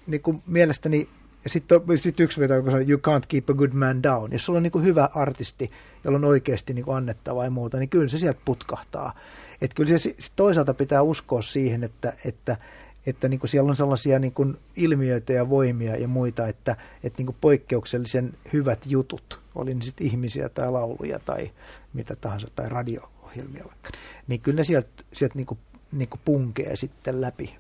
niin 0.08 0.22
kuin 0.22 0.43
mielestäni 0.48 1.10
ja 1.46 1.50
sitten 1.50 1.82
sit 1.96 2.20
yksi 2.20 2.39
veto, 2.39 2.62
kun 2.62 2.72
sanoo, 2.72 2.88
you 2.88 3.00
can't 3.00 3.26
keep 3.28 3.50
a 3.50 3.54
good 3.54 3.72
man 3.72 4.04
down. 4.04 4.32
Jos 4.32 4.46
sulla 4.46 4.58
on 4.58 4.64
niin 4.64 4.84
hyvä 4.84 5.10
artisti, 5.14 5.72
jolla 6.04 6.16
on 6.16 6.24
oikeasti 6.24 6.74
niin 6.74 6.86
annettavaa 6.88 7.43
ja 7.43 7.50
muuta, 7.50 7.78
niin 7.78 7.89
kyllä 7.89 8.08
se 8.08 8.18
sieltä 8.18 8.41
putkahtaa. 8.46 9.20
Et 9.62 9.74
kyllä 9.74 9.98
se 9.98 10.16
toisaalta 10.36 10.74
pitää 10.74 11.02
uskoa 11.02 11.41
siihen, 11.41 11.84
että, 11.84 12.14
että, 12.26 12.58
että 13.06 13.28
niin 13.30 13.39
kuin 13.39 13.50
siellä 13.50 13.70
on 13.70 13.76
sellaisia 13.76 14.20
niin 14.20 14.34
kuin 14.34 14.58
ilmiöitä 14.76 15.34
ja 15.34 15.50
voimia 15.50 15.96
ja 15.96 16.08
muita, 16.08 16.48
että, 16.48 16.76
että 17.04 17.18
niin 17.18 17.26
kuin 17.26 17.38
poikkeuksellisen 17.41 18.34
hyvät 18.54 18.80
jutut, 18.86 19.39
oli 19.56 19.74
ne 19.74 19.82
sitten 19.82 20.08
ihmisiä 20.08 20.50
tai 20.50 20.72
lauluja 20.72 21.20
tai 21.20 21.52
mitä 21.93 22.16
tahansa, 22.16 22.48
tai 22.56 22.70
radio-ohjelmia 22.70 23.64
vaikka, 23.64 23.89
niin 24.28 24.41
kyllä 24.41 24.58
ne 24.58 24.64
sieltä, 24.64 25.04
sieltä 25.14 25.36
niin 25.36 25.46
kuin 25.46 25.60
niin 25.91 26.10
kuin 26.10 26.22
punkee 26.26 26.76
sitten 26.76 27.22
läpi 27.22 27.56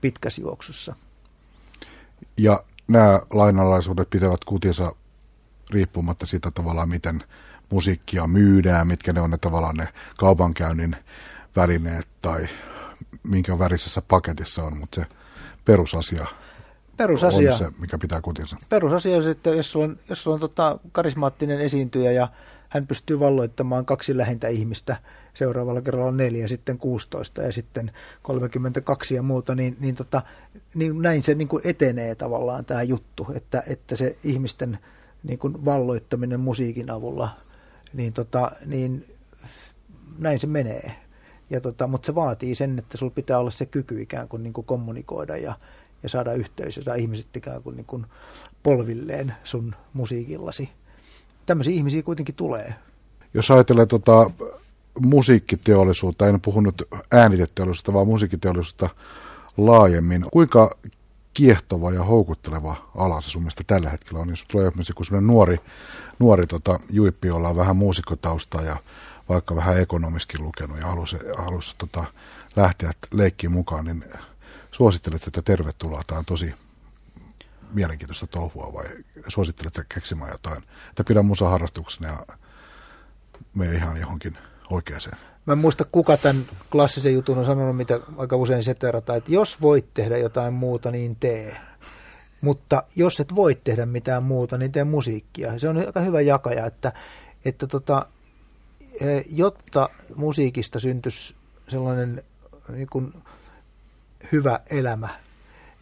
pitkässä 0.00 0.42
juoksussa. 0.42 0.96
Ja 2.38 2.60
nämä 2.88 3.20
lainalaisuudet 3.30 4.10
pitävät 4.10 4.44
kutinsa 4.44 4.94
riippumatta 5.70 6.26
siitä 6.26 6.50
tavallaan, 6.54 6.88
miten 6.88 7.22
musiikkia 7.70 8.26
myydään, 8.26 8.86
mitkä 8.86 9.12
ne 9.12 9.20
on 9.20 9.30
ne 9.30 9.38
tavallaan 9.38 9.76
ne 9.76 9.88
kaupankäynnin 10.18 10.96
välineet 11.56 12.08
tai 12.22 12.48
minkä 13.22 13.58
värisessä 13.58 14.02
paketissa 14.08 14.64
on, 14.64 14.76
mutta 14.76 15.00
se 15.00 15.06
perusasia, 15.64 16.26
perusasia 16.96 17.50
on 17.50 17.58
se, 17.58 17.70
mikä 17.80 17.98
pitää 17.98 18.20
kutinsa. 18.20 18.56
Perusasia 18.68 19.16
on, 19.16 19.30
että 19.30 19.50
jos 19.50 19.70
sulla 19.70 19.84
on, 19.84 19.98
jos 20.08 20.22
sulla 20.22 20.34
on 20.34 20.40
tota 20.40 20.78
karismaattinen 20.92 21.60
esiintyjä 21.60 22.12
ja 22.12 22.28
hän 22.74 22.86
pystyy 22.86 23.20
valloittamaan 23.20 23.86
kaksi 23.86 24.16
lähintä 24.16 24.48
ihmistä, 24.48 24.96
seuraavalla 25.34 25.82
kerralla 25.82 26.12
neljä, 26.12 26.48
sitten 26.48 26.78
16 26.78 27.42
ja 27.42 27.52
sitten 27.52 27.92
32 28.22 29.14
ja 29.14 29.22
muuta, 29.22 29.54
niin, 29.54 29.76
niin, 29.80 29.94
tota, 29.94 30.22
niin 30.74 31.02
näin 31.02 31.22
se 31.22 31.34
niin 31.34 31.48
kuin 31.48 31.62
etenee 31.64 32.14
tavallaan 32.14 32.64
tämä 32.64 32.82
juttu, 32.82 33.26
että, 33.34 33.62
että 33.66 33.96
se 33.96 34.16
ihmisten 34.24 34.78
niin 35.22 35.38
kuin 35.38 35.64
valloittaminen 35.64 36.40
musiikin 36.40 36.90
avulla, 36.90 37.36
niin, 37.92 38.12
tota, 38.12 38.50
niin 38.66 39.04
näin 40.18 40.40
se 40.40 40.46
menee. 40.46 40.92
Ja 41.50 41.60
tota, 41.60 41.86
mutta 41.86 42.06
se 42.06 42.14
vaatii 42.14 42.54
sen, 42.54 42.78
että 42.78 42.98
sulla 42.98 43.12
pitää 43.14 43.38
olla 43.38 43.50
se 43.50 43.66
kyky 43.66 44.02
ikään 44.02 44.28
kuin, 44.28 44.42
niin 44.42 44.52
kuin 44.52 44.64
kommunikoida 44.64 45.36
ja, 45.36 45.54
ja 46.02 46.08
saada 46.08 46.32
yhteys 46.32 46.76
ja 46.76 46.82
saada 46.82 46.98
ihmiset 46.98 47.36
ikään 47.36 47.62
kuin, 47.62 47.76
niin 47.76 47.86
kuin 47.86 48.06
polvilleen 48.62 49.34
sun 49.44 49.74
musiikillasi. 49.92 50.68
Tämmöisiä 51.46 51.74
ihmisiä 51.74 52.02
kuitenkin 52.02 52.34
tulee. 52.34 52.74
Jos 53.34 53.50
ajatellaan 53.50 53.88
tota, 53.88 54.30
musiikkiteollisuutta, 55.00 56.26
en 56.26 56.40
puhunut 56.40 56.82
ääniteteollisuudesta, 57.12 57.92
vaan 57.92 58.06
musiikkiteollisuudesta 58.06 58.88
laajemmin. 59.56 60.26
Kuinka 60.32 60.70
kiehtova 61.34 61.92
ja 61.92 62.04
houkutteleva 62.04 62.76
ala 62.96 63.20
se 63.20 63.30
sun 63.30 63.42
mielestä 63.42 63.64
tällä 63.66 63.90
hetkellä 63.90 64.20
on, 64.20 64.28
jos 64.28 64.44
tulee 64.50 64.72
joku 64.88 65.04
sellainen 65.04 65.26
nuori, 65.26 65.58
nuori 66.18 66.46
tota, 66.46 66.80
juippi, 66.90 67.28
jolla 67.28 67.48
on 67.48 67.56
vähän 67.56 67.76
muusikotausta 67.76 68.62
ja 68.62 68.76
vaikka 69.28 69.56
vähän 69.56 69.80
ekonomiskin 69.80 70.42
lukenut 70.42 70.78
ja 70.78 70.86
halusi, 70.86 71.16
halusi 71.36 71.74
tota, 71.78 72.04
lähteä 72.56 72.90
leikkiin 73.12 73.52
mukaan, 73.52 73.84
niin 73.84 74.04
suosittelet, 74.72 75.26
että 75.26 75.42
tervetuloa. 75.42 76.02
Tämä 76.06 76.18
on 76.18 76.24
tosi 76.24 76.54
mielenkiintoista 77.74 78.26
touhua 78.26 78.72
vai 78.72 78.84
suosittelet 79.28 79.80
keksimään 79.94 80.30
jotain, 80.30 80.62
että 80.88 81.04
pidä 81.08 81.22
musaharrastuksena 81.22 82.08
ja 82.08 82.36
me 83.54 83.66
ihan 83.66 83.96
johonkin 83.96 84.38
oikeaan. 84.70 85.00
Mä 85.46 85.52
en 85.52 85.58
muista, 85.58 85.84
kuka 85.84 86.16
tämän 86.16 86.44
klassisen 86.70 87.14
jutun 87.14 87.38
on 87.38 87.44
sanonut, 87.44 87.76
mitä 87.76 88.00
aika 88.16 88.36
usein 88.36 88.62
seterataan, 88.62 89.18
että 89.18 89.32
jos 89.32 89.60
voit 89.60 89.94
tehdä 89.94 90.16
jotain 90.16 90.54
muuta, 90.54 90.90
niin 90.90 91.16
tee. 91.16 91.56
Mutta 92.40 92.82
jos 92.96 93.20
et 93.20 93.34
voi 93.34 93.60
tehdä 93.64 93.86
mitään 93.86 94.22
muuta, 94.22 94.58
niin 94.58 94.72
tee 94.72 94.84
musiikkia. 94.84 95.58
Se 95.58 95.68
on 95.68 95.76
aika 95.76 96.00
hyvä 96.00 96.20
jakaja, 96.20 96.66
että, 96.66 96.92
että 97.44 97.66
tota, 97.66 98.06
e, 99.00 99.20
jotta 99.30 99.88
musiikista 100.14 100.78
syntyisi 100.78 101.34
sellainen 101.68 102.22
niin 102.68 102.88
kuin 102.90 103.14
hyvä 104.32 104.60
elämä, 104.70 105.08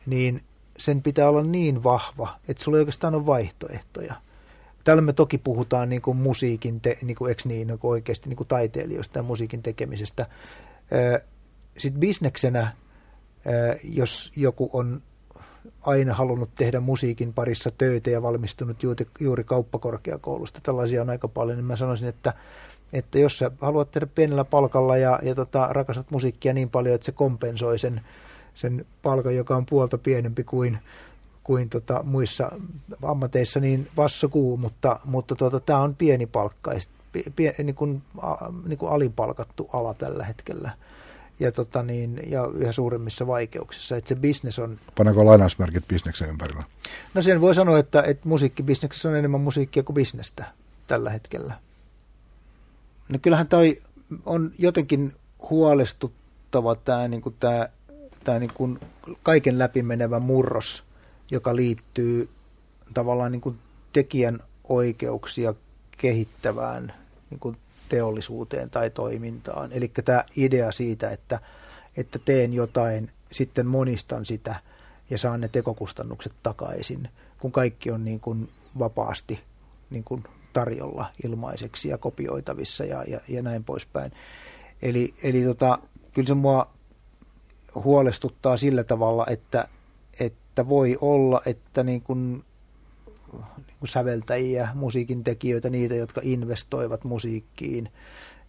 niin 0.07 0.43
sen 0.83 1.03
pitää 1.03 1.29
olla 1.29 1.43
niin 1.43 1.85
vahva, 1.85 2.39
että 2.49 2.65
sulla 2.65 2.79
ei 2.79 2.81
oikeastaan 2.81 3.15
ole 3.15 3.27
vaihtoehtoja– 3.27 4.15
Täällä 4.85 5.03
me 5.03 5.13
toki 5.13 5.39
puhutaan 5.39 5.89
niin 5.89 6.03
kuin 6.03 6.17
musiikin, 6.17 6.81
te, 6.81 6.99
niin 7.03 7.17
kuin, 7.17 7.29
eikö 7.29 7.43
niin, 7.45 7.67
niin 7.67 7.79
kuin 7.79 7.91
oikeasti 7.91 8.29
niin 8.29 8.37
kuin 8.37 8.49
taiteilijoista 8.49 9.19
ja 9.19 9.23
musiikin 9.23 9.63
tekemisestä. 9.63 10.27
Sitten 11.79 12.01
bisneksenä, 12.01 12.73
jos 13.85 14.33
joku 14.37 14.71
on 14.73 15.03
aina 15.81 16.15
halunnut 16.15 16.51
tehdä 16.55 16.81
musiikin 16.81 17.33
parissa 17.33 17.71
töitä 17.79 18.11
ja 18.11 18.23
valmistunut 18.23 18.83
juuri, 18.83 19.07
juuri 19.21 19.45
kauppakorkeakoulusta, 19.45 20.61
tällaisia 20.63 21.03
on 21.03 21.11
aika 21.11 21.29
paljon, 21.29 21.57
niin 21.57 21.65
mä 21.65 21.77
sanoisin, 21.77 22.09
että, 22.09 22.35
että 22.93 23.19
jos 23.19 23.39
sä 23.39 23.51
haluat 23.61 23.91
tehdä 23.91 24.07
pienellä 24.07 24.45
palkalla 24.45 24.97
ja, 24.97 25.19
ja 25.23 25.35
tota, 25.35 25.69
rakastat 25.71 26.11
musiikkia 26.11 26.53
niin 26.53 26.71
paljon, 26.71 26.95
että 26.95 27.05
se 27.05 27.13
kompensoi 27.13 27.79
sen, 27.79 28.01
sen 28.55 28.87
palkan, 29.03 29.37
joka 29.37 29.57
on 29.57 29.67
puolta 29.67 29.99
pienempi 29.99 30.45
kuin 30.45 30.79
kuin 31.45 31.69
tota, 31.69 32.03
muissa 32.03 32.53
ammateissa, 33.03 33.61
niin 33.61 33.89
vassokuu, 33.97 34.57
mutta, 34.57 35.01
mutta 35.05 35.37
tota, 35.37 35.61
tämä 35.61 35.79
on 35.79 35.95
pieni 35.95 36.27
palkka, 36.27 36.73
pie, 37.37 37.55
niin 37.59 37.75
kuin, 37.75 38.03
niin 38.67 38.79
kuin 38.79 38.93
alipalkattu 38.93 39.71
ala 39.73 39.95
tällä 39.95 40.25
hetkellä 40.25 40.71
ja, 41.41 41.53
tota 41.53 41.83
niin, 41.83 42.21
ja 42.27 42.47
yhä 42.55 42.73
suuremmissa 42.73 43.27
vaikeuksissa. 43.27 43.97
Että 43.97 44.09
se 44.09 44.15
business 44.15 44.59
on... 44.59 44.79
Paneko 44.99 45.27
lainausmerkit 45.27 45.89
bisneksen 45.89 46.29
ympärillä? 46.29 46.63
No 47.15 47.23
sen 47.23 47.41
voi 47.41 47.55
sanoa, 47.55 47.79
että, 47.79 48.03
että 48.03 48.29
musiikkibisneksessä 48.29 49.09
on 49.09 49.17
enemmän 49.17 49.41
musiikkia 49.41 49.83
kuin 49.83 49.95
bisnestä 49.95 50.45
tällä 50.87 51.11
hetkellä. 51.11 51.55
No 53.09 53.19
kyllähän 53.23 53.49
toi 53.49 53.83
on 54.27 54.53
jotenkin 54.59 55.13
huolestuttava 55.51 56.75
tämä, 56.75 57.09
niin 57.09 57.23
kuin 57.23 57.35
tämä, 57.41 57.69
tämä 58.25 58.39
niin 58.39 58.55
kuin 58.55 58.81
kaiken 59.23 59.59
läpimenevä 59.59 60.21
murros– 60.21 60.83
joka 61.33 61.57
liittyy 61.57 62.29
tavallaan 62.95 63.33
niin 63.33 63.41
kuin 63.41 63.59
tekijän 63.93 64.41
oikeuksia 64.65 65.55
kehittävään 65.99 66.95
niin 67.31 67.41
kuin 67.41 67.57
teollisuuteen 67.89 68.71
tai 68.71 68.91
toimintaan. 68.91 69.73
Eli 69.73 69.89
tämä 69.89 70.25
idea 70.37 70.73
siitä, 70.73 71.11
että, 71.11 71.41
että 71.97 72.19
teen 72.19 72.53
jotain, 72.53 73.11
sitten 73.31 73.67
monistan 73.67 74.27
sitä 74.27 74.55
ja 75.11 75.19
saan 75.19 75.41
ne 75.41 75.49
tekokustannukset 75.49 76.33
takaisin, 76.43 77.09
kun 77.39 77.53
kaikki 77.53 77.91
on 77.91 78.05
niin 78.05 78.21
kuin 78.21 78.49
vapaasti 78.79 79.41
niin 79.91 80.05
kuin 80.05 80.25
tarjolla 80.53 81.07
ilmaiseksi 81.25 81.89
ja 81.89 81.99
kopioitavissa 81.99 82.85
ja, 82.85 83.05
ja, 83.05 83.21
ja 83.29 83.43
näin 83.43 83.65
poispäin. 83.65 84.13
Eli, 84.83 85.15
eli 85.23 85.45
tota, 85.45 85.79
kyllä 86.13 86.29
se 86.29 86.35
mua 86.35 86.71
huolestuttaa 87.75 88.57
sillä 88.57 88.85
tavalla, 88.85 89.27
että, 89.27 89.69
että 90.21 90.69
voi 90.69 90.99
olla, 91.01 91.43
että 91.47 91.83
niin 91.83 92.03
kuin, 92.03 92.45
niin 93.57 93.77
kuin 93.81 93.89
säveltäjiä, 93.89 94.69
musiikin 94.75 95.25
tekijöitä, 95.25 95.71
niitä, 95.71 95.95
jotka 95.95 96.21
investoivat 96.25 97.05
musiikkiin, 97.05 97.89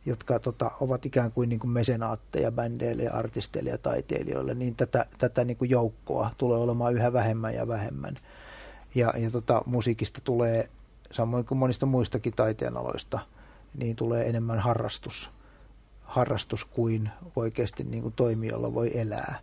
jotka 0.05 0.39
tota, 0.39 0.71
ovat 0.79 1.05
ikään 1.05 1.31
kuin, 1.31 1.49
niin 1.49 1.59
kuin 1.59 1.71
mesenaatteja 1.71 2.51
bändeille 2.51 3.09
artisteille 3.09 3.69
ja 3.69 3.77
taiteilijoille, 3.77 4.53
niin 4.53 4.75
tätä, 4.75 5.05
tätä 5.17 5.45
niin 5.45 5.57
kuin 5.57 5.69
joukkoa 5.69 6.31
tulee 6.37 6.57
olemaan 6.57 6.93
yhä 6.93 7.13
vähemmän 7.13 7.53
ja 7.53 7.67
vähemmän. 7.67 8.15
Ja, 8.95 9.13
ja 9.17 9.31
tota, 9.31 9.61
musiikista 9.65 10.21
tulee, 10.23 10.69
samoin 11.11 11.45
kuin 11.45 11.57
monista 11.57 11.85
muistakin 11.85 12.33
taiteenaloista, 12.35 13.19
niin 13.77 13.95
tulee 13.95 14.29
enemmän 14.29 14.59
harrastus, 14.59 15.31
harrastus 16.13 16.65
kuin 16.65 17.09
oikeasti 17.35 17.83
niin 17.83 18.03
kuin 18.03 18.13
toimijolla 18.13 18.73
voi 18.73 18.99
elää 18.99 19.39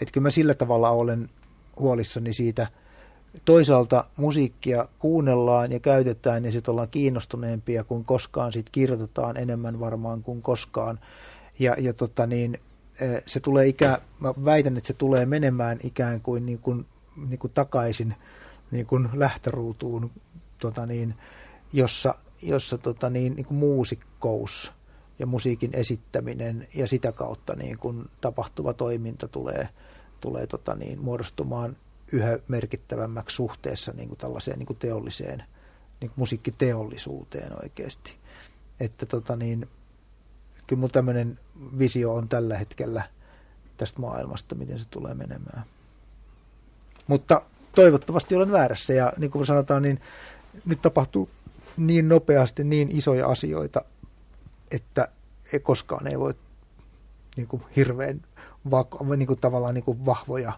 että 0.00 0.12
kyllä 0.12 0.22
mä 0.22 0.30
sillä 0.30 0.54
tavalla 0.54 0.90
olen 0.90 1.30
huolissani 1.78 2.32
siitä. 2.32 2.66
Toisaalta 3.44 4.04
musiikkia 4.16 4.88
kuunnellaan 4.98 5.72
ja 5.72 5.80
käytetään 5.80 6.44
ja 6.44 6.52
sitten 6.52 6.72
ollaan 6.72 6.88
kiinnostuneempia 6.88 7.84
kuin 7.84 8.04
koskaan, 8.04 8.52
siitä 8.52 8.70
kirjoitetaan 8.72 9.36
enemmän 9.36 9.80
varmaan 9.80 10.22
kuin 10.22 10.42
koskaan. 10.42 11.00
Ja, 11.58 11.76
ja 11.78 11.92
tota 11.92 12.26
niin, 12.26 12.60
eh, 13.00 13.22
se 13.26 13.40
tulee 13.40 13.66
ikään, 13.66 13.98
mä 14.20 14.34
väitän, 14.44 14.76
että 14.76 14.86
se 14.86 14.92
tulee 14.92 15.26
menemään 15.26 15.78
ikään 15.82 16.20
kuin, 16.20 16.46
niin 16.46 16.58
kuin, 16.58 16.86
niin 17.28 17.38
kuin 17.38 17.52
takaisin 17.54 18.14
niin 18.70 18.86
kuin 18.86 19.08
lähtöruutuun, 19.12 20.10
tota 20.58 20.86
niin, 20.86 21.14
jossa, 21.72 22.14
jossa 22.42 22.78
tota 22.78 23.10
niin, 23.10 23.36
niin 23.36 23.46
kuin 23.46 23.58
muusikkous 23.58 24.72
ja 25.18 25.26
musiikin 25.26 25.70
esittäminen 25.74 26.68
ja 26.74 26.86
sitä 26.86 27.12
kautta 27.12 27.56
niin 27.56 27.78
kuin 27.78 28.10
tapahtuva 28.20 28.72
toiminta 28.74 29.28
tulee, 29.28 29.68
tulee 30.20 30.46
tota 30.46 30.74
niin, 30.74 31.00
muodostumaan 31.00 31.76
yhä 32.12 32.38
merkittävämmäksi 32.48 33.36
suhteessa 33.36 33.92
niin 33.92 34.08
kuin 34.08 34.18
tällaiseen 34.18 34.58
niin 34.58 34.66
kuin 34.66 34.78
teolliseen, 34.78 35.38
niin 36.00 36.10
kuin 36.10 36.16
musiikkiteollisuuteen 36.16 37.62
oikeasti. 37.62 38.14
Että 38.80 39.06
tota 39.06 39.36
niin, 39.36 39.68
kyllä 40.66 40.80
mulla 40.80 40.92
tämmöinen 40.92 41.38
visio 41.78 42.14
on 42.14 42.28
tällä 42.28 42.58
hetkellä 42.58 43.02
tästä 43.76 44.00
maailmasta, 44.00 44.54
miten 44.54 44.78
se 44.78 44.88
tulee 44.88 45.14
menemään. 45.14 45.62
Mutta 47.06 47.42
toivottavasti 47.74 48.36
olen 48.36 48.52
väärässä 48.52 48.92
ja 48.92 49.12
niin 49.18 49.30
kuin 49.30 49.46
sanotaan, 49.46 49.82
niin 49.82 50.00
nyt 50.64 50.82
tapahtuu 50.82 51.30
niin 51.76 52.08
nopeasti 52.08 52.64
niin 52.64 52.96
isoja 52.96 53.26
asioita, 53.28 53.84
että 54.70 55.08
koskaan 55.62 56.06
ei 56.06 56.18
voi 56.18 56.34
niin 57.36 57.48
kuin 57.48 57.62
hirveän 57.76 58.22
niin 59.16 59.26
kuin 59.26 59.40
tavallaan 59.40 59.74
niin 59.74 59.84
kuin 59.84 60.06
vahvoja 60.06 60.52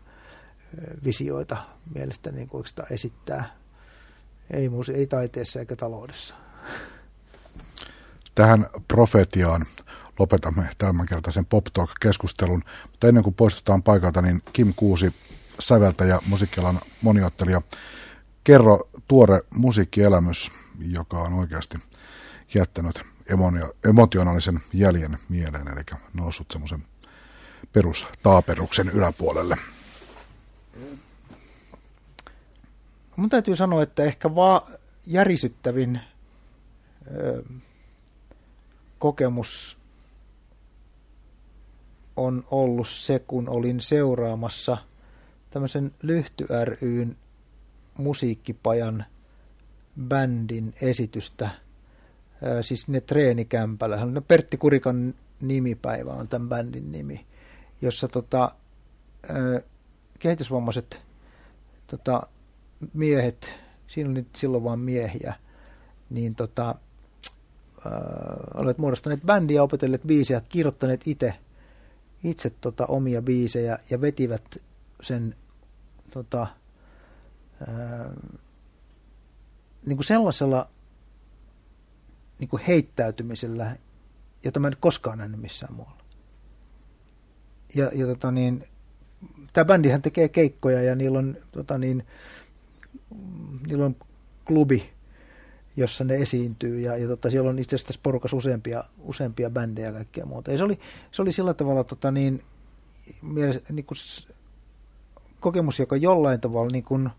visioita 1.05 1.57
mielestäni 1.95 2.37
niin 2.37 2.49
esittää. 2.91 3.55
Ei, 4.51 4.69
muusi, 4.69 4.95
ei 4.95 5.07
taiteessa 5.07 5.61
eikä 5.61 5.77
taloudessa. 5.77 6.35
Tähän 8.35 8.67
profetiaan 8.89 9.67
lopetamme 10.19 10.69
tämänkertaisen 10.79 11.47
Pop 11.47 11.65
Talk-keskustelun. 11.73 12.63
Mutta 12.91 13.09
ennen 13.09 13.25
kuin 13.25 13.35
poistutaan 13.35 13.83
paikalta, 13.83 14.23
niin 14.23 14.43
Kim 14.53 14.75
Kuusi, 14.77 15.15
säveltäjä, 15.59 16.19
musiikkialan 16.27 16.81
moniottelija, 17.03 17.63
kerro 18.45 18.89
tuore 19.09 19.41
musiikkielämys, 19.55 20.53
joka 20.79 21.23
on 21.23 21.33
oikeasti 21.33 21.79
jättänyt 22.55 23.03
emotionaalisen 23.89 24.61
jäljen 24.73 25.19
mieleen, 25.29 25.69
eli 25.69 25.83
noussut 26.15 26.47
semmoisen 26.51 26.85
perustaaperuksen 27.73 28.89
yläpuolelle. 28.89 29.57
Mun 33.17 33.29
täytyy 33.29 33.57
sanoa, 33.57 33.83
että 33.83 34.05
ehkä 34.05 34.35
vaan 34.35 34.73
järisyttävin 35.07 36.01
kokemus 38.99 39.79
on 42.17 42.45
ollut 42.51 42.89
se, 42.89 43.19
kun 43.19 43.49
olin 43.49 43.81
seuraamassa 43.81 44.79
tämmöisen 45.51 45.95
Lyhty 46.03 46.47
ryn 46.65 47.17
musiikkipajan 47.99 49.05
bändin 50.09 50.75
esitystä, 50.83 51.51
siis 52.61 52.89
ne 52.89 53.01
treenikämpällä. 53.01 53.99
Pertti 54.29 54.57
Kurikan 54.57 55.15
nimipäivä 55.41 56.11
on 56.11 56.29
tämän 56.29 56.49
bändin 56.49 56.93
nimi, 56.93 57.27
jossa 57.83 58.09
tota, 58.09 58.55
kehitysvammaiset 60.19 61.01
tota, 61.87 62.23
miehet, 62.95 63.51
siinä 63.87 64.11
oli 64.11 64.27
silloin 64.37 64.65
vain 64.65 64.81
miehiä, 64.81 65.35
niin 66.11 66.35
tota, 66.35 66.75
olet 68.55 68.79
muodostaneet 68.79 69.23
bändiä, 69.27 69.63
opetelleet 69.63 70.03
biisejä, 70.03 70.43
kirjoittaneet 70.49 71.01
itse 71.07 71.35
itse 72.25 72.51
tota, 72.61 72.87
omia 72.87 73.23
biisejä 73.23 73.79
ja 73.91 74.01
vetivät 74.01 74.59
sen 75.01 75.35
tota, 76.11 76.47
ää, 77.69 78.11
niin 79.87 79.97
kuin 79.97 80.05
sellaisella 80.05 80.69
niin 82.39 82.49
kuin 82.49 82.63
heittäytymisellä, 82.63 83.77
jota 84.45 84.61
mä 84.61 84.69
en 84.69 84.77
koskaan 84.81 85.19
nähnyt 85.19 85.41
missään 85.41 85.75
muualla. 85.75 86.03
Ja, 87.75 87.91
ja 87.95 88.07
tota 88.07 88.31
niin, 88.31 88.69
tämä 89.53 89.65
bändihän 89.65 90.03
tekee 90.03 90.29
keikkoja 90.29 90.83
ja 90.83 90.95
niillä 90.95 91.19
on, 91.19 91.37
tota 91.53 91.79
niin, 91.79 92.07
niillä 93.67 93.85
on 93.85 93.97
klubi, 94.45 94.91
jossa 95.77 96.05
ne 96.05 96.15
esiintyy. 96.15 96.81
Ja, 96.81 96.97
ja 96.97 97.09
tota, 97.09 97.31
siellä 97.31 97.51
on 97.51 97.59
itse 97.59 97.77
asiassa 97.77 97.87
tässä 97.87 98.01
porukassa 98.03 98.37
useampia, 98.37 98.85
useampia 98.99 99.51
bändejä 99.51 99.87
ja 99.87 99.93
kaikkea 99.93 100.27
muuta. 100.27 100.53
Ja 100.53 100.59
se 100.59 100.65
oli, 100.65 100.79
se 101.13 101.23
oli 101.23 101.33
sillä 101.33 101.55
tavalla 101.55 101.85
tota, 101.85 102.11
niin, 102.11 102.45
mielessä, 103.23 103.61
niin 103.73 103.85
kuin, 103.85 103.99
kokemus, 105.41 105.79
joka 105.79 105.97
jollain 105.97 106.41
tavalla 106.41 106.71
niin 106.73 106.85
kuin, 106.85 107.11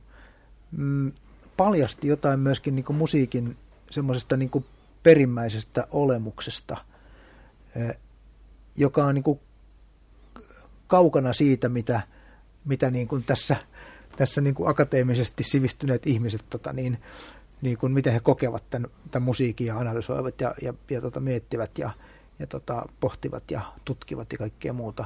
mm, 0.72 1.12
paljasti 1.58 2.08
jotain 2.08 2.40
myöskin 2.40 2.76
niin 2.76 2.86
kuin 2.86 2.98
musiikin 2.98 3.58
semmoisesta 3.92 4.38
niin 4.38 4.50
kuin 4.50 4.66
perimmäisestä 5.10 5.88
olemuksesta, 5.92 6.78
joka 8.76 9.06
on 9.06 9.16
niin 9.16 9.24
kuin 9.24 9.40
kaukana 10.88 11.34
siitä, 11.34 11.70
mitä, 11.70 12.02
mitä 12.66 12.92
niin 12.92 13.08
kuin 13.08 13.24
tässä, 13.24 13.56
tässä 14.18 14.42
niin 14.42 14.56
kuin 14.56 14.70
akateemisesti 14.70 15.44
sivistyneet 15.44 16.08
ihmiset 16.08 16.46
tota 16.50 16.74
niin, 16.74 17.02
niin 17.62 17.78
kuin 17.78 17.92
miten 17.92 18.14
he 18.14 18.20
kokevat 18.20 18.64
tämän, 18.70 18.90
tämän 19.12 19.26
musiikin 19.26 19.68
ja 19.68 19.80
analysoivat 19.80 20.42
ja, 20.42 20.56
ja, 20.62 20.74
ja 20.90 21.02
tota, 21.02 21.20
miettivät 21.20 21.78
ja, 21.78 21.92
ja 22.40 22.48
tota, 22.48 22.86
pohtivat 23.00 23.52
ja 23.52 23.62
tutkivat 23.86 24.32
ja 24.32 24.38
kaikkea 24.38 24.74
muuta. 24.74 25.06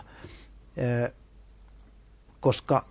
Koska 2.40 2.86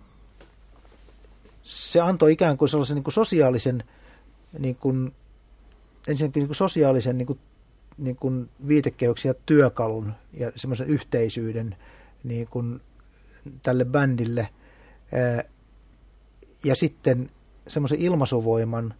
se 1.63 2.01
antoi 2.01 2.31
ikään 2.31 2.57
kuin 2.57 2.69
sellaisen 2.69 2.95
niin 2.95 3.03
kuin 3.03 3.13
sosiaalisen, 3.13 3.83
niin 4.59 4.75
kuin, 4.75 5.13
ensinnäkin 6.07 6.41
niin 6.41 6.47
kuin 6.47 6.55
sosiaalisen 6.55 7.17
niin 7.17 7.25
kuin, 7.25 7.39
niin 7.97 8.15
kuin 8.15 8.49
viitekehyksen 8.67 9.29
ja 9.29 9.33
työkalun 9.45 10.13
ja 10.33 10.51
semmoisen 10.55 10.87
yhteisyyden 10.87 11.75
niin 12.23 12.47
kuin 12.47 12.81
tälle 13.61 13.85
bändille. 13.85 14.49
Ja 16.63 16.75
sitten 16.75 17.29
semmoisen 17.67 17.99
ilmaisuvoiman, 17.99 18.93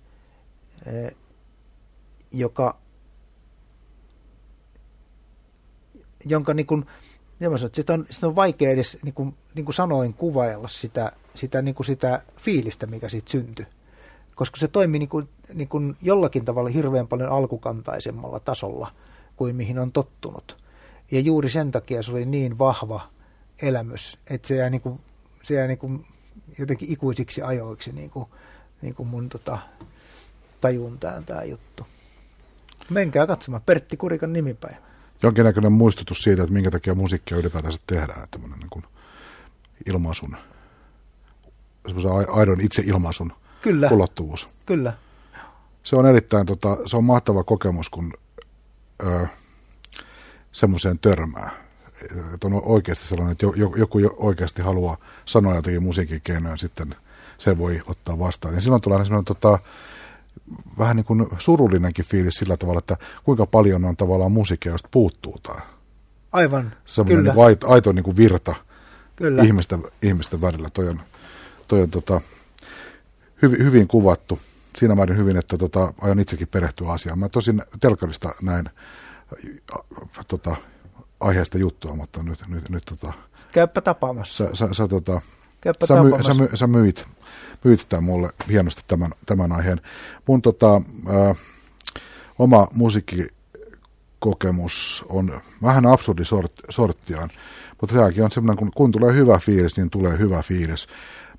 joka, 2.32 2.78
jonka 6.26 6.54
niin 6.54 6.66
kuin, 6.66 6.86
sitä 7.74 7.94
on, 7.94 8.06
sitä 8.10 8.28
on 8.28 8.36
vaikea 8.36 8.70
edes, 8.70 8.98
niin 9.04 9.14
kuin, 9.14 9.36
niin 9.56 9.66
kuin 9.66 9.76
sanoin, 9.76 10.14
kuvailla 10.14 10.68
sitä, 10.68 11.12
sitä, 11.36 11.62
niin 11.62 11.76
kuin 11.76 11.86
sitä 11.86 12.22
fiilistä, 12.38 12.88
mikä 12.88 13.10
siitä 13.10 13.32
syntyi. 13.32 13.66
Koska 14.36 14.58
se 14.58 14.68
toimi 14.68 15.00
niin 15.00 15.10
kuin, 15.10 15.30
niin 15.54 15.68
kuin 15.68 15.98
jollakin 16.02 16.46
tavalla 16.46 16.70
hirveän 16.70 17.08
paljon 17.08 17.30
alkukantaisemmalla 17.30 18.40
tasolla 18.40 18.92
kuin 19.36 19.56
mihin 19.56 19.80
on 19.80 19.92
tottunut. 19.92 20.58
Ja 21.12 21.20
juuri 21.20 21.50
sen 21.50 21.72
takia 21.72 22.04
se 22.04 22.12
oli 22.12 22.26
niin 22.26 22.60
vahva 22.60 23.02
elämys, 23.62 24.20
että 24.30 24.48
se 24.48 24.56
jää, 24.56 24.70
niin 24.70 24.82
kuin, 24.82 25.00
se 25.44 25.54
jää 25.54 25.68
niin 25.68 25.78
kuin 25.78 26.06
jotenkin 26.60 26.92
ikuisiksi 26.92 27.42
ajoiksi 27.42 27.92
niin 27.92 28.10
kuin, 28.10 28.26
niin 28.82 28.96
kuin 28.96 29.08
mun 29.08 29.30
tota, 29.30 29.58
tajuntaan 30.62 31.24
tämä 31.24 31.44
juttu. 31.44 31.88
Menkää 32.90 33.28
katsomaan 33.28 33.64
Pertti 33.66 33.98
Kurikan 33.98 34.34
nimipäivä. 34.34 34.78
Jonkinnäköinen 35.24 35.72
muistutus 35.72 36.24
siitä, 36.24 36.44
että 36.44 36.54
minkä 36.54 36.72
takia 36.72 36.96
musiikkia 36.96 37.38
ylipäätänsä 37.38 37.80
tehdään. 37.88 38.28
Tämmöinen 38.32 38.60
niin 38.60 38.70
kuin 38.70 38.86
ilmaisun, 39.86 40.38
aidon 42.32 42.62
itseilmaisun 42.62 43.34
Kyllä. 43.64 43.90
ulottuvuus. 43.92 44.50
Kyllä. 44.66 44.94
Se 45.84 45.96
on 45.96 46.06
erittäin, 46.06 46.46
tota, 46.46 46.78
se 46.86 46.98
on 46.98 47.04
mahtava 47.04 47.44
kokemus, 47.44 47.90
kun 47.90 48.14
ö, 49.04 49.28
semmoiseen 50.52 51.00
törmää. 51.00 51.52
Että 52.34 52.48
on 52.48 52.62
oikeasti 52.66 53.08
sellainen, 53.08 53.32
että 53.32 53.46
joku 53.76 54.00
oikeasti 54.18 54.62
haluaa 54.62 54.98
sanoa 55.26 55.56
jotakin 55.56 55.84
musiikin 55.84 56.22
keinoja, 56.24 56.58
sitten 56.58 56.96
se 57.38 57.58
voi 57.58 57.82
ottaa 57.88 58.20
vastaan. 58.20 58.56
Ja 58.56 58.62
silloin 58.62 58.82
tulee 58.82 59.06
sellainen 59.06 59.26
tota, 59.26 59.60
vähän 60.78 60.96
niin 60.96 61.06
kuin 61.06 61.28
surullinenkin 61.38 62.06
fiilis 62.06 62.34
sillä 62.34 62.58
tavalla, 62.58 62.80
että 62.80 62.98
kuinka 63.24 63.46
paljon 63.46 63.86
on 63.86 63.98
tavallaan 63.98 64.32
musiikkia, 64.32 64.72
josta 64.72 64.90
puuttuu 64.92 65.40
tämä. 65.44 65.60
Aivan, 66.32 66.74
Semmoinen 66.86 67.18
kyllä. 67.18 67.34
Niin 67.34 67.46
aito, 67.46 67.70
aito 67.70 67.92
niin 67.92 68.04
kuin 68.04 68.18
virta 68.18 68.56
kyllä. 69.16 69.44
Ihmisten, 69.44 69.84
ihmisten 70.02 70.42
välillä. 70.42 70.70
Toi 70.70 70.90
on, 70.90 71.00
toi 71.68 71.82
on 71.82 71.90
tota, 71.90 72.22
hyvin, 73.44 73.66
hyvin 73.66 73.88
kuvattu. 73.88 74.40
Siinä 74.78 74.96
määrin 74.96 75.18
hyvin, 75.18 75.38
että 75.38 75.58
tota, 75.58 75.94
aion 76.02 76.20
itsekin 76.20 76.48
perehtyä 76.48 76.90
asiaan. 76.90 77.20
Mä 77.20 77.30
tosin 77.30 77.62
telkarista 77.80 78.36
näin 78.42 78.66
tota, 80.28 80.56
aiheesta 81.20 81.58
juttua, 81.58 81.96
mutta 81.96 82.24
nyt, 82.24 82.40
nyt, 82.48 82.70
nyt 82.70 82.84
tota, 82.86 83.14
Käyppä 83.52 83.82
tapaamassa. 83.82 84.48
Sä, 84.48 84.50
sä, 84.54 84.74
sä, 84.74 84.88
tota, 84.88 85.22
sä, 85.88 86.04
my, 86.04 86.12
sä, 86.22 86.34
sä 86.58 86.68
myit 86.68 87.06
myytittää 87.64 88.02
mulle 88.02 88.30
hienosti 88.50 88.82
tämän, 88.88 89.12
tämän 89.26 89.52
aiheen. 89.52 89.82
Mun 90.28 90.42
tota, 90.42 90.82
ää, 91.08 91.36
oma 92.40 92.68
musiikkikokemus 92.74 95.06
on 95.10 95.42
vähän 95.64 95.86
absurdi 95.86 96.26
sort, 96.26 96.52
sorttiaan, 96.70 97.30
mutta 97.82 97.96
tämäkin 97.96 98.24
on 98.24 98.32
semmoinen, 98.32 98.58
kun, 98.58 98.72
kun 98.76 98.92
tulee 98.92 99.14
hyvä 99.14 99.40
fiilis, 99.40 99.78
niin 99.78 99.90
tulee 99.90 100.18
hyvä 100.18 100.42
fiilis. 100.42 100.88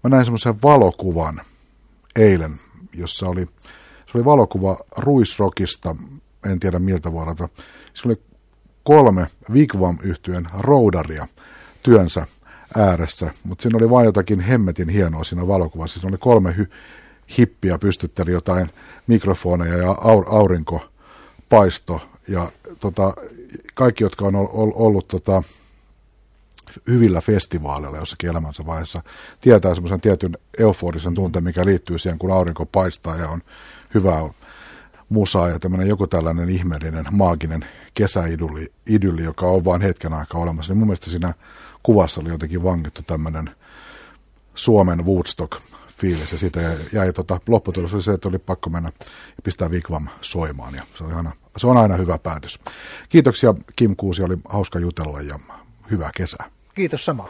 Mä 0.04 0.10
näin 0.10 0.24
semmoisen 0.24 0.62
valokuvan 0.62 1.40
eilen, 2.16 2.60
jossa 2.94 3.28
oli, 3.28 3.48
se 4.06 4.18
oli 4.18 4.24
valokuva 4.24 4.78
Ruisrockista, 4.96 5.96
en 6.50 6.60
tiedä 6.60 6.78
miltä 6.78 7.12
vuodelta. 7.12 7.48
Se 7.94 8.08
oli 8.08 8.20
kolme 8.82 9.26
Vigvam 9.52 9.98
yhtyeen 10.02 10.46
roudaria 10.58 11.28
työnsä 11.82 12.26
ääressä, 12.76 13.30
mutta 13.44 13.62
siinä 13.62 13.78
oli 13.78 13.90
vain 13.90 14.04
jotakin 14.04 14.40
hemmetin 14.40 14.88
hienoa 14.88 15.24
siinä 15.24 15.48
valokuvassa. 15.48 16.00
Siinä 16.00 16.08
oli 16.08 16.18
kolme 16.18 16.54
hy- 16.58 16.70
hippiä 17.38 17.78
pystytteli 17.78 18.32
jotain 18.32 18.70
mikrofoneja 19.06 19.76
ja 19.76 19.92
aur- 19.92 20.28
aurinko 20.28 20.80
paisto 21.48 22.00
ja 22.28 22.52
tota, 22.80 23.14
kaikki, 23.74 24.04
jotka 24.04 24.24
on 24.24 24.34
ollut 24.54 25.08
tota, 25.08 25.42
hyvillä 26.88 27.20
festivaaleilla 27.20 27.98
jossakin 27.98 28.30
elämänsä 28.30 28.66
vaiheessa, 28.66 29.02
tietää 29.40 29.74
semmoisen 29.74 30.00
tietyn 30.00 30.38
euforisen 30.58 31.14
tunteen, 31.14 31.44
mikä 31.44 31.64
liittyy 31.64 31.98
siihen, 31.98 32.18
kun 32.18 32.32
aurinko 32.32 32.66
paistaa 32.66 33.16
ja 33.16 33.28
on 33.28 33.40
hyvää 33.94 34.30
musaa 35.08 35.48
ja 35.48 35.58
tämmöinen 35.58 35.88
joku 35.88 36.06
tällainen 36.06 36.48
ihmeellinen, 36.48 37.04
maaginen 37.10 37.66
kesäidylli, 37.94 39.24
joka 39.24 39.46
on 39.46 39.64
vain 39.64 39.82
hetken 39.82 40.12
aikaa 40.12 40.40
olemassa. 40.40 40.72
Niin 40.72 40.78
mun 40.78 40.88
mielestä 40.88 41.10
siinä 41.10 41.34
kuvassa 41.82 42.20
oli 42.20 42.28
jotenkin 42.28 42.62
vangittu 42.62 43.02
tämmöinen 43.02 43.50
Suomen 44.54 45.06
Woodstock 45.06 45.52
fiilis 45.98 46.32
ja 46.32 46.38
siitä 46.38 46.60
jäi, 46.60 46.76
jäi 46.92 47.12
tota, 47.12 47.40
lopputulos 47.48 47.94
oli 47.94 48.02
se, 48.02 48.12
että 48.12 48.28
oli 48.28 48.38
pakko 48.38 48.70
mennä 48.70 48.92
ja 49.04 49.42
pistää 49.44 49.70
Vigvam 49.70 50.08
soimaan 50.20 50.74
ja 50.74 50.82
se, 50.98 51.04
oli 51.04 51.12
aina, 51.12 51.32
se 51.56 51.66
on 51.66 51.76
aina 51.76 51.96
hyvä 51.96 52.18
päätös. 52.18 52.58
Kiitoksia 53.08 53.54
Kim 53.76 53.96
Kuusi, 53.96 54.22
oli 54.22 54.36
hauska 54.48 54.78
jutella 54.78 55.20
ja 55.20 55.38
hyvää 55.90 56.10
kesää. 56.16 56.50
Kiitos 56.74 57.04
sama. 57.04 57.22